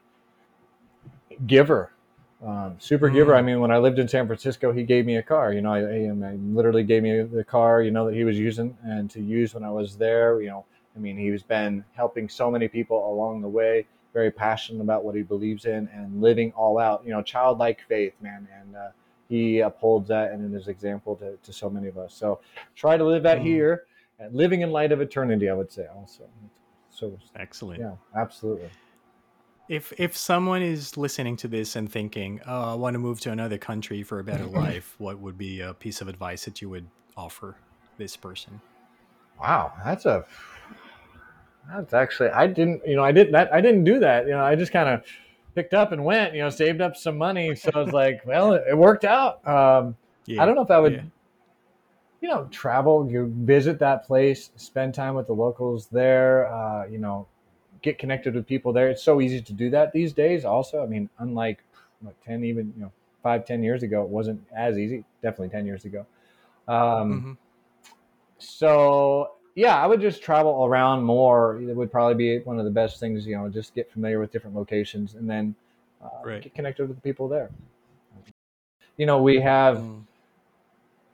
yeah. 1.32 1.38
giver, 1.45 1.91
um, 2.45 2.76
super 2.80 3.09
giver. 3.09 3.32
Mm. 3.34 3.38
I 3.38 3.41
mean, 3.41 3.59
when 3.59 3.71
I 3.71 3.78
lived 3.78 3.97
in 3.97 4.07
San 4.07 4.28
Francisco, 4.28 4.71
he 4.71 4.84
gave 4.84 5.05
me 5.05 5.15
a 5.17 5.23
car. 5.23 5.51
You 5.53 5.61
know, 5.61 5.73
I, 5.73 5.80
I, 5.80 6.30
I 6.32 6.36
literally 6.36 6.84
gave 6.84 7.01
me 7.03 7.21
the 7.23 7.43
car. 7.43 7.82
You 7.82 7.91
know 7.91 8.05
that 8.05 8.13
he 8.13 8.23
was 8.23 8.38
using 8.38 8.78
and 8.84 9.09
to 9.11 9.21
use 9.21 9.53
when 9.53 9.63
I 9.63 9.71
was 9.71 9.97
there. 9.97 10.41
You 10.41 10.49
know, 10.49 10.65
I 10.96 11.00
mean, 11.00 11.18
he's 11.18 11.43
been 11.43 11.84
helping 11.93 12.30
so 12.30 12.50
many 12.50 12.68
people 12.68 13.12
along 13.12 13.41
the 13.41 13.50
way. 13.50 13.88
Very 14.14 14.32
passionate 14.32 14.82
about 14.82 15.04
what 15.04 15.16
he 15.16 15.24
believes 15.24 15.66
in 15.66 15.89
and 15.89 16.22
living 16.22 16.54
all 16.54 16.78
out. 16.80 17.04
You 17.06 17.12
know, 17.12 17.22
childlike 17.22 17.82
faith, 17.88 18.14
man, 18.22 18.48
and 18.54 18.76
uh, 18.76 18.89
he 19.28 19.60
upholds 19.60 20.08
that 20.08 20.32
and 20.32 20.56
is 20.56 20.68
an 20.68 20.72
example 20.72 21.16
to, 21.18 21.36
to 21.38 21.54
so 21.54 21.70
many 21.70 21.88
of 21.88 21.98
us. 21.98 22.14
So 22.14 22.39
try 22.76 22.96
to 22.96 23.04
live 23.04 23.24
that 23.24 23.39
Mm. 23.39 23.46
here 23.46 23.86
and 24.20 24.34
living 24.34 24.62
in 24.62 24.72
light 24.72 24.91
of 24.93 25.02
eternity. 25.02 25.50
I 25.50 25.54
would 25.54 25.72
say 25.72 25.88
also. 25.88 26.30
So 26.89 27.20
Excellent. 27.36 27.82
yeah, 27.82 27.96
absolutely. 28.16 28.70
If 29.68 29.93
if 30.00 30.16
someone 30.16 30.62
is 30.62 30.96
listening 30.96 31.38
to 31.38 31.48
this 31.48 31.76
and 31.76 31.91
thinking, 31.91 32.39
"Oh, 32.46 32.72
I 32.72 32.76
want 32.76 32.93
to 32.93 33.00
move 33.00 33.20
to 33.22 33.32
another 33.32 33.58
country 33.58 34.04
for 34.04 34.20
a 34.20 34.24
better 34.24 34.46
life," 34.48 34.96
what 35.00 35.20
would 35.20 35.38
be 35.38 35.60
a 35.60 35.74
piece 35.74 36.02
of 36.02 36.08
advice 36.08 36.46
that 36.46 36.62
you 36.62 36.70
would 36.70 36.91
offer 37.18 37.62
this 37.98 38.16
person? 38.16 38.62
Wow, 39.39 39.74
that's 39.84 40.06
a 40.06 40.26
that's 41.70 41.93
actually 41.93 42.30
I 42.30 42.47
didn't 42.47 42.82
you 42.86 42.95
know 42.95 43.03
I 43.03 43.11
didn't 43.11 43.34
that 43.34 43.53
I 43.53 43.61
didn't 43.61 43.84
do 43.84 43.99
that 43.99 44.26
you 44.26 44.32
know 44.32 44.43
I 44.43 44.55
just 44.55 44.72
kind 44.72 44.89
of 44.89 45.03
picked 45.55 45.74
up 45.74 45.91
and 45.91 46.03
went 46.03 46.34
you 46.34 46.41
know 46.41 46.49
saved 46.49 46.82
up 46.82 46.95
some 46.95 47.18
money 47.18 47.55
so 47.55 47.72
I 47.74 47.80
was 47.82 47.93
like 47.93 48.22
well 48.26 48.53
it, 48.53 48.63
it 48.70 48.78
worked 48.78 49.05
out 49.05 49.45
um, 49.47 49.95
Yeah. 50.26 50.43
I 50.43 50.45
don't 50.45 50.55
know 50.55 50.61
if 50.61 50.72
I 50.72 50.80
would 50.80 50.93
yeah. 50.93 51.01
you 52.22 52.30
know 52.30 52.47
travel 52.51 53.09
you 53.09 53.32
visit 53.38 53.80
that 53.80 54.05
place 54.05 54.51
spend 54.55 54.93
time 54.93 55.16
with 55.16 55.28
the 55.28 55.34
locals 55.34 55.88
there 55.88 56.47
uh, 56.53 56.86
you 56.88 56.97
know 56.97 57.28
get 57.82 57.97
connected 57.99 58.34
with 58.34 58.47
people 58.47 58.74
there 58.74 58.89
it's 58.89 59.03
so 59.03 59.22
easy 59.22 59.41
to 59.41 59.53
do 59.53 59.70
that 59.70 59.91
these 59.93 60.11
days 60.13 60.43
also 60.45 60.84
I 60.84 60.88
mean 60.88 61.09
unlike 61.20 61.63
what 62.01 62.16
10 62.24 62.43
even 62.43 62.74
you 62.76 62.84
know 62.84 62.91
five 63.24 63.45
ten 63.45 63.63
years 63.63 63.82
ago 63.84 64.03
it 64.03 64.09
wasn't 64.09 64.41
as 64.55 64.78
easy 64.78 65.03
definitely 65.22 65.49
10 65.49 65.66
years 65.66 65.86
ago 65.86 66.05
um, 66.68 66.78
Mhm. 67.22 67.38
so 68.39 69.35
yeah, 69.56 69.82
I 69.82 69.88
would 69.88 70.01
just 70.01 70.22
travel 70.22 70.66
around 70.66 71.03
more. 71.03 71.62
It 71.62 71.76
would 71.76 71.91
probably 71.91 72.16
be 72.16 72.43
one 72.43 72.60
of 72.60 72.66
the 72.66 72.72
best 72.72 72.99
things. 72.99 73.26
You 73.26 73.38
know, 73.38 73.49
just 73.49 73.74
get 73.74 73.89
familiar 73.91 74.20
with 74.20 74.32
different 74.32 74.56
locations 74.56 75.16
and 75.16 75.30
then 75.30 75.56
uh, 76.03 76.10
Right. 76.24 76.41
get 76.41 76.53
connected 76.53 76.88
with 76.88 76.97
the 76.97 77.01
people 77.01 77.28
there. 77.28 77.49
You 78.97 79.06
know, 79.06 79.22
we 79.22 79.39
have 79.41 79.78
Mm. 79.78 80.01